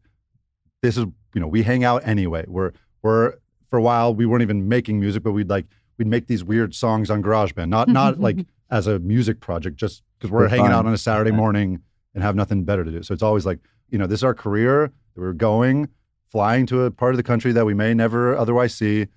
this 0.82 0.98
is, 0.98 1.06
you 1.34 1.40
know, 1.40 1.48
we 1.48 1.64
hang 1.64 1.86
out 1.86 2.06
anyway. 2.06 2.44
We're 2.50 2.74
we're 3.02 3.36
for 3.70 3.78
a 3.78 3.82
while 3.82 4.14
we 4.14 4.26
weren't 4.26 4.42
even 4.42 4.68
making 4.68 5.00
music, 5.00 5.24
but 5.24 5.32
we'd 5.32 5.50
like 5.50 5.66
we'd 5.98 6.08
make 6.08 6.28
these 6.28 6.44
weird 6.44 6.74
songs 6.76 7.10
on 7.10 7.22
GarageBand. 7.24 7.70
Not 7.70 7.88
not 7.90 8.20
like 8.28 8.46
as 8.72 8.88
a 8.88 9.00
music 9.00 9.40
project, 9.40 9.76
just 9.78 10.04
because 10.18 10.32
we're 10.32 10.46
For 10.46 10.50
hanging 10.50 10.66
fun. 10.68 10.74
out 10.74 10.86
on 10.86 10.94
a 10.94 10.98
Saturday 10.98 11.32
morning 11.32 11.82
and 12.14 12.24
have 12.24 12.36
nothing 12.36 12.64
better 12.64 12.84
to 12.84 12.92
do. 12.92 13.04
So 13.04 13.14
it's 13.14 13.24
always 13.24 13.46
like, 13.46 13.60
you 13.90 13.98
know, 13.98 14.06
this 14.08 14.20
is 14.20 14.24
our 14.24 14.34
career. 14.34 14.92
We're 15.16 15.34
going, 15.34 15.90
flying 16.32 16.66
to 16.68 16.84
a 16.84 16.92
part 16.92 17.14
of 17.14 17.18
the 17.18 17.24
country 17.24 17.52
that 17.52 17.66
we 17.66 17.74
may 17.74 17.94
never 17.94 18.36
otherwise 18.38 18.74
see, 18.76 19.08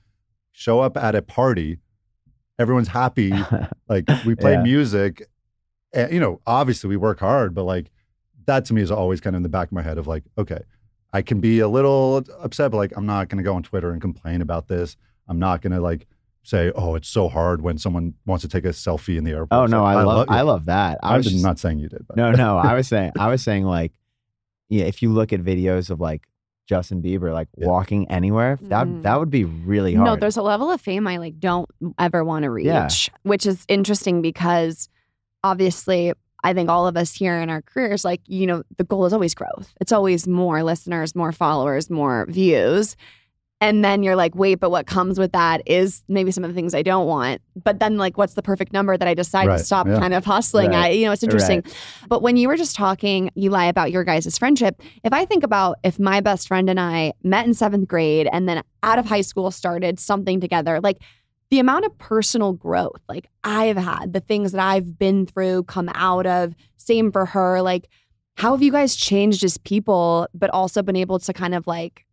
show 0.52 0.80
up 0.80 0.96
at 0.96 1.14
a 1.14 1.22
party. 1.22 1.78
Everyone's 2.58 2.88
happy. 2.88 3.32
like 3.88 4.04
we 4.26 4.34
play 4.34 4.52
Yeah. 4.54 4.62
music. 4.62 5.22
And, 5.92 6.12
you 6.12 6.20
know, 6.20 6.40
obviously 6.46 6.88
we 6.88 6.96
work 6.96 7.20
hard, 7.20 7.54
but 7.54 7.64
like 7.64 7.90
that 8.46 8.64
to 8.66 8.74
me 8.74 8.80
is 8.82 8.90
always 8.90 9.20
kind 9.20 9.36
of 9.36 9.38
in 9.38 9.42
the 9.42 9.48
back 9.48 9.68
of 9.68 9.72
my 9.72 9.82
head 9.82 9.98
of 9.98 10.06
like, 10.06 10.24
okay, 10.38 10.60
I 11.12 11.22
can 11.22 11.40
be 11.40 11.60
a 11.60 11.68
little 11.68 12.24
upset, 12.40 12.70
but 12.70 12.76
like 12.78 12.92
I'm 12.96 13.06
not 13.06 13.28
going 13.28 13.38
to 13.38 13.44
go 13.44 13.54
on 13.54 13.62
Twitter 13.62 13.90
and 13.90 14.00
complain 14.00 14.40
about 14.42 14.68
this. 14.68 14.96
I'm 15.28 15.38
not 15.38 15.60
going 15.62 15.72
to 15.72 15.80
like 15.80 16.06
say, 16.42 16.72
oh, 16.74 16.94
it's 16.94 17.08
so 17.08 17.28
hard 17.28 17.62
when 17.62 17.78
someone 17.78 18.14
wants 18.26 18.42
to 18.42 18.48
take 18.48 18.64
a 18.64 18.68
selfie 18.70 19.16
in 19.16 19.24
the 19.24 19.30
airport. 19.32 19.48
Oh 19.52 19.66
no, 19.66 19.78
So 19.80 19.84
I, 19.84 20.02
love 20.02 20.26
I 20.30 20.40
love 20.42 20.64
that. 20.66 20.98
I 21.02 21.10
I'm 21.10 21.16
was 21.18 21.26
just 21.26 21.34
just, 21.36 21.44
not 21.44 21.58
saying 21.58 21.78
you 21.78 21.88
did, 21.88 22.06
but 22.06 22.16
no, 22.16 22.32
no. 22.32 22.56
I 22.58 22.74
was 22.74 22.88
saying 22.94 23.12
I 23.18 23.28
was 23.28 23.42
saying 23.42 23.64
like, 23.64 23.92
yeah, 24.68 24.84
if 24.84 25.02
you 25.02 25.12
look 25.12 25.32
at 25.32 25.40
videos 25.40 25.90
of 25.90 26.00
like 26.00 26.26
Justin 26.66 27.02
Bieber 27.02 27.32
like 27.32 27.48
Yeah. 27.56 27.66
walking 27.68 28.10
anywhere, 28.10 28.58
that 28.62 28.86
Mhm. 28.86 29.02
that 29.02 29.18
would 29.20 29.30
be 29.30 29.44
really 29.44 29.94
hard. 29.94 30.06
No, 30.06 30.16
there's 30.16 30.36
a 30.36 30.42
level 30.42 30.70
of 30.70 30.80
fame 30.80 31.06
I 31.06 31.18
like 31.18 31.38
don't 31.38 31.68
ever 31.98 32.24
want 32.24 32.44
to 32.44 32.50
reach, 32.50 32.66
Yeah. 32.66 32.88
which 33.22 33.46
is 33.46 33.64
interesting 33.68 34.22
because 34.22 34.88
obviously 35.44 36.12
I 36.44 36.54
think 36.54 36.68
all 36.68 36.86
of 36.86 36.96
us 36.96 37.14
here 37.14 37.36
in 37.36 37.50
our 37.50 37.62
careers, 37.62 38.04
like, 38.04 38.20
you 38.26 38.46
know, 38.46 38.62
the 38.76 38.84
goal 38.84 39.06
is 39.06 39.12
always 39.12 39.34
growth. 39.34 39.72
It's 39.80 39.92
always 39.92 40.26
more 40.26 40.62
listeners, 40.62 41.14
more 41.14 41.32
followers, 41.32 41.88
more 41.88 42.26
views. 42.28 42.96
And 43.60 43.84
then 43.84 44.02
you're 44.02 44.16
like, 44.16 44.34
wait, 44.34 44.56
but 44.56 44.70
what 44.70 44.88
comes 44.88 45.20
with 45.20 45.30
that 45.32 45.62
is 45.66 46.02
maybe 46.08 46.32
some 46.32 46.42
of 46.42 46.50
the 46.50 46.54
things 46.54 46.74
I 46.74 46.82
don't 46.82 47.06
want. 47.06 47.40
But 47.62 47.78
then, 47.78 47.96
like, 47.96 48.18
what's 48.18 48.34
the 48.34 48.42
perfect 48.42 48.72
number 48.72 48.96
that 48.96 49.06
I 49.06 49.14
decide 49.14 49.46
Right, 49.46 49.58
to 49.58 49.64
stop 49.64 49.86
yeah. 49.86 50.00
kind 50.00 50.14
of 50.14 50.24
hustling 50.24 50.70
Right, 50.70 50.90
at? 50.90 50.96
You 50.96 51.06
know, 51.06 51.12
it's 51.12 51.22
interesting. 51.22 51.62
right. 51.64 51.74
But 52.08 52.22
when 52.22 52.36
you 52.36 52.48
were 52.48 52.56
just 52.56 52.74
talking, 52.74 53.30
Eli, 53.38 53.66
about 53.66 53.92
your 53.92 54.02
guys' 54.02 54.36
friendship, 54.36 54.82
if 55.04 55.12
I 55.12 55.24
think 55.26 55.44
about 55.44 55.76
if 55.84 56.00
my 56.00 56.20
best 56.20 56.48
friend 56.48 56.68
and 56.68 56.80
I 56.80 57.12
met 57.22 57.46
in 57.46 57.54
seventh 57.54 57.86
grade 57.86 58.28
and 58.32 58.48
then 58.48 58.64
out 58.82 58.98
of 58.98 59.06
high 59.06 59.20
school 59.20 59.52
started 59.52 60.00
something 60.00 60.40
together, 60.40 60.80
like 60.80 60.98
the 61.52 61.58
amount 61.58 61.84
of 61.84 61.96
personal 61.98 62.54
growth 62.54 63.02
like 63.10 63.28
I've 63.44 63.76
had, 63.76 64.14
the 64.14 64.20
things 64.20 64.52
that 64.52 64.60
I've 64.62 64.98
been 64.98 65.26
through, 65.26 65.64
come 65.64 65.90
out 65.92 66.26
of, 66.26 66.54
same 66.78 67.12
for 67.12 67.26
her. 67.26 67.60
Like, 67.60 67.90
how 68.38 68.52
have 68.52 68.62
you 68.62 68.72
guys 68.72 68.96
changed 68.96 69.44
as 69.44 69.58
people, 69.58 70.26
but 70.32 70.48
also 70.48 70.80
been 70.82 70.96
able 70.96 71.18
to 71.18 71.32
kind 71.34 71.54
of 71.54 71.66
like 71.66 72.06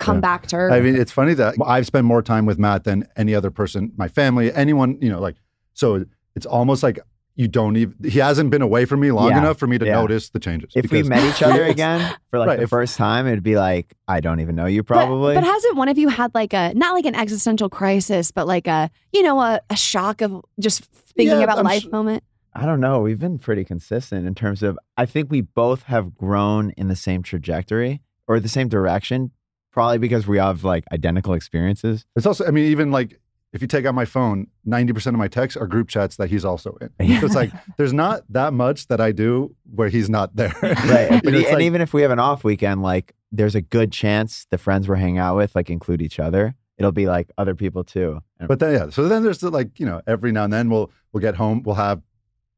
come 0.00 0.16
Yeah. 0.16 0.20
back 0.22 0.48
to 0.48 0.56
her? 0.56 0.72
I 0.72 0.80
mean, 0.80 0.96
it's 0.96 1.12
funny 1.12 1.34
that 1.34 1.54
I've 1.64 1.86
spent 1.86 2.04
more 2.04 2.20
time 2.20 2.46
with 2.46 2.58
Matt 2.58 2.82
than 2.82 3.06
any 3.16 3.32
other 3.32 3.52
person, 3.52 3.92
my 3.96 4.08
family, 4.08 4.52
anyone, 4.52 4.98
you 5.00 5.08
know, 5.08 5.20
like, 5.20 5.36
so 5.72 6.04
it's 6.34 6.46
almost 6.46 6.82
like 6.82 6.98
you 7.36 7.48
don't 7.48 7.76
even, 7.76 7.94
he 8.04 8.18
hasn't 8.18 8.50
been 8.50 8.60
away 8.62 8.84
from 8.84 9.00
me 9.00 9.10
long 9.12 9.30
Yeah, 9.30 9.38
enough 9.38 9.58
for 9.58 9.66
me 9.66 9.78
to 9.78 9.86
yeah. 9.86 9.94
notice 9.94 10.28
the 10.30 10.38
changes. 10.40 10.72
if 10.74 10.90
we 10.90 10.98
because- 11.02 11.08
met 11.08 11.24
each 11.34 11.42
other 11.42 11.64
again 11.74 12.14
for 12.30 12.38
like 12.38 12.48
Right, 12.48 12.56
the 12.58 12.64
if- 12.64 12.70
first 12.70 12.96
time, 12.96 13.26
it'd 13.26 13.42
be 13.42 13.56
like 13.56 13.94
I 14.08 14.20
don't 14.20 14.40
even 14.40 14.54
know 14.56 14.66
you 14.66 14.82
probably. 14.82 15.34
But, 15.34 15.44
hasn't 15.44 15.76
one 15.76 15.88
of 15.88 15.96
you 15.98 16.08
had 16.08 16.34
like 16.34 16.52
a 16.52 16.72
not 16.74 16.94
like 16.94 17.06
an 17.06 17.14
existential 17.14 17.68
crisis, 17.68 18.30
but 18.30 18.46
like 18.46 18.66
a 18.66 18.90
you 19.12 19.22
know 19.22 19.40
a, 19.40 19.60
a 19.70 19.76
shock 19.76 20.20
of 20.20 20.42
just 20.58 20.84
thinking 20.84 21.38
Yeah, 21.38 21.44
about 21.44 21.58
I'm 21.58 21.64
life 21.64 21.82
su- 21.84 21.90
moment? 21.90 22.24
I 22.52 22.66
don't 22.66 22.80
know. 22.80 23.00
We've 23.00 23.18
been 23.18 23.38
pretty 23.38 23.64
consistent 23.64 24.26
in 24.26 24.34
terms 24.34 24.62
of 24.64 24.76
I 24.96 25.06
think 25.06 25.30
we 25.30 25.40
both 25.40 25.84
have 25.84 26.14
grown 26.16 26.70
in 26.76 26.88
the 26.88 26.96
same 26.96 27.22
trajectory 27.22 28.02
or 28.26 28.40
the 28.40 28.48
same 28.48 28.68
direction, 28.68 29.30
probably 29.72 29.98
because 29.98 30.26
we 30.26 30.38
have 30.38 30.64
like 30.64 30.84
identical 30.92 31.34
experiences. 31.34 32.04
It's 32.16 32.26
also, 32.26 32.44
I 32.46 32.50
mean, 32.50 32.66
even 32.66 32.90
like 32.90 33.20
if 33.52 33.60
you 33.62 33.66
take 33.68 33.84
out 33.84 33.94
my 33.94 34.04
phone, 34.04 34.46
90% 34.66 35.06
of 35.08 35.14
my 35.14 35.26
texts 35.28 35.56
are 35.56 35.66
group 35.66 35.88
chats 35.88 36.16
that 36.16 36.30
he's 36.30 36.44
also 36.44 36.76
in. 36.80 36.88
So 37.20 37.26
it's 37.26 37.34
like, 37.34 37.52
there's 37.78 37.92
not 37.92 38.22
that 38.30 38.52
much 38.52 38.86
that 38.88 39.00
I 39.00 39.10
do 39.12 39.54
where 39.74 39.88
he's 39.88 40.08
not 40.08 40.36
there. 40.36 40.54
Right. 40.62 41.10
You 41.10 41.20
But 41.22 41.32
know, 41.32 41.38
e- 41.38 41.42
it's 41.42 41.50
and 41.50 41.62
even 41.62 41.80
if 41.80 41.92
we 41.92 42.02
have 42.02 42.12
an 42.12 42.20
off 42.20 42.44
weekend, 42.44 42.82
like 42.82 43.12
there's 43.32 43.54
a 43.56 43.60
good 43.60 43.90
chance 43.92 44.46
the 44.50 44.58
friends 44.58 44.88
we're 44.88 44.96
hanging 44.96 45.18
out 45.18 45.36
with 45.36 45.54
like 45.56 45.68
include 45.68 46.00
each 46.02 46.20
other. 46.20 46.54
It'll 46.78 46.92
be 46.92 47.06
like 47.06 47.30
other 47.36 47.54
people 47.54 47.82
too. 47.84 48.20
But 48.38 48.58
then, 48.60 48.72
yeah. 48.72 48.90
So 48.90 49.06
then 49.08 49.22
there's 49.22 49.38
the, 49.38 49.50
like, 49.50 49.78
you 49.80 49.84
know, 49.86 50.00
every 50.06 50.32
now 50.32 50.44
and 50.44 50.52
then 50.52 50.70
we'll, 50.70 50.90
we'll 51.12 51.20
get 51.20 51.34
home, 51.34 51.62
we'll 51.64 51.74
have 51.74 52.00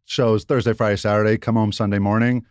shows 0.04 0.44
Thursday, 0.44 0.74
Friday, 0.74 0.96
Saturday, 0.96 1.38
come 1.38 1.56
home 1.56 1.72
Sunday 1.72 1.98
morning, 1.98 2.44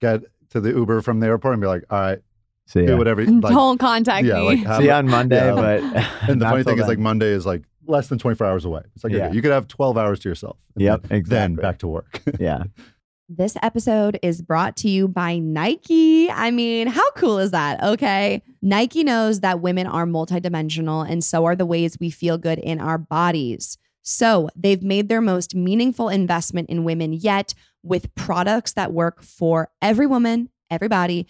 get 0.00 0.22
to 0.50 0.60
the 0.60 0.70
Uber 0.70 1.02
from 1.02 1.20
the 1.20 1.26
airport 1.28 1.54
and 1.54 1.60
be 1.60 1.66
like, 1.68 1.84
all 1.90 2.00
right, 2.00 2.18
so 2.66 2.84
do 2.84 2.96
whatever. 2.98 3.24
Like, 3.24 3.40
Don't 3.54 3.78
contact 3.78 4.26
yeah, 4.26 4.34
me. 4.40 4.46
like 4.46 4.58
have 4.66 4.78
See 4.78 4.84
you 4.86 4.90
on 4.92 5.06
Monday, 5.08 5.36
yeah, 5.36 5.54
but 5.54 6.28
And 6.28 6.40
the 6.40 6.44
funny 6.50 6.64
till 6.64 6.72
thing 6.74 6.82
is, 6.82 6.88
like 6.88 6.98
Monday 6.98 7.28
is 7.28 7.46
like 7.46 7.62
less 7.86 8.08
than 8.08 8.18
24 8.18 8.46
hours 8.46 8.64
away. 8.64 8.82
It's 8.94 9.04
like 9.04 9.12
Yeah. 9.12 9.26
okay, 9.26 9.34
you 9.36 9.42
could 9.42 9.52
have 9.52 9.68
12 9.68 9.96
hours 9.96 10.18
to 10.20 10.28
yourself. 10.28 10.58
and 10.74 10.82
Yep, 10.84 11.02
then, 11.08 11.22
Then 11.24 11.54
back 11.56 11.78
to 11.78 11.88
work. 11.88 12.20
yeah. 12.40 12.64
This 13.28 13.56
episode 13.60 14.18
is 14.22 14.40
brought 14.40 14.76
to 14.78 14.88
you 14.88 15.08
by 15.08 15.38
Nike. 15.38 16.30
I 16.30 16.52
mean, 16.52 16.86
how 16.86 17.10
cool 17.12 17.38
is 17.38 17.50
that? 17.50 17.82
Okay. 17.82 18.40
Nike 18.62 19.02
knows 19.02 19.40
that 19.40 19.60
women 19.60 19.86
are 19.88 20.06
multidimensional, 20.06 21.08
and 21.08 21.24
so 21.24 21.44
are 21.44 21.56
the 21.56 21.66
ways 21.66 21.96
we 21.98 22.10
feel 22.10 22.38
good 22.38 22.60
in 22.60 22.80
our 22.80 22.98
bodies. 22.98 23.78
So 24.02 24.48
they've 24.54 24.82
made 24.82 25.08
their 25.08 25.20
most 25.20 25.56
meaningful 25.56 26.08
investment 26.08 26.70
in 26.70 26.84
women 26.84 27.12
yet 27.12 27.52
with 27.82 28.14
products 28.14 28.72
that 28.74 28.92
work 28.92 29.22
for 29.22 29.70
every 29.82 30.06
woman, 30.06 30.48
everybody, 30.70 31.26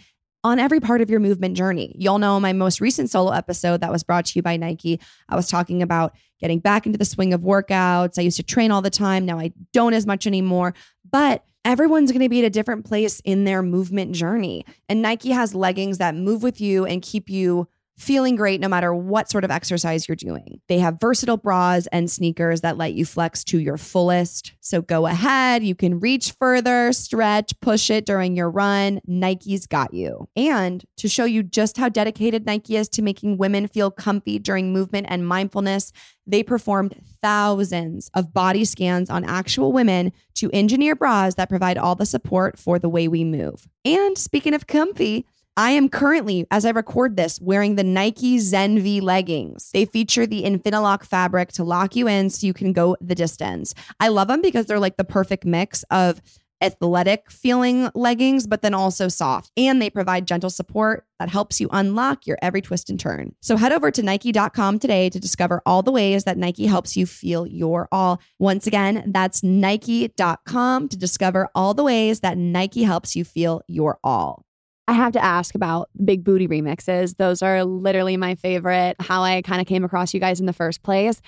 on 0.46 0.60
every 0.60 0.78
part 0.78 1.00
of 1.00 1.10
your 1.10 1.18
movement 1.18 1.56
journey. 1.56 1.92
Y'all 1.98 2.20
know 2.20 2.38
my 2.38 2.52
most 2.52 2.80
recent 2.80 3.10
solo 3.10 3.32
episode 3.32 3.80
that 3.80 3.90
was 3.90 4.04
brought 4.04 4.26
to 4.26 4.32
you 4.36 4.42
by 4.42 4.56
Nike. 4.56 5.00
I 5.28 5.34
was 5.34 5.48
talking 5.48 5.82
about 5.82 6.14
getting 6.40 6.60
back 6.60 6.86
into 6.86 6.96
the 6.96 7.04
swing 7.04 7.34
of 7.34 7.40
workouts. 7.40 8.16
I 8.16 8.22
used 8.22 8.36
to 8.36 8.44
train 8.44 8.70
all 8.70 8.80
the 8.80 8.88
time. 8.88 9.26
Now 9.26 9.40
I 9.40 9.52
don't 9.72 9.92
as 9.92 10.06
much 10.06 10.24
anymore. 10.24 10.72
But 11.10 11.44
everyone's 11.64 12.12
going 12.12 12.22
to 12.22 12.28
be 12.28 12.38
at 12.38 12.44
a 12.44 12.50
different 12.50 12.86
place 12.86 13.18
in 13.24 13.42
their 13.42 13.60
movement 13.60 14.12
journey. 14.14 14.64
And 14.88 15.02
Nike 15.02 15.30
has 15.30 15.52
leggings 15.52 15.98
that 15.98 16.14
move 16.14 16.44
with 16.44 16.60
you 16.60 16.86
and 16.86 17.02
keep 17.02 17.28
you 17.28 17.66
feeling 17.96 18.36
great 18.36 18.60
no 18.60 18.68
matter 18.68 18.94
what 18.94 19.30
sort 19.30 19.44
of 19.44 19.50
exercise 19.50 20.06
you're 20.06 20.16
doing. 20.16 20.60
They 20.68 20.78
have 20.78 21.00
versatile 21.00 21.38
bras 21.38 21.86
and 21.92 22.10
sneakers 22.10 22.60
that 22.60 22.76
let 22.76 22.92
you 22.92 23.06
flex 23.06 23.42
to 23.44 23.58
your 23.58 23.78
fullest. 23.78 24.52
So 24.60 24.82
go 24.82 25.06
ahead, 25.06 25.64
you 25.64 25.74
can 25.74 25.98
reach 25.98 26.32
further, 26.32 26.92
stretch, 26.92 27.58
push 27.60 27.88
it 27.88 28.04
during 28.04 28.36
your 28.36 28.50
run. 28.50 29.00
Nike's 29.06 29.66
got 29.66 29.94
you. 29.94 30.28
And 30.36 30.84
to 30.98 31.08
show 31.08 31.24
you 31.24 31.42
just 31.42 31.78
how 31.78 31.88
dedicated 31.88 32.44
Nike 32.44 32.76
is 32.76 32.88
to 32.90 33.02
making 33.02 33.38
women 33.38 33.66
feel 33.66 33.90
comfy 33.90 34.38
during 34.38 34.72
movement 34.72 35.06
and 35.08 35.26
mindfulness, 35.26 35.92
they 36.26 36.42
performed 36.42 37.00
thousands 37.22 38.10
of 38.12 38.34
body 38.34 38.64
scans 38.64 39.08
on 39.08 39.24
actual 39.24 39.72
women 39.72 40.12
to 40.34 40.50
engineer 40.52 40.94
bras 40.94 41.36
that 41.36 41.48
provide 41.48 41.78
all 41.78 41.94
the 41.94 42.04
support 42.04 42.58
for 42.58 42.78
the 42.78 42.88
way 42.88 43.08
we 43.08 43.24
move. 43.24 43.66
And 43.84 44.18
speaking 44.18 44.52
of 44.52 44.66
comfy, 44.66 45.24
I 45.58 45.70
am 45.70 45.88
currently, 45.88 46.46
as 46.50 46.66
I 46.66 46.70
record 46.70 47.16
this, 47.16 47.40
wearing 47.40 47.76
the 47.76 47.84
Nike 47.84 48.36
Zenvy 48.38 49.00
leggings. 49.00 49.70
They 49.72 49.86
feature 49.86 50.26
the 50.26 50.42
Infinilock 50.42 51.02
fabric 51.02 51.50
to 51.52 51.64
lock 51.64 51.96
you 51.96 52.06
in 52.06 52.28
so 52.28 52.46
you 52.46 52.52
can 52.52 52.74
go 52.74 52.96
the 53.00 53.14
distance. 53.14 53.74
I 53.98 54.08
love 54.08 54.28
them 54.28 54.42
because 54.42 54.66
they're 54.66 54.78
like 54.78 54.98
the 54.98 55.04
perfect 55.04 55.46
mix 55.46 55.82
of 55.84 56.20
athletic 56.62 57.30
feeling 57.30 57.90
leggings, 57.94 58.46
but 58.46 58.62
then 58.62 58.74
also 58.74 59.08
soft. 59.08 59.50
And 59.56 59.80
they 59.80 59.90
provide 59.90 60.26
gentle 60.26 60.50
support 60.50 61.06
that 61.18 61.28
helps 61.28 61.60
you 61.60 61.68
unlock 61.72 62.26
your 62.26 62.38
every 62.42 62.62
twist 62.62 62.90
and 62.90 62.98
turn. 62.98 63.34
So 63.40 63.56
head 63.56 63.72
over 63.72 63.90
to 63.90 64.02
Nike.com 64.02 64.78
today 64.78 65.10
to 65.10 65.20
discover 65.20 65.62
all 65.66 65.82
the 65.82 65.92
ways 65.92 66.24
that 66.24 66.38
Nike 66.38 66.66
helps 66.66 66.96
you 66.96 67.06
feel 67.06 67.46
your 67.46 67.88
all. 67.92 68.20
Once 68.38 68.66
again, 68.66 69.04
that's 69.06 69.42
Nike.com 69.42 70.88
to 70.88 70.96
discover 70.96 71.48
all 71.54 71.74
the 71.74 71.84
ways 71.84 72.20
that 72.20 72.38
Nike 72.38 72.82
helps 72.84 73.16
you 73.16 73.24
feel 73.24 73.62
your 73.66 73.98
all. 74.02 74.45
I 74.88 74.92
have 74.92 75.12
to 75.14 75.24
ask 75.24 75.54
about 75.54 75.88
Big 76.04 76.22
Bootie 76.24 76.48
remixes. 76.48 77.16
Those 77.16 77.42
are 77.42 77.64
literally 77.64 78.16
my 78.16 78.36
favorite, 78.36 78.96
how 79.00 79.22
I 79.22 79.42
kind 79.42 79.60
of 79.60 79.66
came 79.66 79.84
across 79.84 80.14
you 80.14 80.20
guys 80.20 80.38
in 80.40 80.46
the 80.46 80.52
first 80.52 80.82
place. 80.82 81.20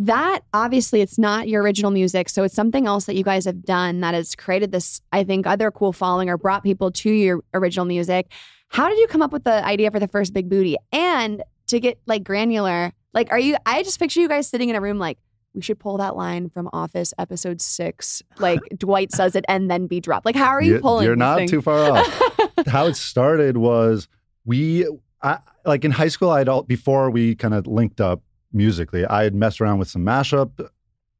That 0.00 0.40
obviously 0.54 1.00
it's 1.02 1.18
not 1.18 1.46
your 1.46 1.62
original 1.62 1.90
music, 1.90 2.28
so 2.30 2.42
it's 2.42 2.54
something 2.54 2.86
else 2.86 3.04
that 3.04 3.16
you 3.16 3.22
guys 3.22 3.44
have 3.44 3.62
done 3.64 4.00
that 4.00 4.14
has 4.14 4.34
created 4.34 4.72
this 4.72 5.00
I 5.12 5.24
think 5.24 5.46
other 5.46 5.70
cool 5.70 5.92
following 5.92 6.30
or 6.30 6.38
brought 6.38 6.62
people 6.62 6.90
to 6.90 7.10
your 7.10 7.40
original 7.52 7.84
music. 7.84 8.32
How 8.68 8.88
did 8.88 8.98
you 8.98 9.06
come 9.08 9.20
up 9.20 9.30
with 9.32 9.44
the 9.44 9.64
idea 9.64 9.90
for 9.90 10.00
the 10.00 10.08
first 10.08 10.32
Big 10.32 10.48
Bootie? 10.48 10.76
And 10.90 11.42
to 11.66 11.80
get 11.80 12.00
like 12.06 12.24
granular, 12.24 12.92
like 13.12 13.30
are 13.30 13.38
you 13.38 13.56
I 13.66 13.82
just 13.82 13.98
picture 13.98 14.20
you 14.20 14.28
guys 14.28 14.48
sitting 14.48 14.70
in 14.70 14.74
a 14.76 14.80
room 14.80 14.98
like 14.98 15.18
we 15.52 15.60
should 15.62 15.78
pull 15.80 15.98
that 15.98 16.16
line 16.16 16.48
from 16.48 16.68
Office 16.72 17.12
episode 17.18 17.60
six. 17.60 18.22
Like 18.38 18.60
Dwight 18.78 19.12
says 19.12 19.34
it 19.36 19.44
and 19.48 19.70
then 19.70 19.86
be 19.86 20.00
dropped. 20.00 20.24
Like, 20.24 20.36
how 20.36 20.48
are 20.48 20.62
you 20.62 20.70
You're- 20.70 20.80
pulling? 20.80 21.04
You're 21.04 21.16
not 21.16 21.38
things? 21.38 21.50
too 21.50 21.60
far 21.60 21.90
off. 21.98 22.38
How 22.66 22.86
it 22.86 22.96
started 22.96 23.56
was 23.56 24.08
we, 24.44 24.86
I, 25.22 25.38
like 25.64 25.84
in 25.84 25.90
high 25.90 26.08
school, 26.08 26.30
I'd 26.30 26.48
all, 26.48 26.62
before 26.62 27.10
we 27.10 27.34
kind 27.34 27.54
of 27.54 27.66
linked 27.66 28.00
up 28.00 28.22
musically, 28.52 29.04
I 29.06 29.24
had 29.24 29.34
messed 29.34 29.60
around 29.60 29.78
with 29.78 29.88
some 29.88 30.04
mashup 30.04 30.68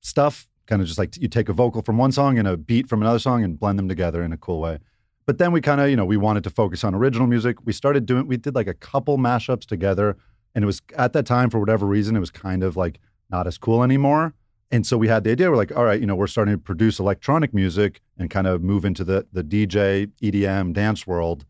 stuff, 0.01 0.49
kind 0.67 0.81
of 0.81 0.89
just 0.89 0.99
like 0.99 1.17
you 1.17 1.29
take 1.29 1.49
a 1.49 1.53
vocal 1.53 1.83
from 1.83 1.99
one 1.99 2.13
song 2.13 2.39
and 2.39 2.49
a 2.49 2.57
beat 2.57 2.89
from 2.89 3.03
another 3.03 3.19
song 3.19 3.45
and 3.45 3.59
blend 3.59 3.79
them 3.79 3.89
together 3.89 4.23
in 4.23 4.33
a 4.33 4.37
cool 4.37 4.61
way. 4.61 4.79
But 5.27 5.39
then 5.39 5.53
we 5.53 5.61
kind 5.61 5.81
of, 5.81 5.91
you 5.91 5.97
know, 5.97 6.05
we 6.05 6.17
wanted 6.17 6.45
to 6.45 6.51
focus 6.51 6.83
on 6.83 6.95
original 6.95 7.27
music. 7.27 7.59
We 7.65 7.73
started 7.73 8.07
doing, 8.07 8.27
we 8.27 8.37
did 8.37 8.55
like 8.55 8.67
a 8.67 8.75
couple 8.75 9.19
mashups 9.19 9.67
together. 9.67 10.17
And 10.55 10.65
it 10.65 10.67
was 10.67 10.83
at 10.97 11.13
that 11.13 11.27
time, 11.27 11.51
for 11.51 11.61
whatever 11.61 11.87
reason, 11.87 12.17
it 12.17 12.21
was 12.21 12.31
kind 12.31 12.65
of 12.65 12.77
like 12.77 12.99
not 13.31 13.47
as 13.47 13.59
cool 13.59 13.85
anymore. 13.85 14.35
And 14.73 14.87
so 14.87 14.97
we 14.97 15.09
had 15.09 15.25
the 15.25 15.33
idea, 15.33 15.51
we're 15.51 15.57
like, 15.57 15.77
all 15.77 15.85
right, 15.85 16.01
you 16.01 16.07
know, 16.07 16.15
we're 16.15 16.29
starting 16.29 16.55
to 16.55 16.59
produce 16.59 17.01
electronic 17.01 17.53
music 17.53 18.01
and 18.19 18.31
kind 18.31 18.47
of 18.47 18.63
move 18.63 18.85
into 18.85 19.05
the 19.05 19.27
the 19.33 19.43
DJ, 19.43 20.11
EDM, 20.23 20.73
dance 20.73 21.07
world. 21.07 21.45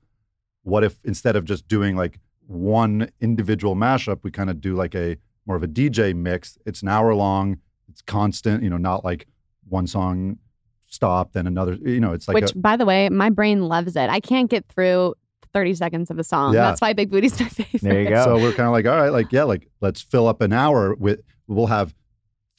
What 0.63 0.85
if 0.85 0.97
instead 1.05 1.37
of 1.37 1.45
just 1.45 1.69
doing 1.69 1.97
like 1.97 2.19
one 2.47 3.11
individual 3.21 3.77
mashup, 3.77 4.21
we 4.23 4.31
kind 4.31 4.51
of 4.51 4.61
do 4.61 4.75
like 4.75 4.95
a 4.95 5.17
more 5.47 5.57
of 5.57 5.63
a 5.63 5.69
DJ 5.69 6.15
mix. 6.15 6.59
It's 6.67 6.83
an 6.83 6.89
hour 6.89 7.15
long, 7.15 7.59
it's 7.89 8.03
constant, 8.03 8.63
you 8.63 8.71
know, 8.71 8.77
not 8.77 9.05
like 9.05 9.27
one 9.69 9.87
song 9.87 10.39
stop, 10.87 11.33
then 11.33 11.47
another, 11.47 11.75
you 11.75 12.01
know, 12.01 12.13
it's 12.13 12.27
like 12.27 12.35
Which, 12.35 12.53
a, 12.53 12.59
by 12.59 12.77
the 12.77 12.85
way, 12.85 13.09
my 13.09 13.31
brain 13.31 13.63
loves 13.63 13.97
it. 13.97 14.11
I 14.11 14.21
can't 14.21 14.51
get 14.51 14.67
through 14.69 15.15
30 15.53 15.75
seconds 15.75 16.11
of 16.11 16.19
a 16.19 16.25
song. 16.25 16.55
Yeah. 16.55 16.63
That's 16.63 16.81
why 16.81 16.93
Big 16.93 17.11
Bootie's 17.11 17.39
my 17.39 17.49
favorite. 17.49 17.83
There 17.83 18.03
you 18.03 18.09
go. 18.09 18.25
So 18.25 18.35
we're 18.37 18.53
kind 18.53 18.67
of 18.67 18.73
like, 18.73 18.87
all 18.87 18.97
right, 18.97 19.13
like, 19.13 19.33
yeah, 19.33 19.45
like 19.45 19.69
let's 19.81 20.01
fill 20.01 20.27
up 20.27 20.41
an 20.41 20.53
hour 20.53 20.95
with, 20.95 21.21
we'll 21.47 21.67
have 21.67 21.95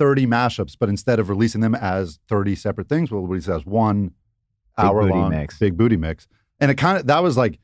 30 0.02 0.26
mashups, 0.26 0.76
but 0.80 0.90
instead 0.90 1.20
of 1.20 1.30
releasing 1.30 1.62
them 1.62 1.76
as 1.76 2.18
30 2.28 2.56
separate 2.56 2.90
things, 2.90 3.12
we'll 3.12 3.22
release 3.22 3.48
it 3.48 3.54
as 3.54 3.68
one 3.68 4.06
Big 4.76 4.86
hour 4.86 5.04
long 5.04 5.30
mix. 5.30 5.60
Big 5.60 5.78
Bootie 5.78 6.00
mix. 6.00 6.28
And 6.60 6.72
it 6.72 6.76
kind 6.76 6.98
of, 6.98 7.06
that 7.06 7.22
was 7.22 7.38
like, 7.38 7.60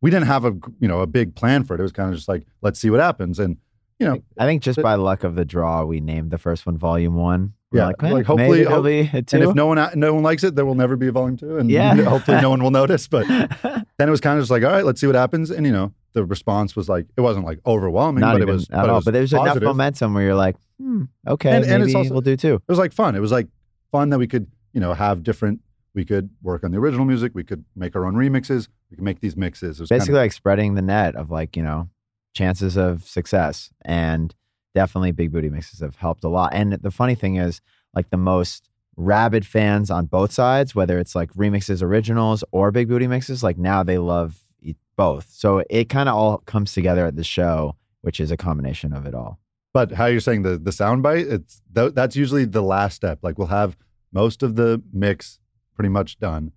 we 0.00 0.08
didn't 0.08 0.28
have 0.28 0.44
a, 0.44 0.52
you 0.78 0.86
know, 0.86 1.00
a 1.00 1.08
big 1.08 1.34
plan 1.34 1.64
for 1.64 1.74
it. 1.74 1.80
It 1.80 1.82
was 1.82 1.90
kind 1.90 2.08
of 2.08 2.14
just 2.14 2.28
like, 2.28 2.46
let's 2.62 2.78
see 2.78 2.90
what 2.90 3.00
happens. 3.00 3.40
And, 3.40 3.56
you 3.98 4.06
know, 4.06 4.22
I 4.38 4.46
think 4.46 4.62
just 4.62 4.80
by 4.80 4.94
luck 4.94 5.24
of 5.24 5.34
the 5.34 5.44
draw, 5.44 5.84
we 5.84 5.98
named 5.98 6.30
the 6.30 6.38
first 6.38 6.64
one 6.64 6.78
Volume 6.78 7.16
One. 7.16 7.54
We're 7.72 7.80
yeah, 7.80 7.86
like, 7.86 8.02
like, 8.02 8.12
"Eh, 8.12 8.22
hopefully, 8.22 8.48
maybe 8.50 8.60
it'll 8.62 8.82
be 8.82 9.00
a 9.00 9.10
and 9.12 9.42
if 9.42 9.54
no 9.56 9.66
one 9.66 9.90
no 9.98 10.14
one 10.14 10.22
likes 10.22 10.44
it, 10.44 10.54
there 10.54 10.64
will 10.64 10.74
never 10.76 10.96
be 10.96 11.08
a 11.08 11.12
volume 11.12 11.36
two, 11.36 11.58
and 11.58 11.70
Yeah. 11.70 11.94
hopefully 12.04 12.40
no 12.40 12.50
one 12.50 12.62
will 12.62 12.70
notice. 12.82 13.08
But 13.08 13.26
then 13.62 13.84
it 13.98 14.10
was 14.10 14.20
kind 14.20 14.38
of 14.38 14.42
just 14.42 14.50
like, 14.50 14.62
all 14.62 14.70
right, 14.70 14.84
let's 14.84 15.00
see 15.00 15.06
what 15.06 15.16
happens. 15.16 15.50
And 15.50 15.66
you 15.66 15.72
know, 15.72 15.92
the 16.12 16.24
response 16.24 16.74
was 16.74 16.88
like, 16.88 17.06
it 17.16 17.20
wasn't 17.20 17.44
like 17.46 17.60
overwhelming, 17.66 18.20
Not 18.20 18.34
but 18.34 18.42
it 18.42 18.48
was 18.48 18.64
at 18.70 18.76
but 18.76 18.84
it 18.84 18.88
all. 18.90 18.96
was 18.96 19.04
But 19.04 19.14
there's 19.14 19.32
enough 19.32 19.60
momentum 19.60 20.14
where 20.14 20.24
you're 20.24 20.34
like, 20.34 20.56
hmm, 20.78 21.04
okay, 21.26 21.56
And- 21.56 21.64
and 21.66 21.82
it's 21.84 21.94
also- 21.94 22.10
we'll 22.10 22.20
do 22.20 22.36
too. 22.36 22.54
It 22.54 22.62
was 22.68 22.78
like 22.78 22.92
fun. 22.92 23.14
It 23.14 23.20
was 23.20 23.32
like 23.32 23.48
fun 23.92 24.10
that 24.10 24.18
we 24.18 24.26
could, 24.26 24.46
you 24.72 24.80
know, 24.80 24.92
have 24.94 25.22
different. 25.22 25.60
We 25.94 26.04
could 26.04 26.30
work 26.42 26.62
on 26.64 26.70
the 26.70 26.78
original 26.78 27.04
music. 27.04 27.32
We 27.34 27.42
could 27.44 27.64
make 27.74 27.96
our 27.96 28.04
own 28.06 28.14
remixes. 28.14 28.68
We 28.90 28.96
could 28.96 29.04
make 29.04 29.20
these 29.20 29.36
mixes. 29.36 29.78
It 29.78 29.82
was 29.82 29.88
Basically, 29.88 30.12
kind 30.12 30.18
of, 30.18 30.22
like 30.24 30.32
spreading 30.32 30.74
the 30.74 30.82
net 30.82 31.16
of 31.16 31.30
like 31.30 31.56
you 31.56 31.62
know 31.64 31.88
chances 32.34 32.76
of 32.76 33.02
success, 33.04 33.70
and 33.84 34.32
definitely 34.74 35.10
Big 35.10 35.32
Bootie 35.32 35.50
mixes 35.50 35.80
have 35.80 35.96
helped 35.96 36.22
a 36.22 36.28
lot. 36.28 36.50
And 36.54 36.74
the 36.74 36.92
funny 36.92 37.16
thing 37.16 37.36
is, 37.36 37.60
like 37.92 38.10
the 38.10 38.16
most 38.16 38.68
rabid 38.96 39.44
fans 39.44 39.90
on 39.90 40.06
both 40.06 40.30
sides, 40.30 40.74
whether 40.76 40.98
it's 41.00 41.14
like 41.16 41.32
remixes, 41.34 41.82
originals, 41.82 42.44
or 42.52 42.70
Big 42.70 42.88
Bootie 42.88 43.08
mixes, 43.08 43.42
like 43.42 43.58
now 43.58 43.82
they 43.82 43.98
love 43.98 44.38
both. 45.00 45.30
So 45.30 45.64
it 45.70 45.88
kind 45.88 46.10
of 46.10 46.14
all 46.14 46.38
comes 46.44 46.74
together 46.74 47.06
at 47.06 47.16
the 47.16 47.24
show, 47.24 47.74
which 48.02 48.20
is 48.20 48.30
a 48.30 48.36
combination 48.36 48.92
of 48.92 49.06
it 49.06 49.14
all. 49.14 49.38
But 49.72 49.92
how 49.92 50.04
you're 50.04 50.20
saying 50.20 50.42
the 50.42 50.58
the 50.58 50.72
sound 50.72 51.02
bite, 51.02 51.26
it's 51.26 51.62
th- 51.74 51.94
that's 51.94 52.16
usually 52.16 52.44
the 52.44 52.60
last 52.60 52.96
step. 52.96 53.20
Like 53.22 53.38
we'll 53.38 53.46
have 53.46 53.78
most 54.12 54.42
of 54.42 54.56
the 54.56 54.82
mix 54.92 55.38
pretty 55.74 55.88
much 55.88 56.18
done. 56.18 56.52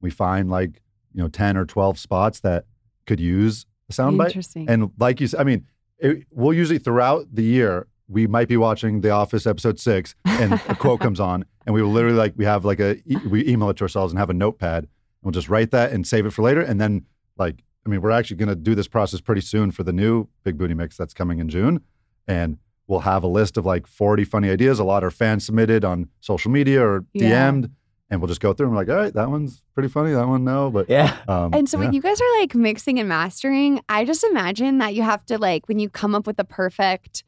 We 0.00 0.10
find 0.10 0.48
like 0.48 0.82
you 1.12 1.20
know 1.20 1.28
ten 1.28 1.56
or 1.56 1.64
twelve 1.64 1.98
spots 1.98 2.38
that 2.40 2.66
could 3.06 3.18
use 3.18 3.66
a 3.88 3.92
sound 3.92 4.18
bite. 4.18 4.28
Interesting. 4.28 4.70
And 4.70 4.92
like 5.00 5.20
you 5.20 5.26
said, 5.26 5.40
I 5.40 5.44
mean, 5.44 5.66
it, 5.98 6.26
we'll 6.30 6.54
usually 6.54 6.78
throughout 6.78 7.26
the 7.34 7.42
year 7.42 7.88
we 8.06 8.28
might 8.28 8.46
be 8.46 8.56
watching 8.56 9.00
The 9.00 9.10
Office 9.10 9.48
episode 9.48 9.80
six, 9.80 10.14
and 10.26 10.52
a 10.68 10.76
quote 10.76 11.00
comes 11.06 11.18
on, 11.18 11.44
and 11.66 11.74
we 11.74 11.82
will 11.82 11.90
literally 11.90 12.18
like 12.18 12.34
we 12.36 12.44
have 12.44 12.64
like 12.64 12.78
a 12.78 12.98
e- 13.04 13.26
we 13.28 13.48
email 13.48 13.70
it 13.70 13.78
to 13.78 13.82
ourselves 13.82 14.12
and 14.12 14.18
have 14.20 14.30
a 14.30 14.34
notepad, 14.34 14.84
and 14.84 14.90
we'll 15.24 15.32
just 15.32 15.48
write 15.48 15.72
that 15.72 15.90
and 15.90 16.06
save 16.06 16.24
it 16.26 16.30
for 16.30 16.42
later, 16.42 16.60
and 16.60 16.80
then 16.80 17.06
like 17.36 17.64
I 17.86 17.88
mean, 17.88 18.00
we're 18.02 18.10
actually 18.10 18.36
going 18.36 18.48
to 18.50 18.54
do 18.56 18.74
this 18.74 18.88
process 18.88 19.20
pretty 19.20 19.40
soon 19.40 19.70
for 19.70 19.82
the 19.82 19.92
new 19.92 20.28
Big 20.44 20.58
Bootie 20.58 20.76
Mix 20.76 20.96
that's 20.96 21.14
coming 21.14 21.38
in 21.38 21.48
June, 21.48 21.80
and 22.28 22.58
we'll 22.86 23.00
have 23.00 23.22
a 23.22 23.28
list 23.28 23.56
of 23.56 23.64
like 23.64 23.86
40 23.86 24.24
funny 24.24 24.50
ideas. 24.50 24.78
A 24.78 24.84
lot 24.84 25.02
are 25.04 25.10
fan 25.10 25.40
submitted 25.40 25.84
on 25.84 26.08
social 26.20 26.50
media 26.50 26.84
or 26.84 27.04
Yeah. 27.14 27.50
DM'd, 27.50 27.70
and 28.10 28.20
we'll 28.20 28.28
just 28.28 28.40
go 28.40 28.52
through 28.52 28.66
and 28.66 28.74
we're 28.74 28.82
like, 28.82 28.88
all 28.90 28.96
right, 28.96 29.14
that 29.14 29.30
one's 29.30 29.62
pretty 29.74 29.88
funny. 29.88 30.12
That 30.12 30.26
one, 30.28 30.44
no, 30.44 30.70
but 30.70 30.90
yeah. 30.90 31.16
Um, 31.28 31.54
And 31.54 31.68
so 31.68 31.78
yeah. 31.78 31.84
when 31.84 31.92
you 31.94 32.02
guys 32.02 32.20
are 32.20 32.40
like 32.40 32.54
mixing 32.54 32.98
and 32.98 33.08
mastering, 33.08 33.80
I 33.88 34.04
just 34.04 34.24
imagine 34.24 34.78
that 34.78 34.94
you 34.94 35.02
have 35.02 35.24
to 35.26 35.38
like 35.38 35.68
when 35.68 35.78
you 35.78 35.88
come 35.88 36.14
up 36.14 36.26
with 36.26 36.36
the 36.36 36.44
perfect 36.44 37.22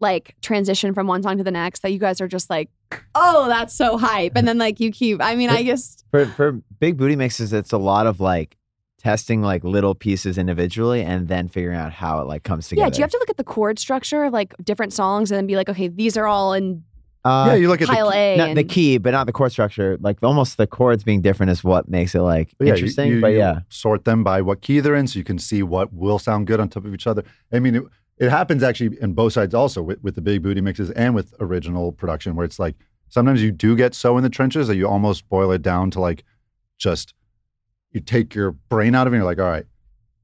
like 0.00 0.34
transition 0.42 0.92
from 0.92 1.06
one 1.06 1.22
song 1.22 1.38
to 1.38 1.44
the 1.44 1.50
next, 1.50 1.80
that 1.82 1.90
you 1.92 1.98
guys 1.98 2.20
are 2.20 2.28
just 2.28 2.50
like, 2.50 2.68
oh, 3.14 3.46
that's 3.48 3.74
so 3.74 3.96
hype. 3.96 4.32
And 4.36 4.46
then 4.46 4.58
like 4.58 4.78
you 4.80 4.90
keep 4.90 5.22
I 5.22 5.36
mean, 5.36 5.48
I 5.48 5.62
guess 5.62 6.04
For 6.10 6.26
for 6.26 6.52
Big 6.80 6.98
Bootie 6.98 7.16
mixes, 7.16 7.52
it's 7.54 7.72
a 7.72 7.78
lot 7.78 8.06
of 8.06 8.20
like 8.20 8.56
testing 9.06 9.40
like 9.40 9.62
little 9.62 9.94
pieces 9.94 10.36
individually 10.36 11.00
and 11.02 11.28
then 11.28 11.48
figuring 11.48 11.78
out 11.78 11.92
how 11.92 12.20
it 12.20 12.26
like 12.26 12.42
comes 12.42 12.68
together. 12.68 12.86
yeah, 12.86 12.90
do 12.90 12.98
you 12.98 13.02
have 13.02 13.10
to 13.12 13.18
look 13.18 13.30
at 13.30 13.36
the 13.36 13.44
chord 13.44 13.78
structure 13.78 14.24
of 14.24 14.32
like 14.32 14.52
different 14.64 14.92
songs 14.92 15.30
and 15.30 15.36
then 15.38 15.46
be 15.46 15.54
like, 15.54 15.68
okay, 15.68 15.86
these 15.88 16.16
are 16.16 16.26
all 16.26 16.52
in 16.54 16.82
Uh, 17.24 17.46
yeah, 17.50 17.54
you 17.54 17.68
look 17.68 17.80
at 17.82 17.86
the 17.88 17.94
pile 17.94 18.10
A 18.12 18.36
not 18.36 18.54
the 18.56 18.64
key, 18.64 18.98
but 18.98 19.10
not 19.12 19.26
the 19.26 19.32
chord 19.32 19.52
structure. 19.52 19.96
Like 20.00 20.16
almost 20.22 20.56
the 20.56 20.66
chords 20.66 21.04
being 21.04 21.20
different 21.28 21.50
is 21.54 21.62
what 21.62 21.88
makes 21.88 22.12
it 22.16 22.20
like 22.34 22.48
But 22.58 22.64
yeah, 22.66 22.72
you- 22.74 22.78
interesting. 22.78 23.08
you- 23.12 23.20
but 23.20 23.32
you 23.32 23.38
yeah, 23.38 23.60
sort 23.68 24.04
them 24.04 24.24
by 24.24 24.38
what 24.42 24.60
key 24.66 24.80
they're 24.80 24.96
in, 25.00 25.06
so 25.06 25.18
you 25.20 25.24
can 25.24 25.38
see 25.38 25.62
what 25.62 25.92
will 25.92 26.18
sound 26.18 26.48
good 26.48 26.58
on 26.60 26.68
top 26.68 26.84
of 26.84 26.92
each 26.92 27.06
other. 27.06 27.22
I 27.52 27.58
mean, 27.60 27.74
it, 27.76 27.82
it 28.24 28.30
happens 28.30 28.62
actually 28.64 28.96
in 29.00 29.12
both 29.12 29.32
sides 29.34 29.54
also 29.54 29.82
with, 29.88 29.98
with 30.04 30.14
the 30.16 30.20
Big 30.28 30.42
Bootie 30.42 30.62
mixes 30.68 30.90
and 31.04 31.14
with 31.14 31.28
original 31.38 31.92
production, 31.92 32.34
where 32.36 32.44
it's 32.48 32.58
like 32.58 32.74
sometimes 33.16 33.40
you 33.40 33.52
do 33.52 33.70
get 33.76 33.94
so 33.94 34.16
in 34.18 34.22
the 34.24 34.30
trenches 34.38 34.66
that 34.68 34.76
you 34.76 34.86
almost 34.88 35.28
boil 35.28 35.50
it 35.52 35.62
down 35.62 35.90
to 35.92 36.00
like 36.00 36.24
just 36.86 37.14
you 37.92 38.00
take 38.00 38.34
your 38.34 38.52
brain 38.52 38.94
out 38.94 39.06
of 39.06 39.12
it. 39.12 39.16
and 39.16 39.20
You're 39.22 39.30
like, 39.30 39.38
all 39.38 39.50
right, 39.50 39.66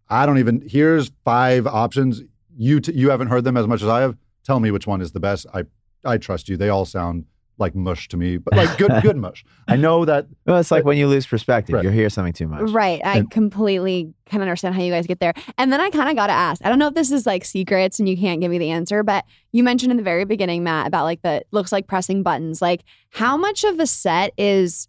I 0.09 0.27
don't 0.27 0.39
even. 0.39 0.63
Here's 0.69 1.11
five 1.25 1.67
options. 1.67 2.23
You 2.57 2.81
t- 2.81 2.93
you 2.93 3.11
haven't 3.11 3.29
heard 3.29 3.45
them 3.45 3.57
as 3.57 3.67
much 3.67 3.83
as 3.83 3.89
I 3.89 4.01
have. 4.01 4.17
Tell 4.45 4.61
me 4.61 4.71
which 4.71 4.87
one 4.87 5.01
is 5.01 5.13
the 5.13 5.21
best. 5.21 5.47
I 5.55 5.65
I 6.05 6.19
trust 6.19 6.49
you. 6.49 6.57
They 6.57 6.69
all 6.69 6.85
sound 6.85 7.25
like 7.59 7.75
mush 7.75 8.09
to 8.09 8.17
me, 8.17 8.39
but 8.39 8.55
like 8.57 8.77
good 8.77 8.91
good 9.03 9.17
mush. 9.27 9.45
I 9.69 9.77
know 9.77 10.05
that 10.05 10.27
Well, 10.47 10.59
it's 10.59 10.71
like 10.71 10.85
when 10.85 10.97
you 10.97 11.07
lose 11.07 11.27
perspective, 11.27 11.75
Right. 11.75 11.85
you 11.85 11.91
hear 11.91 12.11
something 12.11 12.33
too 12.33 12.49
much. 12.49 12.71
Right. 12.71 13.01
I 13.05 13.19
And- 13.19 13.31
completely 13.31 14.13
can 14.27 14.41
understand 14.41 14.75
how 14.75 14.83
you 14.83 14.91
guys 14.91 15.07
get 15.07 15.21
there. 15.21 15.33
And 15.59 15.71
then 15.73 15.81
I 15.81 15.91
kind 15.91 16.09
of 16.11 16.17
got 16.17 16.27
to 16.27 16.33
ask 16.33 16.61
I 16.65 16.69
don't 16.71 16.79
know 16.79 16.89
if 16.89 16.95
this 16.95 17.13
is 17.13 17.25
like 17.25 17.45
secrets 17.45 18.01
and 18.01 18.09
you 18.09 18.17
can't 18.17 18.41
give 18.41 18.51
me 18.51 18.59
the 18.59 18.71
answer, 18.71 19.03
but 19.03 19.25
you 19.53 19.63
mentioned 19.63 19.93
in 19.93 19.97
the 19.97 20.03
very 20.03 20.25
beginning, 20.25 20.65
Matt, 20.65 20.89
about 20.89 21.05
like 21.05 21.23
the 21.23 21.43
looks 21.53 21.71
like 21.73 21.87
pressing 21.87 22.23
buttons. 22.23 22.61
Like, 22.61 22.83
how 23.11 23.37
much 23.37 23.65
of 23.65 23.79
a 23.79 23.87
set 23.87 24.33
is 24.37 24.89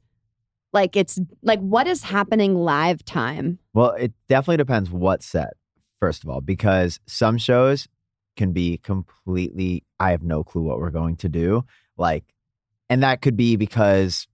like 0.74 0.96
it's 0.96 1.20
like 1.42 1.60
what 1.60 1.88
is 1.88 2.04
happening 2.04 2.56
live 2.56 3.06
time? 3.06 3.60
Well, 3.74 3.92
it 3.92 4.12
definitely 4.28 4.58
depends 4.58 4.90
what 4.90 5.24
set, 5.24 5.54
first 6.00 6.24
of 6.24 6.30
all, 6.30 6.42
because 6.42 7.00
some 7.08 7.38
shows 7.38 7.88
can 8.36 8.52
be 8.52 8.78
completely, 8.80 9.84
I 10.00 10.12
have 10.12 10.24
no 10.24 10.44
clue 10.44 10.64
what 10.64 10.80
we're 10.80 10.90
going 10.90 11.16
to 11.18 11.30
do. 11.30 11.66
Like, 11.98 12.24
and 12.90 13.04
that 13.04 13.22
could 13.22 13.38
be 13.38 13.56
because, 13.56 14.28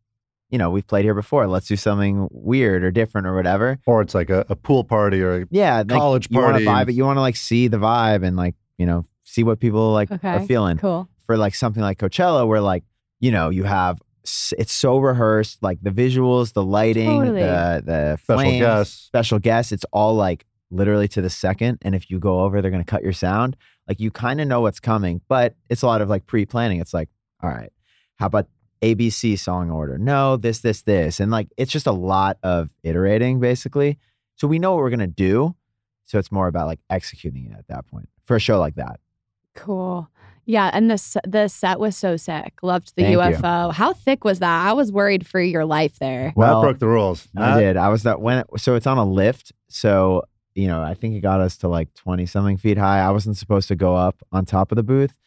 you 0.50 0.58
know, 0.58 0.70
we've 0.70 0.88
played 0.88 1.04
here 1.04 1.14
before. 1.14 1.48
Let's 1.48 1.68
do 1.68 1.76
something 1.76 2.28
weird 2.32 2.84
or 2.84 2.92
different 2.92 3.28
or 3.28 3.36
whatever. 3.36 3.78
or 3.86 4.02
it's 4.02 4.16
like 4.16 4.30
a, 4.30 4.46
a 4.50 4.56
pool 4.56 4.84
party 4.86 5.22
or 5.22 5.42
a 5.42 5.46
Yeah. 5.52 5.80
like, 5.80 5.90
college 5.90 6.28
You 6.30 6.40
want 6.40 6.52
party. 6.54 6.66
to 6.66 6.72
vibe 6.72 6.90
it. 6.90 6.94
You 6.96 7.04
want 7.06 7.18
to 7.18 7.22
like 7.22 7.36
see 7.36 7.68
the 7.68 7.78
vibe 7.78 8.24
and 8.26 8.38
like, 8.38 8.56
you 8.78 8.86
know, 8.86 9.04
see 9.26 9.44
what 9.44 9.60
people 9.60 9.92
like 9.92 10.10
are 10.24 10.46
feeling. 10.46 10.78
Cool. 10.78 11.10
For 11.26 11.38
like 11.38 11.54
something 11.54 11.84
like 11.84 12.00
Coachella, 12.00 12.48
where 12.48 12.62
like, 12.62 12.84
you 13.20 13.32
know, 13.32 13.50
you 13.50 13.64
have, 13.66 13.98
s- 13.98 14.02
it's 14.24 14.74
so 14.74 14.98
rehearsed, 14.98 15.62
like 15.62 15.80
the 15.82 15.90
visuals, 15.92 16.54
the 16.54 16.64
lighting, 16.64 17.08
Totally. 17.08 17.42
the, 17.42 17.84
the 17.86 18.18
Special 18.18 18.40
flames, 18.42 18.60
guests. 18.60 19.06
special 19.06 19.40
guests. 19.40 19.72
It's 19.72 19.86
all 19.92 20.16
like 20.16 20.46
literally 20.72 21.08
to 21.10 21.22
the 21.22 21.30
second. 21.30 21.80
And 21.82 21.96
if 21.96 22.10
you 22.10 22.20
go 22.20 22.42
over, 22.42 22.62
they're 22.62 22.72
going 22.72 22.84
to 22.84 22.90
cut 22.90 23.04
your 23.04 23.14
sound. 23.14 23.56
Like 23.88 24.00
you 24.00 24.12
kind 24.12 24.40
of 24.40 24.48
know 24.48 24.62
what's 24.62 24.80
coming, 24.80 25.22
but 25.28 25.56
it's 25.70 25.82
a 25.82 25.88
lot 25.88 26.02
of 26.02 26.10
like 26.10 26.28
pre 26.28 26.46
planning. 26.46 26.80
It's 26.80 26.94
like, 26.94 27.10
all 27.42 27.50
right, 27.50 27.72
how 28.18 28.28
about 28.28 28.48
ABC 28.82 29.38
song 29.40 29.72
order? 29.72 29.98
No, 29.98 30.38
this, 30.38 30.60
this, 30.60 30.84
this. 30.84 31.20
And 31.20 31.32
like 31.32 31.48
it's 31.58 31.72
just 31.72 31.88
a 31.88 31.92
lot 31.92 32.38
of 32.44 32.70
iterating 32.84 33.40
basically. 33.40 33.98
So 34.36 34.48
we 34.48 34.60
know 34.60 34.72
what 34.72 34.80
we're 34.80 34.90
going 34.90 35.00
to 35.00 35.08
do. 35.08 35.56
So 36.06 36.18
it's 36.20 36.32
more 36.32 36.48
about 36.48 36.68
like 36.68 36.80
executing 36.90 37.46
it 37.48 37.58
at 37.58 37.68
that 37.68 37.88
point 37.88 38.10
for 38.26 38.36
a 38.36 38.40
show 38.40 38.60
like 38.60 38.76
that. 38.76 39.00
Cool. 39.56 40.10
Yeah, 40.50 40.72
and 40.74 40.90
the 40.90 41.22
the 41.28 41.48
set 41.48 41.80
was 41.80 41.96
so 41.96 42.18
sick. 42.18 42.54
Loved 42.64 42.94
the 42.96 43.04
Thank 43.04 43.12
you. 43.12 43.20
UFO. 43.20 43.72
How 43.72 43.94
thick 43.94 44.24
was 44.24 44.40
that? 44.40 44.68
I 44.68 44.74
was 44.74 44.92
worried 44.92 45.28
for 45.28 45.40
your 45.40 45.64
life 45.64 46.00
there. 46.00 46.34
Well, 46.36 46.58
I 46.58 46.62
broke 46.64 46.80
the 46.80 46.88
rules. 46.88 47.28
I 47.38 47.40
Matt- 47.40 47.60
did. 47.60 47.78
I 47.78 47.90
was 47.90 48.02
that 48.02 48.20
when 48.20 48.44
so 48.58 48.74
it's 48.74 48.88
on 48.88 48.98
a 48.98 49.06
lift. 49.06 49.52
So 49.68 50.24
you 50.56 50.68
know, 50.68 50.82
I 50.82 50.96
think 50.96 51.14
it 51.14 51.20
got 51.20 51.40
us 51.40 51.58
to 51.58 51.68
like 51.68 51.94
twenty 51.94 52.26
something 52.26 52.58
feet 52.58 52.80
high. 52.80 53.00
I 53.00 53.12
wasn't 53.12 53.38
supposed 53.38 53.68
to 53.68 53.76
go 53.76 53.96
up 53.96 54.24
on 54.32 54.44
top 54.44 54.72
of 54.72 54.76
the 54.76 54.82
booth 54.82 55.20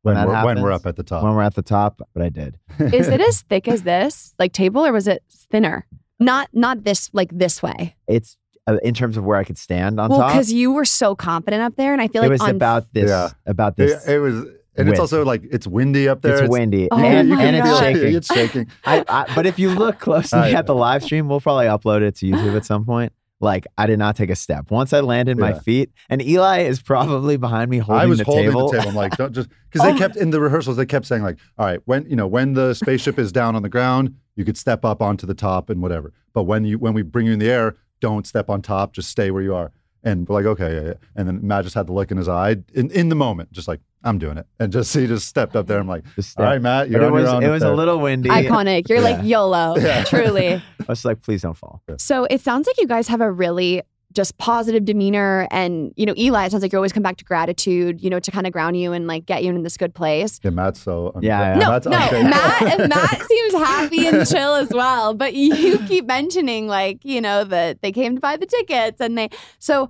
when, 0.00 0.14
that 0.14 0.26
we're, 0.26 0.44
when 0.46 0.62
we're 0.62 0.72
up 0.72 0.86
at 0.86 0.96
the 0.96 1.02
top. 1.02 1.24
when 1.24 1.34
we're 1.34 1.42
at 1.42 1.56
the 1.56 1.62
top, 1.62 2.00
but 2.14 2.22
I 2.22 2.30
did. 2.30 2.58
Is 2.78 3.06
it 3.08 3.20
as 3.20 3.42
thick 3.42 3.68
as 3.68 3.82
this, 3.82 4.32
like 4.38 4.54
table, 4.54 4.86
or 4.86 4.92
was 4.92 5.06
it 5.06 5.22
thinner? 5.30 5.86
Not 6.18 6.48
not 6.54 6.84
this 6.84 7.10
like 7.12 7.28
this 7.36 7.62
way. 7.62 7.96
It's 8.08 8.38
uh, 8.66 8.78
in 8.82 8.94
terms 8.94 9.18
of 9.18 9.24
where 9.24 9.36
I 9.36 9.44
could 9.44 9.58
stand 9.58 10.00
on 10.00 10.08
top. 10.08 10.18
well, 10.18 10.26
top. 10.26 10.32
because 10.32 10.50
you 10.50 10.72
were 10.72 10.86
so 10.86 11.14
confident 11.14 11.62
up 11.62 11.76
there, 11.76 11.92
and 11.92 12.00
I 12.00 12.08
feel 12.08 12.22
like 12.22 12.30
it 12.30 12.32
was 12.32 12.40
on 12.40 12.50
about 12.50 12.94
this. 12.94 13.10
Yeah. 13.10 13.28
About 13.44 13.74
it, 13.74 13.76
this. 13.76 14.08
it 14.08 14.18
was, 14.18 14.46
and 14.76 14.86
width. 14.88 14.94
it's 14.94 15.00
also 15.00 15.24
like 15.24 15.42
it's 15.50 15.66
windy 15.66 16.08
up 16.08 16.22
there. 16.22 16.42
it's 16.44 16.50
windy 16.50 16.88
Oh 16.90 16.98
and, 16.98 17.28
my 17.28 17.42
and 17.42 17.56
it's 17.56 17.78
shaking. 17.78 18.14
It's 18.14 18.32
shaking. 18.32 18.70
I, 18.84 19.04
I, 19.08 19.34
but 19.34 19.46
if 19.46 19.58
you 19.58 19.70
look 19.70 19.98
closely 19.98 20.38
Oh, 20.38 20.42
at 20.56 20.66
the 20.66 20.74
live 20.74 21.02
stream, 21.02 21.28
we'll 21.28 21.40
probably 21.40 21.66
upload 21.66 22.02
it 22.02 22.16
to 22.16 22.26
YouTube 22.26 22.56
at 22.56 22.64
some 22.64 22.84
point. 22.84 23.12
Like 23.42 23.66
I 23.78 23.86
did 23.86 23.98
not 23.98 24.16
take 24.16 24.28
a 24.28 24.36
step. 24.36 24.70
Once 24.70 24.92
I 24.92 25.00
landed 25.00 25.38
my 25.38 25.54
feet, 25.54 25.90
and 26.10 26.20
Eli 26.20 26.60
is 26.60 26.82
probably 26.82 27.38
behind 27.38 27.70
me 27.70 27.78
holding 27.78 28.10
the 28.10 28.16
table. 28.16 28.34
I 28.34 28.36
was 28.36 28.50
the 28.50 28.50
holding 28.50 28.50
table. 28.50 28.68
the 28.70 28.76
table. 28.78 28.88
I'm 28.90 28.94
like, 28.96 29.16
don't 29.16 29.32
just 29.32 29.48
because 29.70 29.86
Oh 29.88 29.92
they 29.92 29.98
kept 29.98 30.16
in 30.16 30.30
the 30.30 30.40
rehearsals. 30.40 30.76
They 30.76 30.84
kept 30.84 31.06
saying 31.06 31.22
like, 31.22 31.38
all 31.56 31.64
right, 31.66 31.80
when 31.86 32.04
you 32.08 32.16
know 32.16 32.26
when 32.26 32.52
the 32.52 32.74
spaceship 32.74 33.18
is 33.18 33.32
down 33.32 33.56
on 33.56 33.62
the 33.62 33.68
ground, 33.70 34.14
you 34.36 34.44
could 34.44 34.58
step 34.58 34.84
up 34.84 35.00
onto 35.00 35.26
the 35.26 35.32
top 35.34 35.70
and 35.70 35.80
whatever. 35.80 36.12
But 36.34 36.42
when 36.44 36.64
you 36.66 36.78
when 36.78 36.92
we 36.92 37.00
bring 37.02 37.26
you 37.26 37.32
in 37.32 37.38
the 37.38 37.50
air, 37.50 37.76
don't 38.00 38.26
step 38.26 38.50
on 38.50 38.60
top. 38.60 38.92
Just 38.92 39.08
stay 39.08 39.30
where 39.30 39.42
you 39.42 39.54
are. 39.54 39.72
And 40.04 40.28
we're 40.28 40.34
like, 40.36 40.46
okay, 40.46 40.74
yeah, 40.74 40.88
yeah. 40.88 40.94
And 41.16 41.26
then 41.26 41.40
Matt 41.46 41.64
just 41.64 41.74
had 41.74 41.86
the 41.86 41.92
look 41.92 42.10
in 42.10 42.16
his 42.18 42.28
eye 42.28 42.56
in, 42.74 42.90
in 42.90 43.08
the 43.10 43.14
moment, 43.14 43.52
just 43.52 43.68
like 43.68 43.80
I'm 44.02 44.18
doing 44.18 44.38
it, 44.38 44.46
and 44.58 44.72
just 44.72 44.94
he 44.96 45.06
just 45.06 45.28
stepped 45.28 45.56
up 45.56 45.66
there. 45.66 45.78
I'm 45.78 45.86
like, 45.88 46.04
Just 46.16 46.38
all 46.38 46.44
step. 46.44 46.44
right, 46.44 46.62
Matt, 46.62 46.88
you're 46.90 47.02
it 47.02 47.06
on 47.06 47.12
was 47.12 47.24
your 47.24 47.34
own. 47.34 47.42
it 47.42 47.46
up 47.46 47.52
was 47.52 47.62
a 47.62 47.72
little 47.72 47.98
windy. 47.98 48.28
iconic. 48.30 48.88
You're 48.88 49.00
like 49.02 49.24
YOLO, 49.24 49.76
Yeah. 49.78 50.04
truly. 50.04 50.54
I 50.54 50.62
was 50.88 51.04
like, 51.04 51.20
please 51.22 51.42
don't 51.42 51.56
fall. 51.56 51.82
So 51.98 52.24
it 52.24 52.40
sounds 52.40 52.66
like 52.66 52.78
you 52.80 52.86
guys 52.86 53.08
have 53.08 53.20
a 53.20 53.30
really 53.30 53.82
just 54.12 54.36
positive 54.38 54.84
demeanor, 54.84 55.46
and 55.52 55.92
you 55.96 56.04
know, 56.04 56.14
Eli. 56.16 56.44
It 56.46 56.50
sounds 56.50 56.62
like 56.62 56.72
you 56.72 56.78
always 56.78 56.92
come 56.92 57.02
back 57.04 57.16
to 57.18 57.24
gratitude, 57.24 58.02
you 58.02 58.10
know, 58.10 58.18
to 58.18 58.30
kind 58.32 58.44
of 58.44 58.52
ground 58.52 58.76
you 58.76 58.92
and 58.92 59.06
like 59.06 59.24
get 59.24 59.44
you 59.44 59.50
in 59.54 59.62
this 59.62 59.76
good 59.76 59.94
place. 59.94 60.40
Yeah, 60.42 60.50
Matt's 60.50 60.80
so 60.80 61.12
un- 61.14 61.22
Yeah, 61.22 61.52
yeah. 61.52 61.58
No, 61.60 61.70
Matt's 61.70 61.86
no, 61.86 61.96
unshakable. 61.96 62.30
Matt. 62.30 62.88
Matt 62.88 63.22
seems 63.28 63.52
happy 63.54 64.06
and 64.08 64.26
chill 64.26 64.56
as 64.56 64.70
well. 64.70 65.14
But 65.14 65.34
you 65.34 65.78
keep 65.86 66.06
mentioning 66.06 66.66
like 66.66 67.04
you 67.04 67.20
know 67.20 67.44
that 67.44 67.82
they 67.82 67.92
came 67.92 68.16
to 68.16 68.20
buy 68.20 68.36
the 68.36 68.46
tickets 68.46 69.00
and 69.00 69.16
they 69.16 69.28
so 69.60 69.88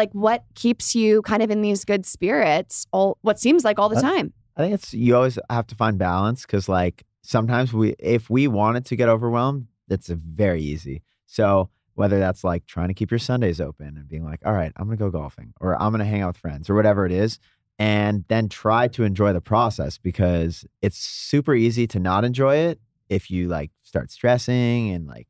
like 0.00 0.12
what 0.12 0.44
keeps 0.54 0.94
you 0.94 1.20
kind 1.22 1.42
of 1.42 1.50
in 1.50 1.60
these 1.62 1.84
good 1.84 2.04
spirits 2.06 2.86
all 2.92 3.18
what 3.22 3.38
seems 3.38 3.64
like 3.64 3.78
all 3.78 3.88
the 3.94 3.96
Uh, 4.04 4.10
time. 4.12 4.32
I 4.56 4.62
think 4.62 4.74
it's 4.74 4.92
you 4.94 5.14
always 5.14 5.38
have 5.48 5.66
to 5.68 5.74
find 5.74 5.98
balance 5.98 6.40
because 6.42 6.68
like 6.68 6.96
sometimes 7.22 7.72
we 7.72 7.94
if 7.98 8.22
we 8.30 8.48
wanted 8.48 8.84
to 8.86 8.96
get 8.96 9.08
overwhelmed, 9.08 9.66
it's 9.88 10.08
very 10.08 10.62
easy. 10.62 11.02
So 11.26 11.68
whether 11.94 12.18
that's 12.18 12.42
like 12.44 12.62
trying 12.66 12.88
to 12.88 12.94
keep 12.94 13.10
your 13.10 13.18
Sundays 13.30 13.60
open 13.60 13.88
and 13.98 14.08
being 14.08 14.24
like, 14.24 14.40
all 14.46 14.54
right, 14.60 14.72
I'm 14.76 14.86
gonna 14.86 14.96
go 14.96 15.10
golfing 15.10 15.52
or 15.60 15.68
I'm 15.80 15.92
gonna 15.92 16.04
hang 16.12 16.22
out 16.22 16.28
with 16.34 16.38
friends 16.38 16.70
or 16.70 16.74
whatever 16.74 17.04
it 17.04 17.12
is, 17.12 17.38
and 17.78 18.24
then 18.28 18.48
try 18.48 18.88
to 18.88 19.04
enjoy 19.04 19.32
the 19.34 19.40
process 19.54 19.98
because 19.98 20.64
it's 20.80 20.98
super 20.98 21.54
easy 21.54 21.86
to 21.88 21.98
not 21.98 22.24
enjoy 22.24 22.56
it 22.56 22.80
if 23.08 23.30
you 23.30 23.48
like 23.48 23.70
start 23.82 24.10
stressing 24.10 24.90
and 24.94 25.06
like 25.06 25.28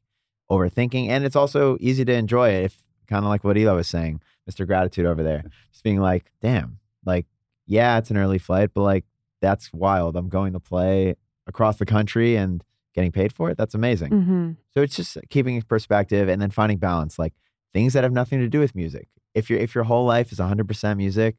overthinking. 0.51 1.09
And 1.09 1.25
it's 1.25 1.37
also 1.37 1.77
easy 1.81 2.05
to 2.05 2.13
enjoy 2.13 2.51
it 2.51 2.65
if 2.67 2.75
kind 3.09 3.25
of 3.25 3.29
like 3.29 3.43
what 3.45 3.57
Eli 3.57 3.73
was 3.73 3.89
saying, 3.89 4.21
Mr. 4.49 4.67
Gratitude 4.67 5.07
over 5.07 5.23
there, 5.23 5.45
just 5.73 5.85
being 5.85 6.01
like, 6.01 6.31
damn, 6.41 6.79
like, 7.05 7.27
yeah, 7.67 7.99
it's 7.99 8.11
an 8.11 8.17
early 8.17 8.39
flight, 8.39 8.71
but 8.75 8.83
like 8.83 9.05
that's 9.41 9.73
wild. 9.73 10.17
I'm 10.17 10.29
going 10.29 10.53
to 10.53 10.61
play 10.61 11.17
across 11.47 11.79
the 11.79 11.87
country 11.87 12.37
and 12.37 12.63
getting 12.95 13.13
paid 13.13 13.33
for 13.33 13.51
it. 13.51 13.57
That's 13.57 13.75
amazing. 13.75 14.11
Mm-hmm. 14.11 14.51
So 14.73 14.83
it's 14.83 14.97
just 14.97 15.17
keeping 15.29 15.61
perspective 15.63 16.29
and 16.29 16.41
then 16.43 16.51
finding 16.51 16.79
balance, 16.79 17.19
like 17.19 17.33
things 17.73 17.93
that 17.93 18.03
have 18.05 18.13
nothing 18.13 18.41
to 18.41 18.49
do 18.49 18.61
with 18.61 18.75
music. 18.75 19.09
If 19.35 19.49
your 19.49 19.59
if 19.61 19.75
your 19.75 19.85
whole 19.85 20.05
life 20.05 20.33
is 20.33 20.39
100% 20.39 20.97
music, 20.97 21.37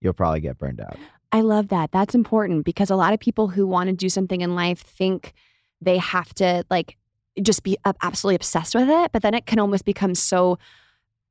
you'll 0.00 0.12
probably 0.12 0.40
get 0.40 0.58
burned 0.58 0.80
out. 0.80 0.96
I 1.30 1.42
love 1.42 1.68
that. 1.68 1.92
That's 1.92 2.14
important 2.14 2.64
because 2.64 2.90
a 2.90 2.96
lot 2.96 3.12
of 3.12 3.20
people 3.20 3.48
who 3.48 3.66
want 3.66 3.88
to 3.88 3.94
do 3.94 4.08
something 4.08 4.40
in 4.40 4.54
life 4.54 4.80
think 4.80 5.34
they 5.80 5.98
have 5.98 6.34
to 6.34 6.64
like 6.70 6.96
just 7.40 7.62
be 7.62 7.76
absolutely 8.02 8.34
obsessed 8.34 8.74
with 8.74 8.88
it, 8.88 9.12
but 9.12 9.22
then 9.22 9.34
it 9.34 9.46
can 9.46 9.58
almost 9.58 9.84
become 9.84 10.14
so 10.14 10.58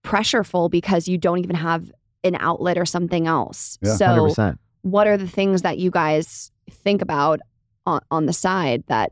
pressureful 0.04 0.70
because 0.70 1.08
you 1.08 1.18
don't 1.18 1.40
even 1.40 1.56
have 1.56 1.92
an 2.24 2.36
outlet 2.40 2.78
or 2.78 2.86
something 2.86 3.28
else. 3.28 3.78
Yeah, 3.82 3.96
so, 3.96 4.06
100%. 4.06 4.58
what 4.82 5.08
are 5.08 5.18
the 5.18 5.28
things 5.28 5.62
that 5.62 5.78
you 5.78 5.92
guys 5.92 6.52
think 6.70 7.02
about 7.02 7.40
on, 7.86 8.02
on 8.12 8.26
the 8.26 8.34
side 8.34 8.84
that 8.88 9.12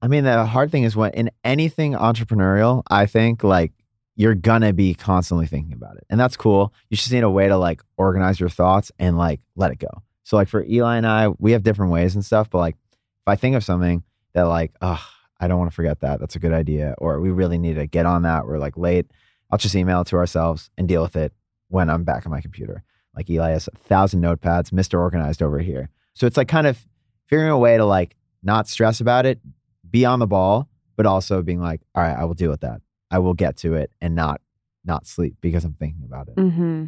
I 0.00 0.08
mean, 0.08 0.24
the 0.24 0.44
hard 0.44 0.72
thing 0.72 0.82
is 0.82 0.96
when 0.96 1.12
in 1.12 1.30
anything 1.44 1.92
entrepreneurial, 1.92 2.82
I 2.90 3.06
think 3.06 3.44
like 3.44 3.72
you're 4.16 4.34
gonna 4.34 4.72
be 4.72 4.94
constantly 4.94 5.46
thinking 5.46 5.72
about 5.72 5.96
it. 5.96 6.04
And 6.10 6.18
that's 6.18 6.36
cool. 6.36 6.74
You 6.90 6.96
just 6.96 7.12
need 7.12 7.22
a 7.22 7.30
way 7.30 7.46
to 7.46 7.56
like 7.56 7.82
organize 7.96 8.40
your 8.40 8.48
thoughts 8.48 8.90
and 8.98 9.16
like 9.16 9.40
let 9.54 9.70
it 9.70 9.78
go. 9.78 10.02
So 10.24 10.36
like 10.36 10.48
for 10.48 10.64
Eli 10.64 10.96
and 10.96 11.06
I, 11.06 11.28
we 11.38 11.52
have 11.52 11.62
different 11.62 11.92
ways 11.92 12.16
and 12.16 12.24
stuff, 12.24 12.50
but 12.50 12.58
like 12.58 12.74
if 12.74 13.28
I 13.28 13.36
think 13.36 13.54
of 13.54 13.62
something 13.62 14.02
that 14.34 14.42
like, 14.42 14.72
oh, 14.82 15.02
I 15.38 15.48
don't 15.48 15.58
want 15.58 15.70
to 15.70 15.74
forget 15.74 16.00
that. 16.00 16.20
That's 16.20 16.36
a 16.36 16.40
good 16.40 16.52
idea. 16.52 16.94
Or 16.98 17.20
we 17.20 17.30
really 17.30 17.58
need 17.58 17.74
to 17.74 17.86
get 17.86 18.06
on 18.06 18.22
that. 18.22 18.46
We're 18.46 18.58
like 18.58 18.76
late. 18.76 19.06
I'll 19.52 19.58
just 19.58 19.74
email 19.74 20.00
it 20.00 20.06
to 20.08 20.16
ourselves 20.16 20.70
and 20.78 20.88
deal 20.88 21.02
with 21.02 21.14
it 21.14 21.32
when 21.68 21.90
I'm 21.90 22.04
back 22.04 22.24
on 22.26 22.32
my 22.32 22.40
computer. 22.40 22.82
Like 23.14 23.28
Eli 23.28 23.50
has 23.50 23.68
a 23.68 23.76
thousand 23.76 24.22
notepads, 24.22 24.70
Mr. 24.70 24.98
Organized 24.98 25.42
over 25.42 25.58
here. 25.58 25.90
So 26.14 26.26
it's 26.26 26.38
like 26.38 26.48
kind 26.48 26.66
of 26.66 26.78
figuring 27.26 27.50
a 27.50 27.58
way 27.58 27.76
to 27.76 27.84
like 27.84 28.16
not 28.42 28.66
stress 28.66 29.00
about 29.00 29.26
it, 29.26 29.40
be 29.88 30.06
on 30.06 30.18
the 30.18 30.26
ball, 30.26 30.68
but 30.96 31.04
also 31.04 31.42
being 31.42 31.60
like, 31.60 31.82
all 31.94 32.02
right, 32.02 32.16
I 32.16 32.24
will 32.24 32.34
deal 32.34 32.50
with 32.50 32.62
that. 32.62 32.80
I 33.10 33.18
will 33.18 33.34
get 33.34 33.58
to 33.58 33.74
it 33.74 33.90
and 34.00 34.14
not 34.14 34.40
not 34.84 35.06
sleep 35.06 35.36
because 35.40 35.64
I'm 35.64 35.74
thinking 35.74 36.02
about 36.04 36.28
it. 36.28 36.36
mm-hmm. 36.36 36.86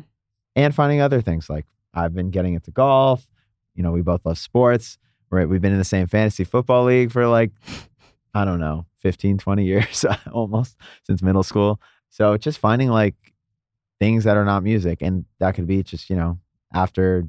And 0.56 0.74
finding 0.74 1.00
other 1.00 1.20
things 1.20 1.50
like 1.50 1.66
I've 1.92 2.14
been 2.14 2.30
getting 2.30 2.54
into 2.54 2.70
golf. 2.70 3.26
You 3.74 3.82
know, 3.82 3.92
we 3.92 4.02
both 4.02 4.24
love 4.24 4.38
sports. 4.38 4.98
Right. 5.30 5.48
We've 5.48 5.60
been 5.60 5.72
in 5.72 5.78
the 5.78 5.84
same 5.84 6.06
fantasy 6.06 6.44
football 6.44 6.84
league 6.84 7.10
for 7.10 7.26
like, 7.26 7.50
I 8.34 8.44
don't 8.44 8.60
know, 8.60 8.86
15, 8.98 9.38
20 9.38 9.64
years 9.64 10.04
almost 10.32 10.76
since 11.02 11.22
middle 11.22 11.42
school. 11.42 11.80
So 12.14 12.36
just 12.36 12.60
finding 12.60 12.90
like 12.90 13.16
things 13.98 14.22
that 14.22 14.36
are 14.36 14.44
not 14.44 14.62
music. 14.62 15.02
And 15.02 15.24
that 15.40 15.56
could 15.56 15.66
be 15.66 15.82
just, 15.82 16.08
you 16.08 16.14
know, 16.14 16.38
after 16.72 17.28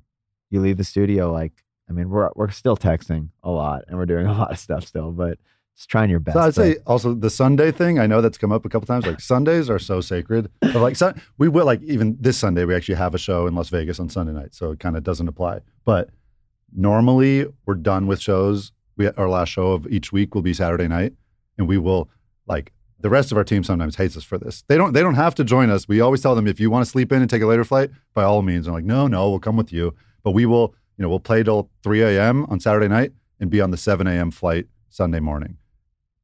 you 0.52 0.62
leave 0.62 0.78
the 0.78 0.84
studio, 0.84 1.32
like, 1.32 1.54
I 1.90 1.92
mean, 1.92 2.08
we're 2.08 2.30
we're 2.36 2.52
still 2.52 2.78
texting 2.78 3.30
a 3.42 3.50
lot 3.50 3.86
and 3.88 3.98
we're 3.98 4.06
doing 4.06 4.28
a 4.28 4.34
lot 4.38 4.52
of 4.52 4.60
stuff 4.60 4.86
still, 4.86 5.12
but 5.12 5.40
just 5.76 5.90
trying 5.90 6.12
your 6.12 6.20
best. 6.20 6.36
So 6.36 6.42
I'd 6.42 6.46
but- 6.46 6.54
say 6.54 6.76
also 6.86 7.16
the 7.16 7.32
Sunday 7.32 7.72
thing. 7.72 7.98
I 7.98 8.06
know 8.06 8.22
that's 8.22 8.38
come 8.38 8.52
up 8.52 8.64
a 8.64 8.70
couple 8.70 8.86
times. 8.86 9.08
Like 9.08 9.22
Sundays 9.22 9.72
are 9.72 9.80
so 9.80 10.02
sacred. 10.02 10.52
But 10.60 10.76
like 10.76 10.96
Sun, 10.96 11.20
we 11.40 11.50
will 11.50 11.66
like 11.66 11.82
even 11.82 12.16
this 12.20 12.38
Sunday 12.38 12.64
we 12.64 12.76
actually 12.76 12.96
have 12.96 13.16
a 13.16 13.20
show 13.20 13.48
in 13.48 13.56
Las 13.56 13.70
Vegas 13.70 14.00
on 14.00 14.08
Sunday 14.08 14.34
night, 14.34 14.54
so 14.54 14.70
it 14.70 14.80
kind 14.80 14.96
of 14.96 15.04
doesn't 15.04 15.28
apply. 15.28 15.62
But 15.84 16.12
normally 16.72 17.48
we're 17.66 17.74
done 17.74 18.06
with 18.06 18.22
shows 18.22 18.72
We 18.98 19.10
our 19.10 19.30
last 19.30 19.50
show 19.50 19.72
of 19.72 19.88
each 19.88 20.12
week 20.12 20.36
will 20.36 20.44
be 20.44 20.54
Saturday 20.54 20.88
night, 20.88 21.14
and 21.58 21.68
we 21.68 21.80
will 21.80 22.08
like 22.46 22.72
the 23.06 23.10
rest 23.12 23.32
of 23.32 23.38
our 23.38 23.44
team 23.44 23.64
sometimes 23.64 23.98
hates 23.98 24.18
us 24.18 24.24
for 24.24 24.40
this. 24.40 24.64
They 24.68 24.78
don't 24.78 24.94
they 24.94 25.02
don't 25.02 25.14
have 25.14 25.36
to 25.36 25.44
join 25.44 25.70
us. 25.70 25.88
We 25.88 26.02
always 26.02 26.24
tell 26.24 26.34
them 26.34 26.48
if 26.48 26.60
you 26.60 26.72
want 26.72 26.86
to 26.86 26.90
sleep 26.90 27.12
in 27.12 27.22
and 27.22 27.30
take 27.30 27.44
a 27.44 27.46
later 27.46 27.64
flight, 27.64 27.92
by 28.16 28.24
all 28.24 28.42
means. 28.42 28.66
I'm 28.66 28.74
like, 28.74 28.84
no, 28.84 29.06
no, 29.06 29.30
we'll 29.30 29.38
come 29.40 29.56
with 29.56 29.72
you. 29.72 29.94
But 30.24 30.32
we 30.32 30.48
will, 30.48 30.74
you 30.98 31.04
know, 31.04 31.10
we'll 31.10 31.20
play 31.20 31.44
till 31.44 31.70
3 31.84 32.02
a.m. 32.02 32.48
on 32.50 32.60
Saturday 32.60 32.88
night 32.88 33.12
and 33.40 33.52
be 33.52 33.62
on 33.62 33.70
the 33.70 33.78
7 33.78 34.08
a.m. 34.08 34.32
flight 34.32 34.66
Sunday 34.90 35.20
morning. 35.20 35.58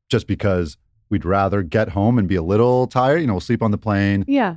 Just 0.09 0.25
because 0.25 0.75
we'd 1.11 1.23
rather 1.23 1.61
get 1.61 1.89
home 1.89 2.17
and 2.17 2.27
be 2.27 2.36
a 2.36 2.41
little 2.41 2.88
tired. 2.88 3.21
You 3.21 3.27
know, 3.27 3.34
we'll 3.34 3.41
sleep 3.41 3.61
on 3.61 3.69
the 3.69 3.77
plane. 3.77 4.25
Yeah. 4.27 4.55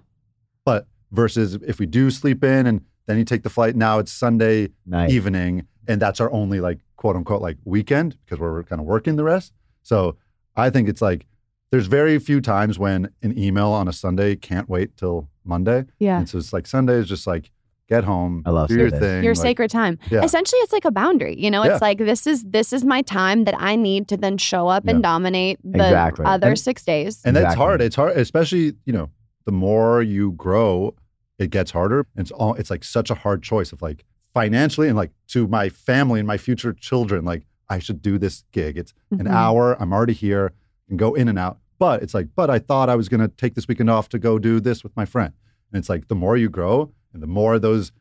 But 0.65 0.87
versus 1.13 1.59
if 1.67 1.79
we 1.79 1.85
do 1.85 2.11
sleep 2.11 2.43
in 2.43 2.67
and 2.67 2.81
then 3.05 3.19
you 3.19 3.27
take 3.27 3.43
the 3.43 3.51
flight, 3.51 3.77
now 3.77 3.99
it's 3.99 4.11
Sunday 4.11 4.71
Night. 4.87 5.11
evening, 5.11 5.67
and 5.87 6.01
that's 6.01 6.23
our 6.23 6.33
only 6.33 6.61
like 6.61 6.79
quote 6.97 7.17
unquote 7.17 7.43
like 7.43 7.59
weekend 7.67 8.17
because 8.25 8.39
we're 8.41 8.63
kind 8.63 8.81
of 8.81 8.87
working 8.87 9.17
the 9.17 9.25
rest. 9.25 9.53
So 9.83 10.17
I 10.57 10.71
think 10.71 10.89
it's 10.89 11.03
like 11.03 11.27
there's 11.75 11.87
very 11.89 12.19
few 12.21 12.41
times 12.41 12.79
when 12.79 13.09
an 13.23 13.37
email 13.37 13.69
on 13.69 13.89
a 13.89 13.93
Sunday 13.93 14.37
can't 14.37 14.69
wait 14.69 14.97
till 14.97 15.29
Monday. 15.45 15.85
Yeah. 15.99 16.19
And 16.19 16.29
so 16.29 16.39
it's 16.39 16.53
like 16.53 16.67
Sunday 16.69 16.95
is 16.95 17.09
just 17.09 17.27
like 17.27 17.51
get 17.89 18.05
home, 18.05 18.43
I 18.47 18.51
love 18.51 18.69
do 18.69 18.77
your 18.77 18.91
thing. 18.91 19.25
your 19.25 19.35
like- 19.35 19.43
sacred 19.43 19.71
time. 19.71 19.99
Yeah. 20.09 20.23
Essentially, 20.23 20.61
it's 20.61 20.73
like 20.73 20.85
a 20.85 20.93
boundary. 20.93 21.35
You 21.37 21.51
know, 21.51 21.63
it's 21.63 21.73
Yeah. 21.73 21.79
like 21.89 21.99
this 21.99 22.27
is 22.29 22.45
this 22.45 22.73
is 22.73 22.85
my 22.85 23.03
time 23.03 23.43
that 23.45 23.55
I 23.59 23.75
need 23.75 24.07
to 24.09 24.17
then 24.17 24.39
show 24.39 24.69
up 24.69 24.87
and 24.87 25.03
dominate 25.03 25.59
the 25.65 25.85
Exactly. 25.85 26.25
other 26.25 26.51
And- 26.51 26.59
six 26.59 26.85
days. 26.85 27.21
And 27.25 27.35
that's 27.35 27.45
Exactly. 27.55 27.65
hard. 27.65 27.83
It's 27.83 27.97
hard, 27.97 28.17
especially 28.17 28.75
you 28.87 28.93
know, 28.93 29.11
the 29.45 29.53
more 29.53 30.01
you 30.01 30.33
grow, 30.33 30.95
it 31.41 31.51
gets 31.51 31.73
harder. 31.73 32.07
It's 32.17 32.31
all. 32.31 32.55
It's 32.55 32.71
like 32.71 32.85
such 32.85 33.11
a 33.11 33.15
hard 33.17 33.43
choice 33.43 33.73
of 33.73 33.83
like 33.83 34.05
financially 34.33 34.87
and 34.89 34.97
like 34.97 35.11
to 35.29 35.47
my 35.49 35.69
family 35.69 36.21
and 36.21 36.27
my 36.27 36.39
future 36.39 36.73
children. 36.73 37.25
Like 37.25 37.45
I 37.69 37.81
should 37.81 38.01
do 38.01 38.17
this 38.19 38.45
gig. 38.53 38.79
It's 38.79 38.95
an 39.11 39.27
Mhm. 39.27 39.31
hour. 39.31 39.77
I'm 39.83 39.93
already 39.93 40.13
here 40.13 40.53
and 40.89 40.99
go 40.99 41.15
in 41.15 41.29
and 41.29 41.39
out. 41.39 41.59
But 41.79 42.03
it's 42.03 42.15
like, 42.15 42.29
but 42.35 42.51
I 42.51 42.59
thought 42.59 42.89
I 42.89 42.97
was 42.97 43.09
gonna 43.09 43.29
take 43.29 43.55
this 43.55 43.69
weekend 43.69 43.91
off 43.91 44.09
to 44.11 44.19
go 44.19 44.39
do 44.39 44.61
this 44.61 44.83
with 44.83 44.97
my 44.97 45.05
friend. 45.05 45.33
And 45.73 45.79
it's 45.79 45.89
like 45.89 46.09
the 46.09 46.15
more 46.15 46.37
you 46.37 46.49
grow 46.49 46.93
and 47.13 47.23
the 47.23 47.27
more 47.27 47.59
those, 47.59 47.93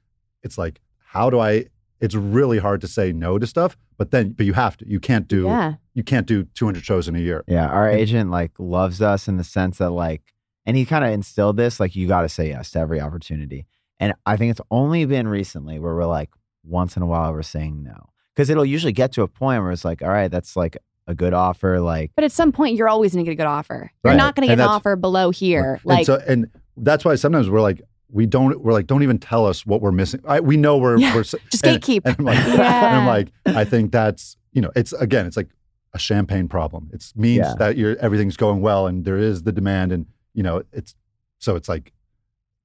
it's 0.44 0.58
like, 0.58 0.80
how 0.98 1.30
do 1.30 1.40
I? 1.40 1.66
It's 2.00 2.16
really 2.16 2.60
hard 2.60 2.82
to 2.82 2.88
say 2.88 3.14
no 3.14 3.40
to 3.40 3.48
stuff. 3.48 3.78
But 3.98 4.12
then, 4.12 4.32
but 4.32 4.46
you 4.46 4.54
have 4.54 4.76
to. 4.78 4.88
You 4.90 5.00
can't 5.00 5.28
do. 5.28 5.44
yeah. 5.44 5.76
You 5.94 6.04
can't 6.04 6.26
do 6.26 6.44
200 6.56 6.84
shows 6.84 7.08
in 7.08 7.16
a 7.16 7.20
year. 7.20 7.44
Yeah, 7.48 7.68
our 7.68 7.88
agent 7.88 8.32
like 8.32 8.52
loves 8.58 9.02
us 9.02 9.28
in 9.28 9.38
the 9.38 9.44
sense 9.44 9.78
that 9.78 9.92
like, 9.92 10.22
and 10.66 10.76
he 10.76 10.86
kind 10.86 11.06
of 11.06 11.12
instilled 11.12 11.56
this 11.58 11.80
like 11.80 11.96
you 11.96 12.08
got 12.08 12.22
to 12.22 12.30
say 12.30 12.50
yes 12.50 12.72
to 12.72 12.80
every 12.80 13.00
opportunity. 13.00 13.68
And 14.00 14.14
I 14.26 14.38
think 14.38 14.52
it's 14.52 14.62
only 14.72 15.06
been 15.06 15.28
recently 15.28 15.80
where 15.80 15.94
we're 15.94 16.06
like 16.06 16.32
once 16.64 16.98
in 16.98 17.04
a 17.04 17.06
while 17.06 17.32
we're 17.32 17.44
saying 17.44 17.84
no 17.84 18.10
because 18.34 18.50
it'll 18.50 18.66
usually 18.66 18.92
get 18.94 19.12
to 19.14 19.22
a 19.22 19.28
point 19.28 19.62
where 19.62 19.72
it's 19.72 19.86
like, 19.86 20.02
all 20.02 20.10
right, 20.10 20.32
that's 20.32 20.56
like 20.56 20.78
a 21.08 21.14
good 21.16 21.34
offer. 21.34 21.80
Like, 21.80 22.12
But 22.16 22.24
at 22.24 22.32
some 22.32 22.52
point, 22.52 22.76
you're 22.76 22.88
always 22.90 23.14
going 23.14 23.26
to 23.26 23.30
get 23.30 23.34
a 23.34 23.42
good 23.44 23.48
offer. 23.50 23.92
You're 24.04 24.12
Right. 24.12 24.18
not 24.18 24.36
going 24.36 24.48
to 24.48 24.56
get 24.56 24.62
an 24.62 24.68
offer 24.68 24.96
below 24.96 25.30
here. 25.32 25.74
and 25.76 25.86
Like, 25.86 26.06
so, 26.06 26.22
and 26.28 26.50
that's 26.78 27.04
why 27.06 27.16
sometimes 27.16 27.50
we're 27.50 27.62
like, 27.62 27.82
we 28.10 28.26
don't, 28.26 28.62
we're 28.62 28.74
like, 28.74 28.88
don't 28.88 29.04
even 29.04 29.18
tell 29.20 29.46
us 29.46 29.66
what 29.66 29.82
we're 29.82 29.92
missing. 29.92 30.22
I, 30.28 30.40
we 30.40 30.56
know 30.56 30.78
we're, 30.78 30.98
Yeah, 30.98 31.16
we're 31.16 31.24
just 31.52 31.66
and- 31.66 31.82
gatekeep. 31.82 32.02
And 32.06 32.16
I'm 32.20 32.26
like, 32.26 32.38
Yeah. 32.38 32.86
and 32.88 32.96
I'm 32.98 33.08
like, 33.08 33.30
I 33.46 33.66
think 33.66 33.92
that's, 33.92 34.38
you 34.54 34.62
know, 34.62 34.72
it's 34.76 34.94
again, 34.94 35.26
it's 35.26 35.36
like 35.38 35.50
a 35.94 36.00
champagne 36.00 36.48
problem. 36.48 36.90
It 36.94 37.04
means 37.16 37.38
Yeah. 37.40 37.56
that 37.60 37.76
you're, 37.78 37.98
everything's 37.98 38.38
going 38.38 38.62
well 38.62 38.88
and 38.88 39.04
there 39.04 39.18
is 39.18 39.44
the 39.44 39.52
demand 39.52 39.92
and, 39.92 40.06
you 40.34 40.44
know, 40.44 40.64
it's, 40.72 40.96
so 41.40 41.56
it's 41.56 41.68
like 41.68 41.92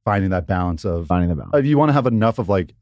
finding 0.05 0.31
that 0.31 0.47
balance 0.47 0.85
of, 0.85 1.07
finding 1.07 1.29
the 1.29 1.35
balance. 1.37 1.55
if 1.57 1.67
you 1.67 1.77
want 1.77 1.89
to 1.91 1.93
have 1.95 2.07
enough 2.07 2.39
of 2.39 2.49
like 2.49 2.75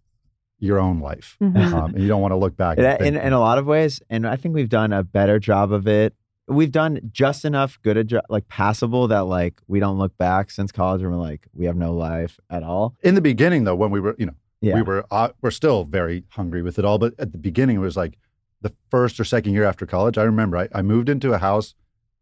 your 0.59 0.78
own 0.78 1.00
life 1.00 1.36
Mhm. 1.42 1.72
um, 1.72 1.94
and 1.94 2.02
you 2.02 2.09
don't 2.09 2.20
want 2.22 2.32
to 2.32 2.36
look 2.36 2.57
back. 2.57 2.78
in, 2.78 2.84
in, 2.84 3.16
in 3.16 3.32
a 3.32 3.40
lot 3.40 3.59
of 3.59 3.66
ways, 3.66 4.00
and 4.09 4.26
I 4.26 4.36
think 4.36 4.54
we've 4.54 4.68
done 4.68 4.92
a 4.92 5.02
better 5.04 5.38
job 5.38 5.70
of 5.72 5.86
it. 5.86 6.14
We've 6.48 6.70
done 6.72 7.00
just 7.12 7.44
enough 7.44 7.78
good, 7.82 7.96
a 7.96 8.04
jo- 8.04 8.20
like 8.28 8.48
passable 8.48 9.09
that 9.09 9.24
like 9.26 9.61
we 9.66 9.80
don't 9.80 9.98
look 9.98 10.16
back 10.16 10.50
since 10.50 10.70
college 10.72 11.02
and 11.02 11.11
we're 11.11 11.16
like 11.18 11.46
we 11.54 11.66
have 11.66 11.76
no 11.76 11.92
life 11.92 12.38
at 12.48 12.62
all. 12.62 12.94
in 13.02 13.14
the 13.16 13.20
beginning 13.20 13.64
though, 13.64 13.74
when 13.74 13.90
we 13.90 14.00
were, 14.00 14.14
you 14.18 14.26
know, 14.26 14.34
Yeah, 14.61 14.76
we 14.76 14.82
were 14.82 15.04
uh, 15.11 15.30
we're 15.42 15.50
still 15.50 15.84
very 15.84 16.24
hungry 16.30 16.62
with 16.62 16.78
it 16.78 16.84
all 16.84 16.98
but 16.98 17.12
at 17.18 17.32
the 17.32 17.38
beginning 17.38 17.76
it 17.76 17.80
was 17.80 17.96
like 17.96 18.16
the 18.62 18.72
first 18.90 19.20
or 19.20 19.24
second 19.24 19.52
year 19.52 19.64
after 19.64 19.84
college 19.86 20.16
i 20.16 20.22
remember 20.22 20.57
I, 20.57 20.68
I 20.74 20.80
moved 20.82 21.09
into 21.11 21.32
a 21.34 21.38
house 21.38 21.74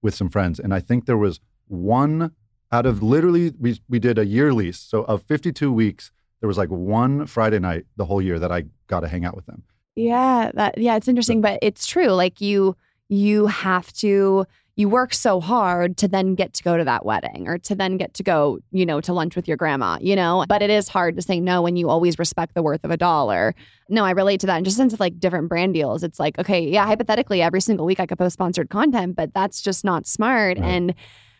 with 0.02 0.14
some 0.16 0.28
friends 0.28 0.58
and 0.58 0.74
i 0.74 0.80
think 0.80 1.06
there 1.06 1.16
was 1.16 1.38
one 1.68 2.32
out 2.72 2.86
of 2.86 3.02
literally 3.02 3.52
we, 3.60 3.78
we 3.88 3.98
did 4.00 4.18
a 4.18 4.26
year 4.26 4.52
lease 4.52 4.78
so 4.80 5.04
of 5.04 5.22
52 5.22 5.72
weeks 5.72 6.10
there 6.44 6.48
was 6.48 6.58
like 6.58 6.68
one 6.68 7.24
friday 7.24 7.58
night 7.58 7.86
the 7.96 8.04
whole 8.04 8.20
year 8.20 8.38
that 8.38 8.52
i 8.52 8.62
got 8.86 9.00
to 9.00 9.08
hang 9.08 9.24
out 9.24 9.34
with 9.34 9.46
them 9.46 9.62
yeah, 9.96 10.50
that, 10.54 10.78
yeah, 10.78 10.96
it's 10.96 11.08
interesting, 11.08 11.40
but 11.40 11.58
it's 11.62 11.86
true. 11.86 12.08
Like, 12.08 12.40
you, 12.40 12.76
you 13.08 13.46
have 13.46 13.92
to, 13.94 14.44
you 14.76 14.88
work 14.88 15.14
so 15.14 15.40
hard 15.40 15.96
to 15.98 16.08
then 16.08 16.34
get 16.34 16.52
to 16.54 16.64
go 16.64 16.76
to 16.76 16.84
that 16.84 17.06
wedding 17.06 17.46
or 17.46 17.58
to 17.58 17.76
then 17.76 17.96
get 17.96 18.14
to 18.14 18.24
go, 18.24 18.58
you 18.72 18.84
know, 18.84 19.00
to 19.00 19.12
lunch 19.12 19.36
with 19.36 19.46
your 19.46 19.56
grandma, 19.56 19.98
you 20.00 20.16
know, 20.16 20.44
but 20.48 20.62
it 20.62 20.70
is 20.70 20.88
hard 20.88 21.14
to 21.14 21.22
say 21.22 21.38
no 21.38 21.62
when 21.62 21.76
you 21.76 21.88
always 21.88 22.18
respect 22.18 22.54
the 22.54 22.62
worth 22.62 22.82
of 22.82 22.90
a 22.90 22.96
dollar. 22.96 23.54
No, 23.88 24.04
I 24.04 24.10
relate 24.10 24.40
to 24.40 24.48
that. 24.48 24.56
And 24.56 24.64
just 24.64 24.76
sense 24.76 24.92
of 24.92 24.98
like 24.98 25.20
different 25.20 25.48
brand 25.48 25.74
deals, 25.74 26.02
it's 26.02 26.18
like, 26.18 26.38
okay, 26.40 26.60
yeah, 26.68 26.86
hypothetically, 26.86 27.40
every 27.40 27.60
single 27.60 27.86
week 27.86 28.00
I 28.00 28.06
could 28.06 28.18
post 28.18 28.32
sponsored 28.32 28.70
content, 28.70 29.14
but 29.14 29.32
that's 29.32 29.62
just 29.62 29.84
not 29.84 30.08
smart. 30.08 30.58
Right. 30.58 30.66
And 30.66 30.94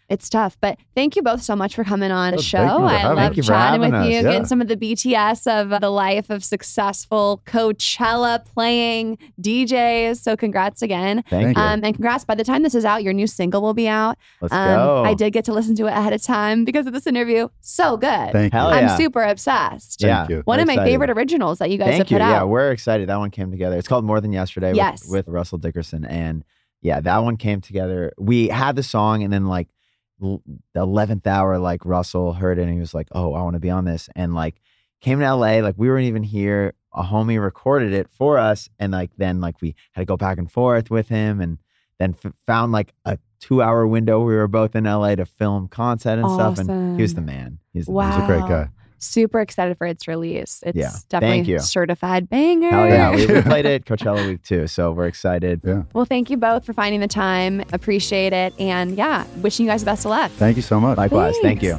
it's 0.09 0.29
tough. 0.29 0.57
But 0.61 0.79
thank 0.95 1.17
you 1.17 1.23
both 1.23 1.43
so 1.43 1.57
much 1.57 1.75
for 1.75 1.83
coming 1.85 2.11
on 2.11 2.33
the 2.33 2.39
Oh, 2.39 2.43
show. 2.43 2.59
thank 2.59 2.73
you 2.73 2.83
for 2.83 2.95
I 2.95 3.03
love 3.05 3.17
me. 3.17 3.23
Thank 3.23 3.37
you 3.37 3.43
for 3.43 3.49
chatting 3.49 3.81
with 3.81 3.93
having 3.93 4.11
you, 4.13 4.19
us. 4.19 4.25
getting 4.25 4.47
some 4.47 4.61
of 4.61 4.69
the 4.69 4.77
BTS 4.77 5.47
of 5.47 5.81
the 5.81 5.91
life 5.91 6.29
of 6.31 6.45
successful 6.45 7.43
Coachella 7.47 8.45
playing 8.45 9.19
DJs. 9.41 10.17
So 10.21 10.37
congrats 10.37 10.83
again. 10.83 11.25
thank 11.31 11.57
you. 11.57 11.63
Um, 11.63 11.81
and 11.83 11.95
congrats. 11.95 12.25
By 12.25 12.35
the 12.35 12.45
time 12.45 12.63
this 12.63 12.75
is 12.75 12.85
out, 12.85 13.03
your 13.03 13.13
new 13.13 13.27
single 13.27 13.63
will 13.63 13.75
be 13.75 13.89
out. 13.89 14.19
Let's 14.41 14.53
Um, 14.53 14.77
go. 14.77 15.05
I 15.05 15.15
did 15.15 15.33
get 15.33 15.45
to 15.47 15.53
listen 15.53 15.75
to 15.77 15.87
it 15.87 15.91
ahead 15.93 16.13
of 16.13 16.23
time 16.23 16.65
because 16.65 16.87
of 16.87 16.93
this 16.93 17.07
interview. 17.07 17.49
So 17.61 17.97
good. 17.97 18.33
thank 18.33 18.53
Hell 18.53 18.71
you 18.71 18.77
I'm 18.77 18.85
yeah. 18.89 18.97
super 18.97 19.23
obsessed. 19.23 20.03
Yeah. 20.03 20.27
you 20.29 20.43
One 20.45 20.61
of 20.61 20.65
We're 20.65 20.67
my 20.67 20.73
excited. 20.75 20.91
favorite 20.91 21.11
originals 21.11 21.59
that 21.59 21.71
you 21.71 21.79
guys 21.79 21.89
have 21.89 21.97
Thank 21.99 22.11
you. 22.11 22.19
put 22.19 22.23
Yeah, 22.25 22.43
we're 22.45 22.71
excited. 22.73 23.09
That 23.09 23.19
one 23.19 23.31
came 23.31 23.51
together. 23.51 23.77
It's 23.77 23.89
called 23.89 24.05
More 24.05 24.21
Than 24.21 24.33
Yesterday 24.33 24.69
with- 24.69 24.77
Yes. 24.77 25.07
with, 25.09 25.29
Russell 25.29 25.59
Dickerson. 25.59 26.05
And 26.05 26.45
yeah, 26.83 27.01
that 27.01 27.23
one 27.23 27.37
came 27.37 27.61
together. 27.61 28.13
We 28.19 28.49
had 28.49 28.77
the 28.77 28.83
song 28.83 29.23
and 29.23 29.33
then 29.33 29.47
like 29.47 29.69
l- 29.69 29.74
the 30.21 30.41
11th 30.77 31.27
hour, 31.27 31.59
like 31.59 31.85
Russell 31.85 32.33
heard 32.33 32.59
it 32.59 32.63
and 32.63 32.73
he 32.73 32.79
was 32.79 32.95
like, 32.95 33.09
oh, 33.13 33.35
I 33.35 33.43
want 33.43 33.55
to 33.55 33.61
be 33.61 33.71
on 33.71 33.85
this. 33.85 34.09
And 34.15 34.35
like 34.35 34.61
came 35.01 35.21
to 35.21 35.35
LA, 35.35 35.59
like 35.59 35.75
we 35.77 35.89
weren't 35.89 36.07
even 36.07 36.23
here. 36.23 36.75
A 36.95 37.03
homie 37.03 37.43
recorded 37.43 37.93
it 37.93 38.09
for 38.09 38.39
us. 38.39 38.69
And 38.79 38.93
like 38.93 39.11
then 39.17 39.41
like 39.41 39.61
we 39.61 39.75
had 39.93 40.03
to 40.03 40.07
go 40.07 40.17
back 40.17 40.39
and 40.39 40.51
forth 40.51 40.91
with 40.91 41.09
him 41.09 41.41
and 41.41 41.59
then 41.99 42.17
f- 42.25 42.33
found 42.47 42.73
like 42.73 42.95
a 43.05 43.19
two 43.41 43.61
hour 43.63 43.87
window. 43.87 44.21
We 44.21 44.35
were 44.35 44.49
both 44.49 44.77
in 44.77 44.85
LA 44.85 45.17
to 45.17 45.27
film 45.27 45.69
content 45.69 46.23
and 46.23 46.31
stuff. 46.31 46.59
And 46.59 46.97
he 46.97 47.03
was 47.03 47.15
the 47.15 47.21
man. 47.21 47.59
He's 47.73 47.89
wow. 47.89 48.09
man. 48.09 48.13
he's 48.13 48.25
a 48.25 48.27
great 48.27 48.49
guy 48.49 48.69
Super 49.05 49.41
excited 49.41 49.77
for 49.79 49.87
its 49.87 50.09
release. 50.09 50.63
It's 50.67 50.77
Yeah. 50.77 50.93
definitely 51.09 51.37
Thank 51.39 51.49
you. 51.49 51.59
certified 51.61 52.29
banger. 52.29 52.71
Hell 52.71 52.89
yeah. 52.89 53.11
We, 53.15 53.27
we 53.27 53.43
played 53.43 53.67
it 53.67 53.85
Coachella 53.87 54.27
week 54.27 54.43
too. 54.43 54.67
So 54.67 54.93
we're 54.93 55.07
excited. 55.07 55.61
yeah 55.65 55.83
Well, 55.93 56.05
thank 56.05 56.31
you 56.31 56.37
both 56.37 56.65
for 56.65 56.73
finding 56.73 57.01
the 57.01 57.09
time. 57.09 57.63
Appreciate 57.73 58.33
it. 58.33 58.55
And 58.59 58.97
yeah, 58.97 59.25
wishing 59.43 59.67
you 59.67 59.73
guys 59.73 59.83
the 59.83 59.87
best 59.87 60.05
of 60.05 60.11
luck. 60.11 60.31
thank 60.33 60.57
you 60.57 60.63
so 60.63 60.81
much 60.81 60.97
Likewise. 60.99 61.35
Thank 61.43 61.63
you. 61.63 61.79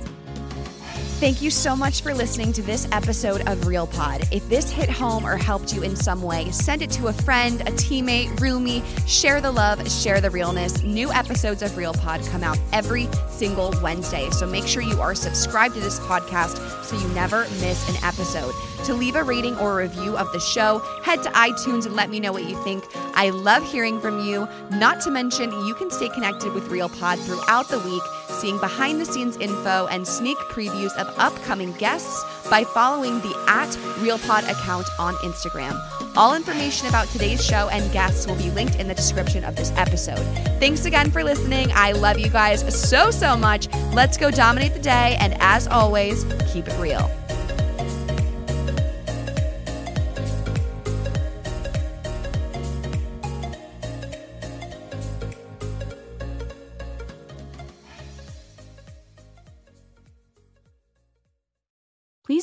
Thank 1.17 1.41
you 1.41 1.49
so 1.49 1.77
much 1.77 2.01
for 2.01 2.13
listening 2.13 2.51
to 2.51 2.61
this 2.61 2.89
episode 2.91 3.47
of 3.47 3.67
Real 3.67 3.87
Pod. 3.87 4.27
If 4.33 4.47
this 4.49 4.69
hit 4.69 4.89
home 4.89 5.25
or 5.25 5.37
helped 5.37 5.73
you 5.73 5.81
in 5.81 5.95
some 5.95 6.21
way, 6.21 6.51
send 6.51 6.81
it 6.81 6.89
to 6.91 7.07
a 7.07 7.13
friend, 7.13 7.61
a 7.61 7.71
teammate, 7.71 8.27
roomie. 8.35 8.83
Share 9.07 9.39
the 9.39 9.49
love, 9.49 9.89
share 9.89 10.19
the 10.19 10.29
realness. 10.29 10.83
New 10.83 11.13
episodes 11.13 11.61
of 11.61 11.77
Real 11.77 11.93
Pod 11.93 12.21
come 12.27 12.43
out 12.43 12.59
every 12.73 13.07
single 13.29 13.73
Wednesday. 13.81 14.29
So 14.31 14.45
make 14.45 14.67
sure 14.67 14.81
you 14.81 14.99
are 14.99 15.15
subscribed 15.15 15.75
to 15.75 15.79
this 15.79 16.01
podcast 16.01 16.83
so 16.83 16.97
you 16.97 17.07
never 17.15 17.45
miss 17.61 17.87
an 17.89 18.03
episode. 18.03 18.53
To 18.85 18.93
leave 18.93 19.15
a 19.15 19.23
rating 19.23 19.57
or 19.57 19.77
review 19.77 20.15
of 20.15 20.31
the 20.31 20.39
show, 20.39 20.77
head 21.03 21.23
to 21.23 21.29
iTunes 21.29 21.87
and 21.87 21.95
let 21.95 22.11
me 22.11 22.19
know 22.19 22.31
what 22.31 22.45
you 22.45 22.55
think. 22.63 22.83
I 23.15 23.31
love 23.31 23.67
hearing 23.71 23.99
from 23.99 24.23
you. 24.23 24.47
Not 24.69 25.01
to 25.01 25.09
mention, 25.09 25.49
you 25.65 25.73
can 25.73 25.89
stay 25.89 26.07
connected 26.09 26.53
with 26.53 26.67
Real 26.67 26.87
Pod 26.87 27.17
throughout 27.21 27.67
the 27.69 27.79
week, 27.79 28.03
seeing 28.39 28.59
behind 28.59 29.01
the 29.01 29.05
scenes 29.05 29.37
info 29.37 29.87
and 29.87 30.07
sneak 30.07 30.37
previews 30.37 30.95
of 30.97 31.07
upcoming 31.17 31.71
guests 31.73 32.23
by 32.47 32.63
following 32.63 33.15
the 33.21 33.35
at 33.47 33.69
RealPod 33.97 34.47
account 34.51 34.87
on 34.99 35.15
Instagram. 35.15 35.75
All 36.15 36.35
information 36.35 36.87
about 36.87 37.07
today's 37.07 37.43
show 37.43 37.69
and 37.69 37.91
guests 37.91 38.27
will 38.27 38.35
be 38.35 38.51
linked 38.51 38.75
in 38.75 38.87
the 38.87 38.93
description 38.93 39.43
of 39.45 39.55
this 39.55 39.71
episode. 39.77 40.23
Thanks 40.59 40.85
again 40.85 41.09
for 41.09 41.23
listening. 41.23 41.69
I 41.73 41.93
love 41.93 42.19
you 42.19 42.29
guys 42.29 42.61
so, 42.87 43.09
so 43.09 43.35
much. 43.35 43.67
Let's 43.93 44.15
go 44.15 44.29
dominate 44.29 44.73
the 44.73 44.79
day. 44.79 45.17
And 45.19 45.35
as 45.39 45.67
always, 45.67 46.23
keep 46.53 46.67
it 46.67 46.79
real. 46.79 47.09